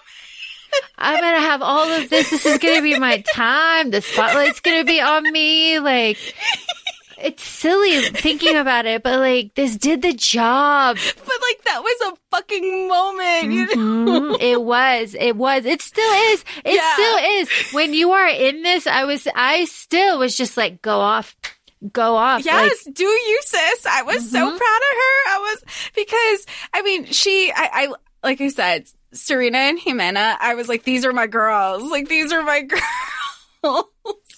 I'm 0.98 1.20
gonna 1.20 1.40
have 1.40 1.62
all 1.62 1.88
of 1.90 2.10
this. 2.10 2.30
This 2.30 2.44
is 2.46 2.58
gonna 2.58 2.82
be 2.82 2.98
my 2.98 3.22
time. 3.32 3.90
The 3.90 4.00
spotlight's 4.02 4.60
gonna 4.60 4.84
be 4.84 5.00
on 5.00 5.30
me. 5.32 5.78
Like, 5.78 6.18
it's 7.18 7.42
silly 7.42 8.00
thinking 8.02 8.56
about 8.56 8.86
it, 8.86 9.02
but 9.02 9.18
like, 9.20 9.54
this 9.54 9.76
did 9.76 10.02
the 10.02 10.12
job. 10.12 10.96
But 10.96 11.34
like 11.42 11.62
that 11.64 11.82
was 11.82 12.12
a 12.12 12.16
fucking 12.36 12.88
moment, 12.88 13.52
you 13.52 13.66
know. 13.76 14.36
Mhm. 14.36 14.40
It 14.40 14.60
was. 14.62 15.14
It 15.18 15.36
was. 15.36 15.64
It 15.66 15.82
still 15.82 16.12
is. 16.32 16.44
It 16.64 16.74
Yeah. 16.74 16.92
still 16.94 17.16
is. 17.40 17.48
When 17.72 17.94
you 17.94 18.12
are 18.12 18.28
in 18.28 18.62
this, 18.62 18.86
I 18.86 19.04
was. 19.04 19.26
I 19.34 19.64
still 19.66 20.18
was 20.18 20.36
just 20.36 20.56
like, 20.56 20.82
go 20.82 21.00
off, 21.00 21.36
go 21.92 22.16
off. 22.16 22.44
Like, 22.44 22.44
Yes, 22.46 22.84
do 22.92 23.04
you, 23.04 23.40
sis? 23.44 23.86
I 23.86 24.02
was 24.02 24.30
so 24.30 24.38
proud 24.40 24.50
of 24.50 24.58
her. 24.58 25.30
I 25.30 25.38
was 25.40 25.64
because 25.94 26.46
I 26.74 26.82
mean, 26.82 27.04
she, 27.06 27.52
I, 27.54 27.70
I, 27.72 27.92
like 28.22 28.40
I 28.40 28.48
said, 28.48 28.86
Serena 29.12 29.58
and 29.58 29.80
Jimena. 29.80 30.36
I 30.40 30.54
was 30.54 30.68
like, 30.68 30.84
these 30.84 31.04
are 31.04 31.12
my 31.12 31.26
girls. 31.26 31.90
Like 31.90 32.08
these 32.08 32.32
are 32.32 32.42
my 32.42 32.62
girls. 33.62 33.84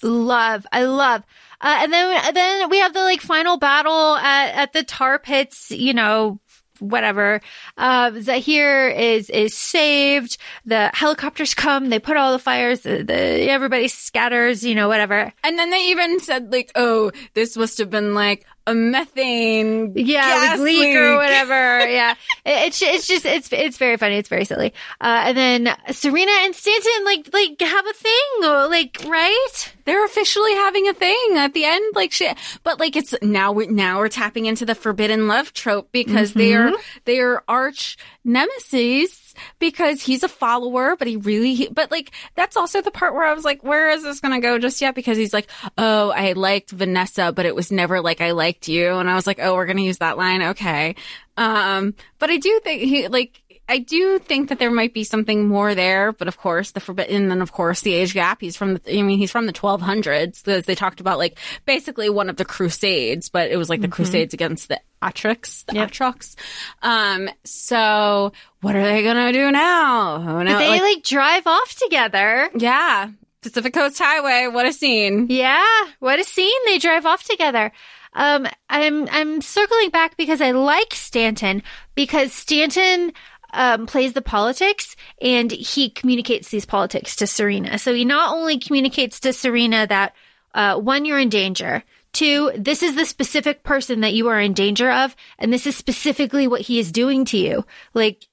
love. 0.02 0.66
I 0.72 0.84
love. 0.84 1.22
Uh, 1.60 1.78
and 1.82 1.92
then 1.92 2.34
then 2.34 2.70
we 2.70 2.78
have 2.78 2.94
the 2.94 3.00
like 3.02 3.20
final 3.20 3.58
battle 3.58 4.16
at 4.16 4.54
at 4.54 4.72
the 4.72 4.82
tar 4.82 5.18
pits. 5.18 5.70
You 5.70 5.94
know. 5.94 6.40
Whatever. 6.78 7.42
Uh, 7.76 8.10
Zahir 8.22 8.88
is 8.88 9.28
is 9.28 9.54
saved. 9.54 10.38
The 10.64 10.90
helicopters 10.94 11.52
come. 11.52 11.90
They 11.90 11.98
put 11.98 12.16
all 12.16 12.32
the 12.32 12.38
fires. 12.38 12.80
The, 12.80 13.02
the 13.02 13.12
everybody 13.50 13.86
scatters. 13.86 14.64
You 14.64 14.74
know, 14.74 14.88
whatever. 14.88 15.30
And 15.44 15.58
then 15.58 15.68
they 15.68 15.90
even 15.90 16.20
said 16.20 16.50
like, 16.50 16.72
oh, 16.76 17.12
this 17.34 17.54
must 17.54 17.76
have 17.76 17.90
been 17.90 18.14
like 18.14 18.46
a 18.66 18.74
methane. 18.74 19.92
Yeah, 19.94 20.22
gas 20.22 20.58
like 20.58 20.60
leak 20.60 20.96
or 20.96 21.16
whatever. 21.16 21.79
yeah, 21.92 22.12
It- 22.44 22.66
it's 22.68 22.82
it's 22.82 23.06
just 23.06 23.24
it's 23.26 23.48
it's 23.52 23.78
very 23.78 23.96
funny. 23.96 24.16
It's 24.16 24.28
very 24.28 24.44
silly. 24.44 24.72
Uh, 25.00 25.22
and 25.26 25.36
then 25.36 25.76
Serena 25.92 26.32
and 26.42 26.54
Stanton 26.54 27.04
like 27.04 27.28
like 27.32 27.60
have 27.60 27.86
a 27.86 27.92
thing, 27.92 28.70
like 28.70 28.98
right? 29.06 29.74
They're 29.84 30.04
officially 30.04 30.52
having 30.54 30.88
a 30.88 30.92
thing 30.94 31.32
at 31.36 31.52
the 31.54 31.64
end, 31.64 31.94
like 31.96 32.12
shit. 32.12 32.36
But 32.62 32.78
like 32.80 32.96
it's 32.96 33.14
now 33.22 33.52
we 33.52 33.66
now 33.66 33.98
we're 33.98 34.08
tapping 34.08 34.46
into 34.46 34.64
the 34.64 34.74
forbidden 34.74 35.26
love 35.28 35.52
trope 35.52 35.90
because 35.92 36.32
they 36.34 36.54
are 36.54 36.72
they 37.04 37.18
are 37.18 37.42
arch 37.48 37.96
nemesis 38.24 39.34
because 39.58 40.02
he's 40.02 40.22
a 40.22 40.28
follower, 40.28 40.96
but 40.96 41.06
he 41.08 41.16
really 41.16 41.54
he, 41.54 41.68
but 41.68 41.90
like 41.90 42.10
that's 42.36 42.56
also 42.56 42.80
the 42.82 42.90
part 42.90 43.14
where 43.14 43.24
I 43.24 43.32
was 43.34 43.44
like, 43.44 43.62
where 43.64 43.90
is 43.90 44.02
this 44.02 44.20
gonna 44.20 44.40
go 44.40 44.58
just 44.58 44.80
yet? 44.80 44.94
Because 44.94 45.16
he's 45.16 45.32
like, 45.32 45.48
oh, 45.78 46.10
I 46.10 46.32
liked 46.32 46.70
Vanessa, 46.70 47.32
but 47.32 47.46
it 47.46 47.54
was 47.54 47.70
never 47.72 48.00
like 48.00 48.20
I 48.20 48.32
liked 48.32 48.68
you, 48.68 48.94
and 48.94 49.08
I 49.08 49.14
was 49.14 49.26
like, 49.26 49.38
oh, 49.40 49.54
we're 49.54 49.66
gonna 49.66 49.80
use 49.82 49.98
that 49.98 50.18
line, 50.18 50.42
okay. 50.42 50.94
Um, 51.40 51.94
but 52.18 52.30
I 52.30 52.36
do 52.36 52.60
think 52.62 52.82
he 52.82 53.08
like. 53.08 53.42
I 53.68 53.78
do 53.78 54.18
think 54.18 54.48
that 54.48 54.58
there 54.58 54.70
might 54.72 54.92
be 54.92 55.04
something 55.04 55.46
more 55.46 55.76
there, 55.76 56.10
but 56.10 56.26
of 56.26 56.36
course 56.36 56.72
the 56.72 56.80
forbidden, 56.80 57.30
and 57.30 57.40
of 57.40 57.52
course 57.52 57.82
the 57.82 57.94
age 57.94 58.14
gap. 58.14 58.40
He's 58.40 58.56
from 58.56 58.74
the, 58.74 58.98
I 58.98 59.02
mean, 59.02 59.16
he's 59.16 59.30
from 59.30 59.46
the 59.46 59.52
1200s. 59.52 60.42
They- 60.42 60.60
They 60.60 60.74
talked 60.74 60.98
about 61.00 61.18
like 61.18 61.38
basically 61.66 62.10
one 62.10 62.28
of 62.28 62.34
the 62.36 62.44
crusades, 62.44 63.28
but 63.28 63.48
it 63.52 63.56
was 63.56 63.70
like 63.70 63.80
the 63.80 63.86
crusades 63.86 64.34
against 64.34 64.66
the 64.66 64.80
Atrox, 65.00 65.64
the 65.66 65.74
Yep. 65.76 65.90
Atrox. 65.92 66.34
Um, 66.82 67.30
so 67.44 68.32
what 68.60 68.74
are 68.74 68.82
they 68.82 69.04
gonna 69.04 69.32
do 69.32 69.52
now? 69.52 70.18
Who 70.20 70.42
knows? 70.42 70.58
they 70.58 70.68
Like, 70.68 70.82
like 70.82 71.04
drive 71.04 71.46
off 71.46 71.76
together. 71.76 72.50
yeah, 72.56 73.10
Pacific 73.40 73.72
Coast 73.72 74.00
Highway. 74.00 74.48
What 74.52 74.66
a 74.66 74.72
scene! 74.72 75.26
Yeah, 75.30 75.64
what 76.00 76.18
a 76.18 76.24
scene! 76.24 76.60
They 76.66 76.78
drive 76.78 77.06
off 77.06 77.22
together. 77.22 77.70
Um, 78.12 78.46
I'm 78.68 79.08
I'm 79.10 79.40
circling 79.40 79.90
back 79.90 80.16
because 80.16 80.40
I 80.40 80.50
like 80.50 80.94
Stanton 80.94 81.62
because 81.94 82.32
Stanton 82.32 83.12
um, 83.52 83.86
plays 83.86 84.12
the 84.12 84.22
politics 84.22 84.96
and 85.20 85.50
he 85.50 85.90
communicates 85.90 86.48
these 86.48 86.66
politics 86.66 87.16
to 87.16 87.26
Serena. 87.26 87.78
So 87.78 87.94
he 87.94 88.04
not 88.04 88.34
only 88.34 88.58
communicates 88.58 89.20
to 89.20 89.32
Serena 89.32 89.86
that 89.86 90.14
uh, 90.54 90.76
one, 90.78 91.04
you're 91.04 91.18
in 91.18 91.28
danger. 91.28 91.84
Two, 92.12 92.50
this 92.56 92.82
is 92.82 92.96
the 92.96 93.04
specific 93.04 93.62
person 93.62 94.00
that 94.00 94.14
you 94.14 94.26
are 94.28 94.40
in 94.40 94.52
danger 94.52 94.90
of, 94.90 95.14
and 95.38 95.52
this 95.52 95.66
is 95.66 95.76
specifically 95.76 96.48
what 96.48 96.62
he 96.62 96.80
is 96.80 96.90
doing 96.90 97.24
to 97.26 97.38
you. 97.38 97.64
Like 97.94 98.26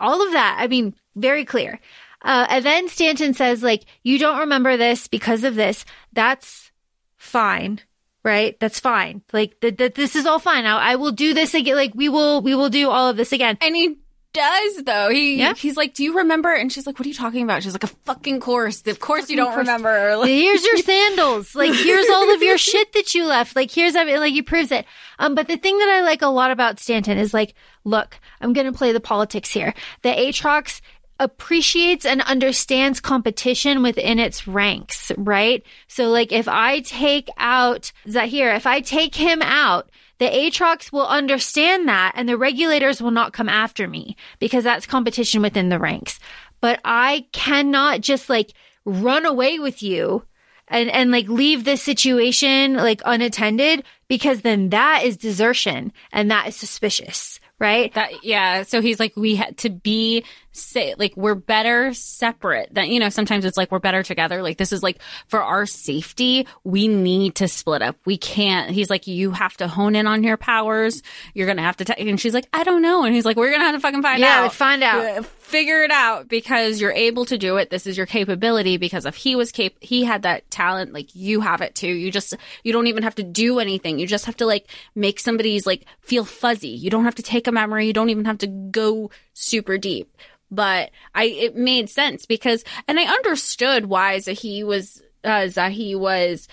all 0.00 0.24
of 0.24 0.32
that. 0.32 0.56
I 0.60 0.66
mean, 0.66 0.94
very 1.16 1.44
clear. 1.44 1.80
Uh, 2.22 2.46
and 2.50 2.64
then 2.64 2.88
Stanton 2.88 3.32
says, 3.32 3.62
like, 3.62 3.84
you 4.02 4.18
don't 4.18 4.40
remember 4.40 4.76
this 4.76 5.08
because 5.08 5.44
of 5.44 5.54
this. 5.54 5.84
That's 6.12 6.70
fine, 7.16 7.80
right? 8.28 8.60
That's 8.60 8.78
fine. 8.78 9.22
Like, 9.32 9.58
that 9.62 9.78
th- 9.78 9.94
this 9.94 10.14
is 10.14 10.26
all 10.26 10.38
fine. 10.38 10.66
I, 10.66 10.92
I 10.92 10.94
will 10.96 11.12
do 11.12 11.34
this 11.34 11.54
again. 11.54 11.74
Like, 11.74 11.94
we 11.94 12.08
will, 12.08 12.42
we 12.42 12.54
will 12.54 12.68
do 12.70 12.90
all 12.90 13.08
of 13.08 13.16
this 13.16 13.32
again. 13.32 13.56
And 13.60 13.74
he 13.74 13.96
does 14.34 14.84
though. 14.84 15.08
He 15.08 15.36
Yeah. 15.38 15.54
he's 15.54 15.76
like, 15.78 15.94
"Do 15.94 16.04
you 16.04 16.18
remember?" 16.18 16.52
And 16.52 16.70
she's 16.70 16.86
like, 16.86 16.98
"What 16.98 17.06
are 17.06 17.08
you 17.08 17.14
talking 17.14 17.42
about?" 17.42 17.62
She's 17.62 17.72
like, 17.72 17.82
"A 17.82 17.94
fucking 18.04 18.40
course. 18.40 18.86
Of 18.86 19.00
course 19.00 19.30
you 19.30 19.36
don't 19.36 19.46
course. 19.54 19.66
remember." 19.66 20.16
Like, 20.18 20.28
Here's 20.28 20.62
your 20.64 20.76
sandals. 20.76 21.54
Like, 21.54 21.72
here's 21.72 22.08
all 22.10 22.32
of 22.34 22.42
your 22.42 22.58
shit 22.58 22.92
that 22.92 23.14
you 23.14 23.24
left. 23.24 23.56
Like, 23.56 23.70
here's 23.70 23.94
everything. 23.96 24.20
Like, 24.20 24.34
he 24.34 24.42
proves 24.42 24.70
it. 24.70 24.84
Um, 25.18 25.34
but 25.34 25.48
the 25.48 25.56
thing 25.56 25.78
that 25.78 25.88
I 25.88 26.02
like 26.02 26.20
a 26.20 26.28
lot 26.28 26.50
about 26.50 26.78
Stanton 26.78 27.16
is 27.16 27.32
like, 27.32 27.54
look, 27.84 28.20
I'm 28.42 28.52
going 28.52 28.66
to 28.70 28.76
play 28.78 28.92
the 28.92 29.00
politics 29.00 29.50
here. 29.50 29.72
The 30.02 30.10
Atrox 30.10 30.82
appreciates 31.20 32.04
and 32.04 32.22
understands 32.22 33.00
competition 33.00 33.82
within 33.82 34.18
its 34.18 34.46
ranks, 34.46 35.10
right? 35.16 35.64
So, 35.88 36.08
like, 36.08 36.32
if 36.32 36.48
I 36.48 36.80
take 36.80 37.28
out 37.36 37.92
Zahir, 38.08 38.54
if 38.54 38.66
I 38.66 38.80
take 38.80 39.14
him 39.14 39.42
out, 39.42 39.90
the 40.18 40.26
Atrox 40.26 40.92
will 40.92 41.06
understand 41.06 41.88
that 41.88 42.12
and 42.16 42.28
the 42.28 42.36
regulators 42.36 43.00
will 43.00 43.10
not 43.10 43.32
come 43.32 43.48
after 43.48 43.86
me 43.86 44.16
because 44.38 44.64
that's 44.64 44.86
competition 44.86 45.42
within 45.42 45.68
the 45.68 45.78
ranks. 45.78 46.18
But 46.60 46.80
I 46.84 47.26
cannot 47.32 48.00
just 48.00 48.28
like 48.28 48.52
run 48.84 49.26
away 49.26 49.58
with 49.58 49.82
you 49.82 50.24
and, 50.66 50.90
and 50.90 51.10
like 51.10 51.28
leave 51.28 51.64
this 51.64 51.82
situation 51.82 52.74
like 52.74 53.00
unattended 53.04 53.84
because 54.08 54.40
then 54.40 54.70
that 54.70 55.02
is 55.04 55.16
desertion 55.16 55.92
and 56.12 56.30
that 56.30 56.48
is 56.48 56.56
suspicious, 56.56 57.38
right? 57.58 57.92
That 57.94 58.24
yeah, 58.24 58.62
so 58.62 58.80
he's 58.80 58.98
like 58.98 59.14
we 59.16 59.36
had 59.36 59.56
to 59.58 59.70
be 59.70 60.24
say 60.58 60.94
like 60.98 61.16
we're 61.16 61.34
better 61.34 61.92
separate. 61.94 62.74
That 62.74 62.88
you 62.88 63.00
know 63.00 63.08
sometimes 63.08 63.44
it's 63.44 63.56
like 63.56 63.70
we're 63.70 63.78
better 63.78 64.02
together. 64.02 64.42
Like 64.42 64.58
this 64.58 64.72
is 64.72 64.82
like 64.82 65.00
for 65.28 65.42
our 65.42 65.66
safety, 65.66 66.46
we 66.64 66.88
need 66.88 67.36
to 67.36 67.48
split 67.48 67.82
up. 67.82 67.96
We 68.04 68.16
can't. 68.16 68.70
He's 68.70 68.90
like 68.90 69.06
you 69.06 69.30
have 69.32 69.56
to 69.58 69.68
hone 69.68 69.96
in 69.96 70.06
on 70.06 70.22
your 70.22 70.36
powers. 70.36 71.02
You're 71.34 71.46
gonna 71.46 71.62
have 71.62 71.76
to. 71.78 71.84
T-. 71.84 71.94
And 71.96 72.20
she's 72.20 72.34
like 72.34 72.48
I 72.52 72.64
don't 72.64 72.82
know. 72.82 73.04
And 73.04 73.14
he's 73.14 73.24
like 73.24 73.36
we're 73.36 73.50
gonna 73.50 73.64
have 73.64 73.74
to 73.74 73.80
fucking 73.80 74.02
find 74.02 74.22
out. 74.22 74.26
Yeah, 74.26 74.44
out. 74.44 74.54
find 74.54 74.82
out. 74.82 75.04
Uh, 75.04 75.22
Figure 75.22 75.82
it 75.82 75.90
out 75.90 76.28
because 76.28 76.78
you're 76.78 76.92
able 76.92 77.24
to 77.24 77.38
do 77.38 77.56
it. 77.56 77.70
This 77.70 77.86
is 77.86 77.96
your 77.96 78.04
capability 78.04 78.76
because 78.76 79.06
if 79.06 79.16
he 79.16 79.34
was 79.34 79.50
cap, 79.50 79.72
he 79.80 80.04
had 80.04 80.22
that 80.22 80.50
talent. 80.50 80.92
Like 80.92 81.14
you 81.14 81.40
have 81.40 81.62
it 81.62 81.74
too. 81.74 81.88
You 81.88 82.10
just 82.10 82.34
you 82.64 82.72
don't 82.72 82.86
even 82.86 83.02
have 83.02 83.14
to 83.14 83.22
do 83.22 83.58
anything. 83.58 83.98
You 83.98 84.06
just 84.06 84.26
have 84.26 84.36
to 84.36 84.46
like 84.46 84.66
make 84.94 85.18
somebody's 85.18 85.66
like 85.66 85.86
feel 86.02 86.26
fuzzy. 86.26 86.68
You 86.68 86.90
don't 86.90 87.04
have 87.04 87.14
to 87.14 87.22
take 87.22 87.46
a 87.46 87.52
memory. 87.52 87.86
You 87.86 87.94
don't 87.94 88.10
even 88.10 88.26
have 88.26 88.38
to 88.38 88.46
go 88.46 89.10
super 89.38 89.78
deep. 89.78 90.14
But 90.50 90.90
I 91.14 91.24
it 91.24 91.56
made 91.56 91.90
sense 91.90 92.24
because 92.26 92.64
and 92.86 92.98
I 92.98 93.04
understood 93.04 93.86
why 93.86 94.16
Zahi 94.16 94.64
was 94.64 95.02
uh, 95.24 95.46
Zahi 95.48 95.98
was 95.98 96.48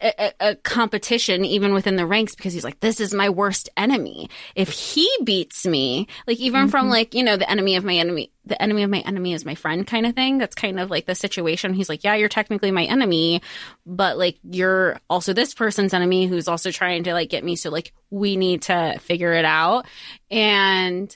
a, 0.00 0.26
a- 0.26 0.50
a 0.50 0.54
competition 0.56 1.44
even 1.44 1.74
within 1.74 1.96
the 1.96 2.06
ranks 2.06 2.34
because 2.36 2.52
he's 2.52 2.62
like, 2.62 2.78
this 2.80 3.00
is 3.00 3.12
my 3.12 3.28
worst 3.30 3.68
enemy. 3.76 4.30
If 4.54 4.68
he 4.70 5.10
beats 5.24 5.66
me, 5.66 6.06
like 6.26 6.38
even 6.38 6.68
from 6.68 6.88
like, 6.88 7.14
you 7.14 7.22
know, 7.24 7.36
the 7.36 7.50
enemy 7.50 7.74
of 7.76 7.84
my 7.84 7.94
enemy, 7.94 8.30
the 8.44 8.60
enemy 8.62 8.84
of 8.84 8.90
my 8.90 9.00
enemy 9.00 9.32
is 9.32 9.44
my 9.44 9.54
friend 9.54 9.86
kind 9.86 10.06
of 10.06 10.14
thing. 10.14 10.38
That's 10.38 10.54
kind 10.54 10.78
of 10.78 10.88
like 10.90 11.06
the 11.06 11.14
situation. 11.14 11.74
He's 11.74 11.88
like, 11.88 12.04
yeah, 12.04 12.14
you're 12.14 12.28
technically 12.28 12.70
my 12.70 12.84
enemy, 12.84 13.42
but 13.84 14.18
like 14.18 14.38
you're 14.48 15.00
also 15.10 15.32
this 15.32 15.52
person's 15.52 15.92
enemy 15.94 16.26
who's 16.26 16.48
also 16.48 16.70
trying 16.70 17.04
to 17.04 17.12
like 17.12 17.28
get 17.28 17.44
me. 17.44 17.56
So 17.56 17.70
like 17.70 17.92
we 18.10 18.36
need 18.36 18.62
to 18.62 18.98
figure 19.00 19.32
it 19.32 19.44
out. 19.44 19.86
And, 20.30 21.14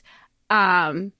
um, 0.49 1.11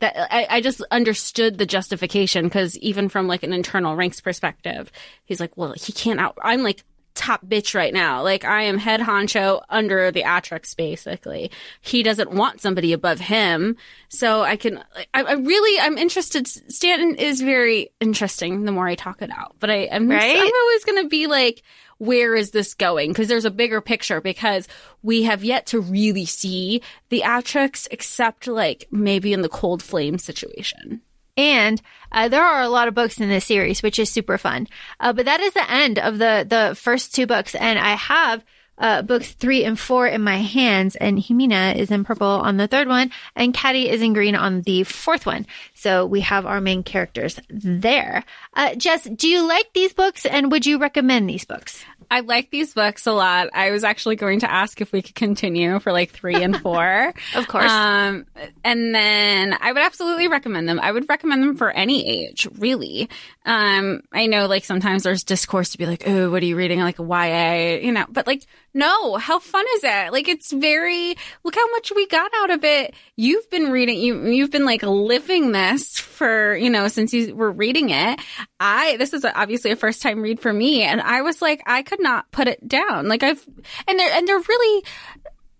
that 0.00 0.16
I, 0.32 0.46
I 0.50 0.60
just 0.60 0.82
understood 0.90 1.58
the 1.58 1.66
justification 1.66 2.44
because 2.44 2.76
even 2.78 3.08
from 3.08 3.26
like 3.26 3.42
an 3.42 3.52
internal 3.52 3.96
ranks 3.96 4.20
perspective, 4.20 4.90
he's 5.24 5.40
like, 5.40 5.56
well, 5.56 5.74
he 5.76 5.92
can't 5.92 6.20
out. 6.20 6.38
I'm 6.42 6.62
like 6.62 6.84
top 7.14 7.46
bitch 7.46 7.74
right 7.74 7.94
now. 7.94 8.22
Like 8.22 8.44
I 8.44 8.64
am 8.64 8.76
head 8.76 9.00
honcho 9.00 9.62
under 9.68 10.10
the 10.10 10.22
Atrix 10.22 10.76
basically. 10.76 11.50
He 11.80 12.02
doesn't 12.02 12.32
want 12.32 12.60
somebody 12.60 12.92
above 12.92 13.20
him. 13.20 13.76
So 14.08 14.42
I 14.42 14.56
can, 14.56 14.82
I, 15.14 15.22
I 15.22 15.32
really, 15.34 15.80
I'm 15.80 15.96
interested. 15.96 16.46
Stanton 16.48 17.14
is 17.14 17.40
very 17.40 17.90
interesting 18.00 18.64
the 18.64 18.72
more 18.72 18.88
I 18.88 18.96
talk 18.96 19.22
it 19.22 19.30
out, 19.30 19.54
but 19.60 19.70
I, 19.70 19.88
I'm, 19.90 20.08
Right? 20.10 20.36
I'm 20.36 20.52
always 20.62 20.84
going 20.84 21.02
to 21.04 21.08
be 21.08 21.28
like, 21.28 21.62
where 21.98 22.34
is 22.34 22.50
this 22.50 22.74
going? 22.74 23.10
Because 23.10 23.28
there's 23.28 23.44
a 23.44 23.50
bigger 23.50 23.80
picture 23.80 24.20
because 24.20 24.68
we 25.02 25.22
have 25.24 25.44
yet 25.44 25.66
to 25.66 25.80
really 25.80 26.24
see 26.24 26.82
the 27.08 27.22
Atrix 27.24 27.86
except 27.90 28.46
like 28.46 28.86
maybe 28.90 29.32
in 29.32 29.42
the 29.42 29.48
cold 29.48 29.82
flame 29.82 30.18
situation. 30.18 31.00
And 31.36 31.82
uh, 32.12 32.28
there 32.28 32.44
are 32.44 32.62
a 32.62 32.68
lot 32.68 32.88
of 32.88 32.94
books 32.94 33.18
in 33.18 33.28
this 33.28 33.44
series, 33.44 33.82
which 33.82 33.98
is 33.98 34.10
super 34.10 34.38
fun. 34.38 34.68
Uh, 35.00 35.12
but 35.12 35.24
that 35.24 35.40
is 35.40 35.52
the 35.52 35.70
end 35.70 35.98
of 35.98 36.18
the 36.18 36.46
the 36.48 36.76
first 36.76 37.14
two 37.14 37.26
books, 37.26 37.54
and 37.54 37.78
I 37.78 37.96
have 37.96 38.44
uh, 38.78 39.02
books 39.02 39.32
three 39.32 39.64
and 39.64 39.78
four 39.78 40.06
in 40.06 40.22
my 40.22 40.38
hands, 40.38 40.96
and 40.96 41.18
Jimena 41.18 41.76
is 41.76 41.90
in 41.90 42.04
purple 42.04 42.26
on 42.26 42.56
the 42.56 42.66
third 42.66 42.88
one, 42.88 43.10
and 43.36 43.54
Catty 43.54 43.88
is 43.88 44.02
in 44.02 44.12
green 44.12 44.34
on 44.34 44.62
the 44.62 44.84
fourth 44.84 45.26
one. 45.26 45.46
So 45.74 46.06
we 46.06 46.20
have 46.20 46.46
our 46.46 46.60
main 46.60 46.82
characters 46.82 47.38
there. 47.48 48.24
Uh, 48.54 48.74
Jess, 48.74 49.04
do 49.04 49.28
you 49.28 49.46
like 49.46 49.72
these 49.74 49.92
books, 49.92 50.26
and 50.26 50.50
would 50.50 50.66
you 50.66 50.78
recommend 50.78 51.28
these 51.28 51.44
books? 51.44 51.84
I 52.10 52.20
like 52.20 52.50
these 52.50 52.74
books 52.74 53.06
a 53.06 53.12
lot. 53.12 53.48
I 53.54 53.70
was 53.70 53.84
actually 53.84 54.16
going 54.16 54.40
to 54.40 54.50
ask 54.50 54.80
if 54.80 54.92
we 54.92 55.02
could 55.02 55.14
continue 55.14 55.78
for 55.78 55.92
like 55.92 56.10
three 56.10 56.42
and 56.42 56.56
four. 56.62 57.12
Of 57.34 57.48
course. 57.48 57.70
Um, 57.70 58.26
and 58.62 58.94
then 58.94 59.56
I 59.60 59.72
would 59.72 59.82
absolutely 59.82 60.28
recommend 60.28 60.68
them. 60.68 60.80
I 60.80 60.92
would 60.92 61.08
recommend 61.08 61.42
them 61.42 61.56
for 61.56 61.70
any 61.70 62.06
age, 62.06 62.46
really. 62.58 63.08
Um, 63.44 64.02
I 64.12 64.26
know 64.26 64.46
like 64.46 64.64
sometimes 64.64 65.02
there's 65.02 65.24
discourse 65.24 65.70
to 65.70 65.78
be 65.78 65.86
like, 65.86 66.04
oh, 66.06 66.30
what 66.30 66.42
are 66.42 66.46
you 66.46 66.56
reading? 66.56 66.80
Like 66.80 66.98
a 66.98 67.02
YA, 67.02 67.84
you 67.84 67.92
know, 67.92 68.06
but 68.08 68.26
like, 68.26 68.44
no, 68.74 69.16
how 69.16 69.38
fun 69.38 69.64
is 69.76 69.84
it? 69.84 70.12
Like 70.12 70.28
it's 70.28 70.52
very, 70.52 71.14
look 71.44 71.54
how 71.54 71.70
much 71.70 71.92
we 71.94 72.06
got 72.08 72.30
out 72.36 72.50
of 72.50 72.64
it. 72.64 72.94
You've 73.16 73.48
been 73.48 73.70
reading, 73.70 73.98
you, 73.98 74.26
you've 74.26 74.50
been 74.50 74.64
like 74.64 74.82
living 74.82 75.52
this 75.52 75.98
for, 75.98 76.56
you 76.56 76.70
know, 76.70 76.88
since 76.88 77.14
you 77.14 77.36
were 77.36 77.52
reading 77.52 77.90
it. 77.90 78.20
I, 78.58 78.96
this 78.96 79.12
is 79.12 79.24
obviously 79.24 79.70
a 79.70 79.76
first 79.76 80.02
time 80.02 80.20
read 80.20 80.40
for 80.40 80.52
me. 80.52 80.82
And 80.82 81.00
I 81.00 81.22
was 81.22 81.40
like, 81.40 81.62
I 81.66 81.82
could 81.82 82.02
not 82.02 82.30
put 82.32 82.48
it 82.48 82.66
down. 82.66 83.06
Like 83.06 83.22
I've, 83.22 83.46
and 83.86 83.98
they're, 83.98 84.12
and 84.12 84.26
they're 84.26 84.40
really, 84.40 84.84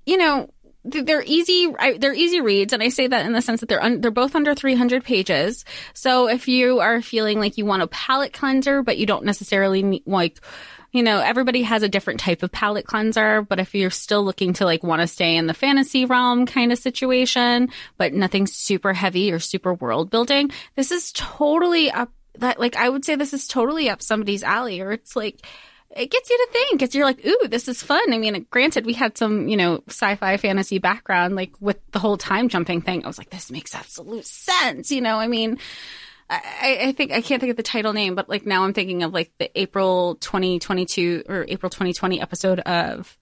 you 0.06 0.16
know, 0.16 0.50
they're 0.84 1.24
easy. 1.24 1.72
They're 1.98 2.12
easy 2.12 2.42
reads, 2.42 2.74
and 2.74 2.82
I 2.82 2.90
say 2.90 3.06
that 3.06 3.24
in 3.24 3.32
the 3.32 3.40
sense 3.40 3.60
that 3.60 3.70
they're 3.70 3.82
un, 3.82 4.02
they're 4.02 4.10
both 4.10 4.36
under 4.36 4.54
300 4.54 5.02
pages. 5.02 5.64
So 5.94 6.28
if 6.28 6.46
you 6.46 6.80
are 6.80 7.00
feeling 7.00 7.40
like 7.40 7.56
you 7.56 7.64
want 7.64 7.82
a 7.82 7.86
palate 7.86 8.34
cleanser, 8.34 8.82
but 8.82 8.98
you 8.98 9.06
don't 9.06 9.24
necessarily 9.24 9.82
need, 9.82 10.02
like, 10.04 10.40
you 10.94 11.02
know, 11.02 11.18
everybody 11.18 11.62
has 11.62 11.82
a 11.82 11.88
different 11.88 12.20
type 12.20 12.44
of 12.44 12.52
palate 12.52 12.86
cleanser. 12.86 13.42
But 13.42 13.58
if 13.58 13.74
you're 13.74 13.90
still 13.90 14.24
looking 14.24 14.52
to 14.54 14.64
like 14.64 14.84
want 14.84 15.00
to 15.00 15.08
stay 15.08 15.36
in 15.36 15.48
the 15.48 15.52
fantasy 15.52 16.04
realm 16.04 16.46
kind 16.46 16.70
of 16.70 16.78
situation, 16.78 17.68
but 17.98 18.14
nothing 18.14 18.46
super 18.46 18.92
heavy 18.92 19.32
or 19.32 19.40
super 19.40 19.74
world 19.74 20.08
building, 20.08 20.52
this 20.76 20.92
is 20.92 21.10
totally 21.12 21.90
up. 21.90 22.12
That 22.38 22.60
like 22.60 22.76
I 22.76 22.88
would 22.88 23.04
say 23.04 23.16
this 23.16 23.34
is 23.34 23.48
totally 23.48 23.90
up 23.90 24.02
somebody's 24.02 24.44
alley, 24.44 24.80
or 24.80 24.92
it's 24.92 25.16
like 25.16 25.44
it 25.96 26.10
gets 26.10 26.30
you 26.30 26.36
to 26.36 26.52
think. 26.52 26.82
It's 26.82 26.94
you're 26.94 27.04
like, 27.04 27.24
ooh, 27.26 27.48
this 27.48 27.68
is 27.68 27.82
fun. 27.82 28.12
I 28.12 28.18
mean, 28.18 28.46
granted, 28.50 28.86
we 28.86 28.92
had 28.92 29.16
some, 29.18 29.48
you 29.48 29.56
know, 29.56 29.82
sci-fi 29.88 30.36
fantasy 30.36 30.78
background, 30.78 31.36
like 31.36 31.52
with 31.60 31.78
the 31.90 31.98
whole 31.98 32.16
time 32.16 32.48
jumping 32.48 32.82
thing. 32.82 33.04
I 33.04 33.08
was 33.08 33.18
like, 33.18 33.30
this 33.30 33.50
makes 33.50 33.74
absolute 33.74 34.26
sense. 34.26 34.90
You 34.90 35.00
know, 35.00 35.16
I 35.16 35.28
mean, 35.28 35.58
I, 36.30 36.78
I 36.82 36.92
think 36.92 37.12
I 37.12 37.20
can't 37.20 37.40
think 37.40 37.50
of 37.50 37.56
the 37.56 37.62
title 37.62 37.92
name, 37.92 38.14
but 38.14 38.28
like 38.28 38.46
now 38.46 38.64
I'm 38.64 38.72
thinking 38.72 39.02
of 39.02 39.12
like 39.12 39.32
the 39.38 39.50
April 39.60 40.16
2022 40.16 41.24
or 41.28 41.44
April 41.48 41.70
2020 41.70 42.20
episode 42.20 42.60
of 42.60 43.16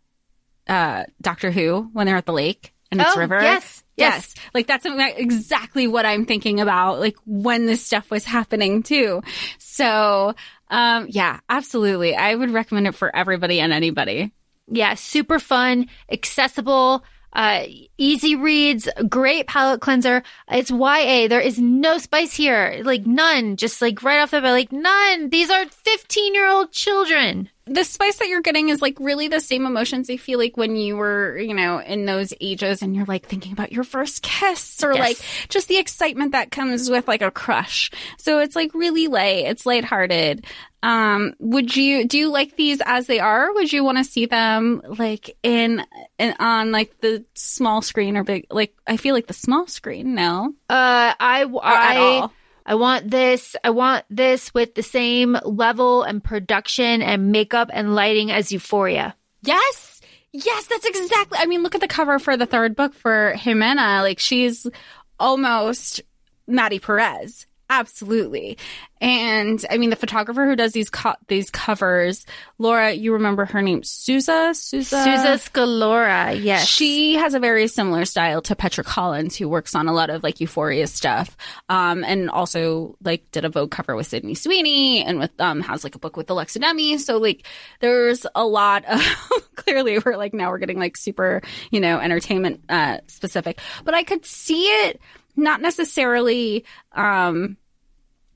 uh 0.68 1.04
Doctor 1.20 1.50
Who 1.50 1.90
when 1.92 2.06
they're 2.06 2.16
at 2.16 2.26
the 2.26 2.32
lake 2.32 2.72
and 2.90 3.00
it's 3.00 3.10
Oh, 3.14 3.18
river. 3.18 3.40
yes, 3.40 3.82
Yes. 3.96 4.34
Like 4.54 4.66
that's 4.66 4.86
exactly 4.86 5.86
what 5.86 6.06
I'm 6.06 6.24
thinking 6.26 6.60
about, 6.60 6.98
like 7.00 7.16
when 7.26 7.66
this 7.66 7.84
stuff 7.84 8.10
was 8.10 8.24
happening 8.24 8.82
too. 8.82 9.22
So, 9.58 10.34
um, 10.68 11.06
yeah, 11.08 11.40
absolutely. 11.48 12.14
I 12.16 12.34
would 12.34 12.50
recommend 12.50 12.86
it 12.86 12.94
for 12.94 13.14
everybody 13.14 13.60
and 13.60 13.72
anybody. 13.72 14.32
Yeah, 14.68 14.94
super 14.94 15.38
fun, 15.38 15.88
accessible, 16.10 17.04
uh, 17.32 17.64
easy 17.96 18.36
reads, 18.36 18.88
great 19.08 19.46
palate 19.46 19.80
cleanser. 19.80 20.22
It's 20.50 20.70
YA. 20.70 21.28
There 21.28 21.40
is 21.40 21.58
no 21.58 21.98
spice 21.98 22.34
here. 22.34 22.82
Like 22.84 23.06
none. 23.06 23.56
Just 23.56 23.80
like 23.80 24.02
right 24.02 24.20
off 24.20 24.32
the 24.32 24.40
bat, 24.40 24.52
like 24.52 24.72
none. 24.72 25.30
These 25.30 25.50
are 25.50 25.66
15 25.66 26.34
year 26.34 26.48
old 26.48 26.72
children. 26.72 27.48
The 27.66 27.84
spice 27.84 28.16
that 28.16 28.28
you're 28.28 28.40
getting 28.40 28.68
is 28.70 28.82
like 28.82 28.98
really 28.98 29.28
the 29.28 29.40
same 29.40 29.66
emotions 29.66 30.10
I 30.10 30.16
feel 30.16 30.38
like 30.38 30.56
when 30.56 30.74
you 30.74 30.96
were, 30.96 31.38
you 31.38 31.54
know, 31.54 31.78
in 31.78 32.06
those 32.06 32.34
ages 32.40 32.82
and 32.82 32.96
you're 32.96 33.04
like 33.06 33.26
thinking 33.26 33.52
about 33.52 33.70
your 33.72 33.84
first 33.84 34.22
kiss 34.22 34.82
or 34.82 34.94
Yes. 34.94 35.00
like 35.00 35.48
just 35.48 35.68
the 35.68 35.78
excitement 35.78 36.32
that 36.32 36.50
comes 36.50 36.90
with 36.90 37.06
like 37.06 37.22
a 37.22 37.30
crush. 37.30 37.90
So 38.18 38.40
it's 38.40 38.56
like 38.56 38.74
really 38.74 39.06
light. 39.06 39.44
It's 39.46 39.64
lighthearted. 39.64 40.44
Um, 40.82 41.34
would 41.38 41.76
you, 41.76 42.08
do 42.08 42.18
you 42.18 42.28
like 42.30 42.56
these 42.56 42.80
as 42.84 43.06
they 43.06 43.20
are? 43.20 43.54
Would 43.54 43.72
you 43.72 43.84
want 43.84 43.98
to 43.98 44.04
see 44.04 44.26
them 44.26 44.82
like 44.84 45.36
in, 45.44 45.84
in, 46.18 46.34
on 46.40 46.72
like 46.72 46.98
the 47.00 47.24
small 47.34 47.80
screen 47.82 48.16
or 48.16 48.24
big, 48.24 48.46
like 48.50 48.74
I 48.88 48.96
feel 48.96 49.14
like 49.14 49.28
the 49.28 49.34
small 49.34 49.68
screen, 49.68 50.16
no? 50.16 50.52
Uh, 50.68 51.14
I, 51.20 51.42
at 51.44 51.50
I, 51.62 51.96
all? 51.98 52.32
I 52.64 52.74
want 52.76 53.10
this. 53.10 53.56
I 53.64 53.70
want 53.70 54.04
this 54.10 54.52
with 54.54 54.74
the 54.74 54.82
same 54.82 55.36
level 55.44 56.02
and 56.02 56.22
production 56.22 57.02
and 57.02 57.32
makeup 57.32 57.70
and 57.72 57.94
lighting 57.94 58.30
as 58.30 58.52
Euphoria. 58.52 59.14
Yes. 59.42 60.00
Yes, 60.32 60.66
that's 60.66 60.86
exactly. 60.86 61.38
I 61.40 61.46
mean, 61.46 61.62
look 61.62 61.74
at 61.74 61.80
the 61.80 61.88
cover 61.88 62.18
for 62.18 62.36
the 62.36 62.46
third 62.46 62.74
book 62.74 62.94
for 62.94 63.34
Jimena. 63.36 64.02
Like 64.02 64.18
she's 64.18 64.66
almost 65.18 66.00
Maddy 66.46 66.78
Perez. 66.78 67.46
Absolutely. 67.72 68.58
And 69.00 69.64
I 69.70 69.78
mean, 69.78 69.88
the 69.88 69.96
photographer 69.96 70.46
who 70.46 70.54
does 70.54 70.72
these 70.72 70.90
co- 70.90 71.16
these 71.26 71.50
covers, 71.50 72.26
Laura, 72.58 72.92
you 72.92 73.14
remember 73.14 73.46
her 73.46 73.62
name, 73.62 73.80
Suza? 73.80 74.50
Suza? 74.50 75.02
Suza 75.06 75.38
Scalora. 75.38 76.38
Yes. 76.40 76.68
She 76.68 77.14
has 77.14 77.32
a 77.32 77.40
very 77.40 77.66
similar 77.68 78.04
style 78.04 78.42
to 78.42 78.54
Petra 78.54 78.84
Collins, 78.84 79.36
who 79.36 79.48
works 79.48 79.74
on 79.74 79.88
a 79.88 79.92
lot 79.94 80.10
of 80.10 80.22
like 80.22 80.38
Euphoria 80.38 80.86
stuff, 80.86 81.34
um, 81.70 82.04
and 82.04 82.28
also 82.28 82.94
like 83.02 83.30
did 83.30 83.46
a 83.46 83.48
Vogue 83.48 83.70
cover 83.70 83.96
with 83.96 84.06
Sydney 84.06 84.34
Sweeney, 84.34 85.02
and 85.02 85.18
with 85.18 85.40
um 85.40 85.62
has 85.62 85.82
like 85.82 85.94
a 85.94 85.98
book 85.98 86.18
with 86.18 86.28
Alexa 86.28 86.58
Demie. 86.58 86.98
So 86.98 87.16
like 87.16 87.46
there's 87.80 88.26
a 88.34 88.44
lot 88.44 88.84
of 88.84 89.00
clearly 89.56 89.98
we're 89.98 90.18
like 90.18 90.34
now 90.34 90.50
we're 90.50 90.58
getting 90.58 90.78
like 90.78 90.98
super 90.98 91.40
you 91.70 91.80
know 91.80 91.98
entertainment 91.98 92.64
uh 92.68 92.98
specific, 93.06 93.60
but 93.82 93.94
I 93.94 94.02
could 94.02 94.26
see 94.26 94.64
it 94.64 95.00
not 95.34 95.62
necessarily 95.62 96.66
um 96.92 97.56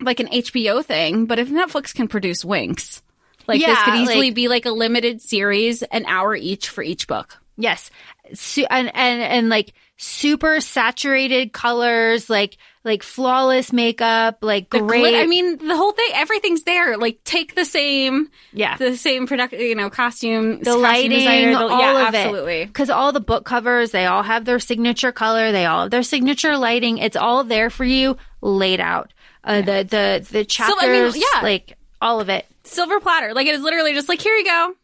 like 0.00 0.20
an 0.20 0.28
HBO 0.28 0.84
thing, 0.84 1.26
but 1.26 1.38
if 1.38 1.48
Netflix 1.48 1.94
can 1.94 2.08
produce 2.08 2.44
Winx, 2.44 3.00
Like 3.46 3.60
this 3.60 3.78
could 3.82 3.94
easily 3.94 4.26
like- 4.28 4.34
be 4.34 4.48
like 4.48 4.66
a 4.66 4.70
limited 4.70 5.20
series, 5.22 5.82
an 5.82 6.04
hour 6.06 6.34
each 6.36 6.68
for 6.68 6.82
each 6.82 7.06
book. 7.06 7.38
Yes. 7.56 7.90
Su- 8.34 8.66
and, 8.68 8.90
and, 8.94 9.22
and 9.22 9.48
like 9.48 9.72
super 9.96 10.60
saturated 10.60 11.52
colors, 11.54 12.28
like, 12.28 12.58
like 12.84 13.02
flawless 13.02 13.72
makeup, 13.72 14.38
like 14.42 14.68
The 14.70 14.80
great. 14.80 15.02
glit- 15.04 15.22
I 15.22 15.26
mean, 15.26 15.56
the 15.66 15.74
whole 15.76 15.92
thing, 15.92 16.10
everything's 16.12 16.64
there. 16.64 16.98
Like, 16.98 17.24
take 17.24 17.54
the 17.54 17.64
same, 17.64 18.28
yeah. 18.52 18.76
the 18.76 18.96
same 18.96 19.26
product, 19.26 19.54
you 19.54 19.74
know, 19.74 19.88
costume, 19.88 20.58
the 20.58 20.64
costume 20.66 20.82
lighting, 20.82 21.10
designer, 21.18 21.52
the- 21.52 21.58
all 21.66 21.80
yeah, 21.80 22.08
of 22.08 22.14
absolutely. 22.14 22.60
it. 22.62 22.66
Because 22.66 22.90
all 22.90 23.12
the 23.12 23.20
book 23.20 23.44
covers, 23.46 23.90
they 23.90 24.04
all 24.06 24.22
have 24.22 24.44
their 24.44 24.58
signature 24.58 25.12
color, 25.12 25.50
they 25.50 25.64
all 25.64 25.82
have 25.82 25.90
their 25.90 26.02
signature 26.02 26.58
lighting. 26.58 26.98
It's 26.98 27.16
all 27.16 27.42
there 27.42 27.70
for 27.70 27.84
you, 27.84 28.18
laid 28.42 28.80
out. 28.80 29.12
Uh, 29.46 29.62
The 29.62 29.86
the 29.88 30.26
the 30.30 30.44
chapters, 30.44 30.76
I 30.80 30.88
mean, 30.88 31.12
yeah. 31.14 31.40
like 31.42 31.76
all 32.00 32.20
of 32.20 32.28
it. 32.28 32.46
Silver 32.64 33.00
platter, 33.00 33.32
like 33.32 33.46
it 33.46 33.54
is 33.54 33.62
literally 33.62 33.94
just 33.94 34.08
like, 34.08 34.20
here 34.20 34.34
you 34.34 34.44
go, 34.44 34.74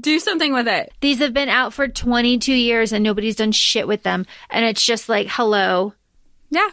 do 0.00 0.18
something 0.18 0.52
with 0.52 0.66
it. 0.68 0.92
These 1.00 1.18
have 1.18 1.34
been 1.34 1.48
out 1.50 1.74
for 1.74 1.86
22 1.86 2.52
years 2.52 2.92
and 2.92 3.04
nobody's 3.04 3.36
done 3.36 3.52
shit 3.52 3.86
with 3.86 4.02
them. 4.02 4.26
And 4.50 4.64
it's 4.64 4.84
just 4.84 5.08
like, 5.08 5.28
hello, 5.30 5.92
Yeah, 6.50 6.68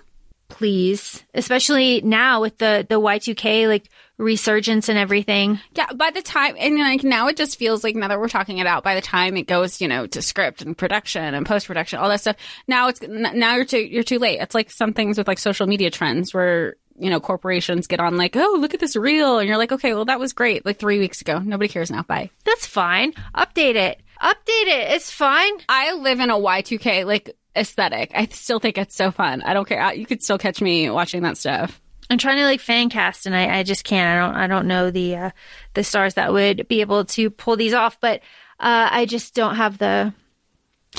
please. 0.49 1.23
Especially 1.33 2.01
now 2.01 2.41
with 2.41 2.57
the 2.59 2.85
the 2.87 2.99
Y2K 2.99 3.67
like 3.67 3.89
resurgence 4.17 4.87
and 4.89 4.97
everything. 4.97 5.59
Yeah, 5.75 5.91
by 5.93 6.11
the 6.11 6.21
time 6.21 6.55
and 6.59 6.77
like 6.77 7.03
now 7.03 7.27
it 7.27 7.35
just 7.35 7.57
feels 7.57 7.83
like 7.83 7.95
now 7.95 8.07
that 8.07 8.19
we're 8.19 8.29
talking 8.29 8.59
it 8.59 8.67
out, 8.67 8.83
by 8.83 8.95
the 8.95 9.01
time 9.01 9.35
it 9.35 9.47
goes, 9.47 9.81
you 9.81 9.87
know, 9.87 10.07
to 10.07 10.21
script 10.21 10.61
and 10.61 10.77
production 10.77 11.33
and 11.33 11.45
post 11.45 11.67
production, 11.67 11.99
all 11.99 12.09
that 12.09 12.21
stuff, 12.21 12.37
now 12.67 12.87
it's 12.87 13.01
now 13.01 13.55
you're 13.55 13.65
too 13.65 13.79
you're 13.79 14.03
too 14.03 14.19
late. 14.19 14.39
It's 14.39 14.55
like 14.55 14.71
some 14.71 14.93
things 14.93 15.17
with 15.17 15.27
like 15.27 15.39
social 15.39 15.67
media 15.67 15.89
trends 15.89 16.33
where 16.33 16.75
you 16.97 17.09
know 17.09 17.19
corporations 17.19 17.87
get 17.87 17.99
on 17.99 18.17
like, 18.17 18.35
oh, 18.35 18.57
look 18.59 18.73
at 18.73 18.79
this 18.79 18.95
reel, 18.95 19.39
and 19.39 19.47
you're 19.47 19.57
like, 19.57 19.71
okay, 19.71 19.93
well 19.93 20.05
that 20.05 20.19
was 20.19 20.33
great 20.33 20.65
like 20.65 20.77
three 20.79 20.99
weeks 20.99 21.21
ago. 21.21 21.39
Nobody 21.39 21.67
cares 21.67 21.91
now. 21.91 22.03
Bye. 22.03 22.29
That's 22.45 22.65
fine. 22.67 23.13
Update 23.35 23.75
it. 23.75 24.01
Update 24.21 24.67
it. 24.67 24.91
It's 24.93 25.11
fine. 25.11 25.53
I 25.67 25.93
live 25.93 26.19
in 26.19 26.29
a 26.29 26.35
Y2K 26.35 27.05
like 27.05 27.35
aesthetic. 27.55 28.11
I 28.15 28.25
still 28.27 28.59
think 28.59 28.77
it's 28.77 28.95
so 28.95 29.11
fun. 29.11 29.41
I 29.43 29.53
don't 29.53 29.67
care. 29.67 29.81
I- 29.81 29.93
You 29.93 30.05
could 30.05 30.23
still 30.23 30.37
catch 30.37 30.61
me 30.61 30.89
watching 30.89 31.23
that 31.23 31.37
stuff. 31.37 31.79
I'm 32.09 32.17
trying 32.17 32.37
to 32.37 32.43
like 32.45 32.59
fan 32.59 32.89
cast 32.89 33.25
and 33.25 33.35
I, 33.35 33.59
I 33.59 33.63
just 33.63 33.83
can't. 33.85 34.07
I 34.19 34.25
don't 34.27 34.35
I 34.35 34.47
don't 34.47 34.67
know 34.67 34.91
the 34.91 35.15
uh, 35.15 35.29
the 35.73 35.83
stars 35.83 36.13
that 36.15 36.31
would 36.33 36.67
be 36.67 36.81
able 36.81 37.05
to 37.05 37.29
pull 37.29 37.55
these 37.55 37.73
off, 37.73 37.99
but 37.99 38.19
uh, 38.59 38.87
I 38.91 39.05
just 39.05 39.33
don't 39.35 39.55
have 39.55 39.77
the 39.77 40.13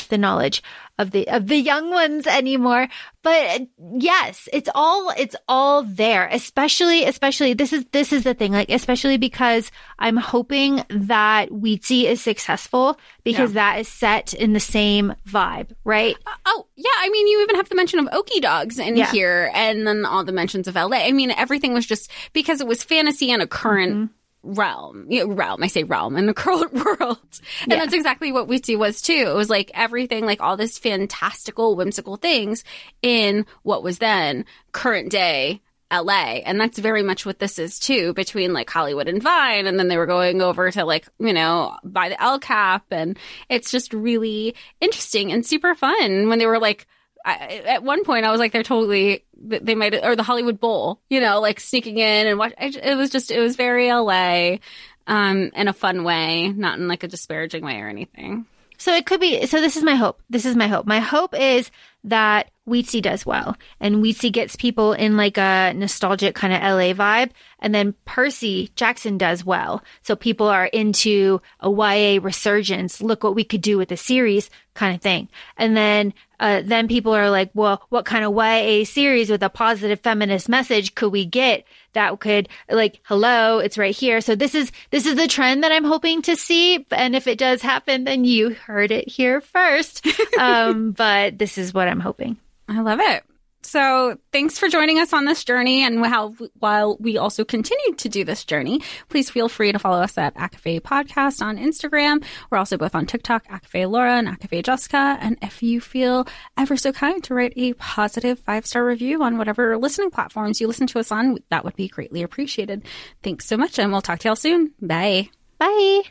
the 0.08 0.18
knowledge 0.18 0.62
of 0.98 1.10
the 1.10 1.26
of 1.28 1.48
the 1.48 1.56
young 1.56 1.90
ones 1.90 2.26
anymore. 2.26 2.88
But 3.22 3.60
uh, 3.60 3.64
yes, 3.98 4.48
it's 4.52 4.68
all 4.74 5.10
it's 5.16 5.34
all 5.48 5.82
there. 5.82 6.28
Especially 6.28 7.04
especially 7.04 7.54
this 7.54 7.72
is 7.72 7.84
this 7.92 8.12
is 8.12 8.24
the 8.24 8.34
thing. 8.34 8.52
Like 8.52 8.70
especially 8.70 9.16
because 9.16 9.70
I'm 9.98 10.16
hoping 10.16 10.84
that 10.90 11.50
Weetzie 11.50 12.04
is 12.04 12.20
successful 12.20 12.98
because 13.24 13.54
that 13.54 13.80
is 13.80 13.88
set 13.88 14.34
in 14.34 14.52
the 14.52 14.60
same 14.60 15.14
vibe, 15.26 15.72
right? 15.84 16.16
Oh, 16.46 16.66
yeah. 16.76 16.90
I 16.98 17.08
mean, 17.08 17.26
you 17.28 17.42
even 17.42 17.56
have 17.56 17.68
the 17.68 17.74
mention 17.74 17.98
of 18.00 18.08
Oki 18.12 18.40
dogs 18.40 18.78
in 18.78 18.96
Yeah. 18.96 19.10
here, 19.10 19.50
and 19.54 19.86
then 19.86 20.04
all 20.04 20.24
the 20.24 20.32
mentions 20.32 20.68
of 20.68 20.74
LA. 20.74 20.98
I 20.98 21.12
mean, 21.12 21.30
everything 21.30 21.72
was 21.74 21.86
just 21.86 22.10
because 22.32 22.60
it 22.60 22.66
was 22.66 22.82
fantasy 22.84 23.30
and 23.30 23.40
a 23.42 23.46
current 23.46 24.10
realm. 24.44 25.06
You 25.10 25.26
know, 25.26 25.34
realm. 25.34 25.62
I 25.62 25.66
say 25.66 25.82
realm 25.84 26.16
in 26.16 26.26
the 26.26 26.34
current 26.44 26.72
world. 26.72 27.18
And 27.62 27.72
Yeah. 27.72 27.78
that's 27.78 27.94
exactly 27.94 28.30
what 28.32 28.48
Weetzie 28.48 28.78
was 28.78 29.02
too. 29.02 29.26
It 29.28 29.34
was 29.34 29.50
like 29.50 29.70
everything, 29.74 30.24
like 30.26 30.40
all 30.40 30.56
this 30.56 30.78
fantastical, 30.78 31.76
whimsical 31.76 32.16
things 32.16 32.64
in 33.02 33.46
what 33.62 33.82
was 33.82 33.98
then 33.98 34.44
current 34.72 35.10
day 35.10 35.60
LA. 35.92 36.40
And 36.44 36.60
that's 36.60 36.78
very 36.78 37.02
much 37.02 37.24
what 37.24 37.38
this 37.38 37.58
is 37.58 37.78
too, 37.78 38.14
between 38.14 38.52
like 38.52 38.68
Hollywood 38.70 39.06
and 39.08 39.22
Vine. 39.22 39.66
And 39.66 39.78
then 39.78 39.88
they 39.88 39.96
were 39.96 40.06
going 40.06 40.42
over 40.42 40.70
to 40.70 40.84
like, 40.84 41.06
you 41.18 41.32
know, 41.32 41.76
by 41.84 42.08
the 42.08 42.20
El 42.22 42.38
Cap. 42.40 42.86
And 42.90 43.18
it's 43.48 43.70
just 43.70 43.92
really 43.92 44.54
interesting 44.80 45.30
and 45.32 45.44
super 45.46 45.74
fun 45.74 46.28
when 46.28 46.38
they 46.38 46.46
were 46.46 46.58
like, 46.58 46.86
I, 47.24 47.62
at 47.66 47.82
one 47.82 48.04
point 48.04 48.26
I 48.26 48.30
was 48.30 48.38
like, 48.38 48.52
they're 48.52 48.62
totally, 48.62 49.24
they 49.36 49.74
might, 49.74 49.94
or 50.04 50.14
the 50.14 50.22
Hollywood 50.22 50.60
Bowl, 50.60 51.00
you 51.08 51.20
know, 51.20 51.40
like 51.40 51.58
sneaking 51.58 51.98
in 51.98 52.26
and 52.26 52.38
watch. 52.38 52.52
I, 52.58 52.66
it 52.66 52.96
was 52.96 53.10
just, 53.10 53.30
it 53.30 53.40
was 53.40 53.56
very 53.56 53.90
LA, 53.90 54.58
um, 55.06 55.50
in 55.54 55.68
a 55.68 55.72
fun 55.72 56.04
way, 56.04 56.48
not 56.48 56.78
in 56.78 56.88
like 56.88 57.02
a 57.02 57.08
disparaging 57.08 57.64
way 57.64 57.80
or 57.80 57.88
anything. 57.88 58.46
So 58.76 58.94
it 58.94 59.06
could 59.06 59.20
be. 59.20 59.46
So 59.46 59.60
this 59.60 59.76
is 59.76 59.82
my 59.82 59.94
hope. 59.94 60.20
This 60.28 60.44
is 60.44 60.56
my 60.56 60.66
hope. 60.66 60.86
My 60.86 61.00
hope 61.00 61.34
is 61.38 61.70
that 62.04 62.50
Weetzie 62.68 63.02
does 63.02 63.26
well, 63.26 63.56
and 63.80 63.96
Weetzie 63.96 64.32
gets 64.32 64.56
people 64.56 64.92
in 64.92 65.16
like 65.16 65.36
a 65.36 65.72
nostalgic 65.74 66.34
kind 66.34 66.52
of 66.52 66.60
LA 66.60 66.92
vibe, 66.92 67.30
and 67.58 67.74
then 67.74 67.94
Percy 68.04 68.70
Jackson 68.76 69.18
does 69.18 69.44
well, 69.44 69.82
so 70.02 70.16
people 70.16 70.46
are 70.46 70.66
into 70.66 71.40
a 71.60 71.70
YA 71.70 72.20
resurgence. 72.22 73.02
Look 73.02 73.24
what 73.24 73.34
we 73.34 73.44
could 73.44 73.60
do 73.60 73.76
with 73.76 73.88
the 73.88 73.96
series, 73.96 74.48
kind 74.74 74.94
of 74.94 75.02
thing. 75.02 75.28
And 75.56 75.76
then, 75.76 76.14
uh, 76.40 76.62
then 76.64 76.88
people 76.88 77.14
are 77.14 77.30
like, 77.30 77.50
well, 77.54 77.82
what 77.90 78.06
kind 78.06 78.24
of 78.24 78.34
YA 78.34 78.84
series 78.84 79.30
with 79.30 79.42
a 79.42 79.50
positive 79.50 80.00
feminist 80.00 80.48
message 80.48 80.94
could 80.94 81.10
we 81.12 81.24
get? 81.24 81.64
that 81.94 82.20
could 82.20 82.48
like 82.68 83.00
hello 83.04 83.58
it's 83.58 83.78
right 83.78 83.96
here 83.96 84.20
so 84.20 84.34
this 84.34 84.54
is 84.54 84.70
this 84.90 85.06
is 85.06 85.16
the 85.16 85.26
trend 85.26 85.64
that 85.64 85.72
i'm 85.72 85.84
hoping 85.84 86.20
to 86.22 86.36
see 86.36 86.84
and 86.90 87.16
if 87.16 87.26
it 87.26 87.38
does 87.38 87.62
happen 87.62 88.04
then 88.04 88.24
you 88.24 88.50
heard 88.50 88.90
it 88.90 89.08
here 89.08 89.40
first 89.40 90.06
um 90.38 90.92
but 90.92 91.38
this 91.38 91.56
is 91.56 91.72
what 91.72 91.88
i'm 91.94 92.00
hoping 92.00 92.36
I 92.68 92.80
love 92.80 93.00
it. 93.00 93.24
So 93.62 94.18
thanks 94.30 94.58
for 94.58 94.68
joining 94.68 94.98
us 94.98 95.14
on 95.14 95.24
this 95.24 95.42
journey. 95.42 95.84
And 95.84 96.04
how, 96.04 96.34
while 96.58 96.98
we 96.98 97.16
also 97.16 97.46
continue 97.46 97.94
to 97.96 98.08
do 98.10 98.22
this 98.22 98.44
journey, 98.44 98.82
please 99.08 99.30
feel 99.30 99.48
free 99.48 99.72
to 99.72 99.78
follow 99.78 100.02
us 100.02 100.18
at 100.18 100.34
ACOFAE 100.34 100.80
Podcast 100.80 101.40
on 101.40 101.56
Instagram. 101.56 102.22
We're 102.50 102.58
also 102.58 102.76
both 102.76 102.94
on 102.94 103.06
TikTok, 103.06 103.46
ACOFAE 103.48 103.90
Laura 103.90 104.18
and 104.18 104.28
ACOFAE 104.28 104.64
Jessica. 104.64 105.16
And 105.18 105.38
if 105.40 105.62
you 105.62 105.80
feel 105.80 106.26
ever 106.58 106.76
so 106.76 106.92
kind 106.92 107.24
to 107.24 107.34
write 107.34 107.54
a 107.56 107.72
positive 107.74 108.38
five 108.38 108.66
star 108.66 108.84
review 108.84 109.22
on 109.22 109.38
whatever 109.38 109.78
listening 109.78 110.10
platforms 110.10 110.60
you 110.60 110.66
listen 110.66 110.86
to 110.88 110.98
us 110.98 111.10
on, 111.10 111.38
that 111.48 111.64
would 111.64 111.76
be 111.76 111.88
greatly 111.88 112.22
appreciated. 112.22 112.86
Thanks 113.22 113.46
so 113.46 113.56
much. 113.56 113.78
And 113.78 113.90
we'll 113.90 114.02
talk 114.02 114.18
to 114.20 114.28
y'all 114.28 114.36
soon. 114.36 114.74
Bye. 114.82 115.30
bye 115.58 116.02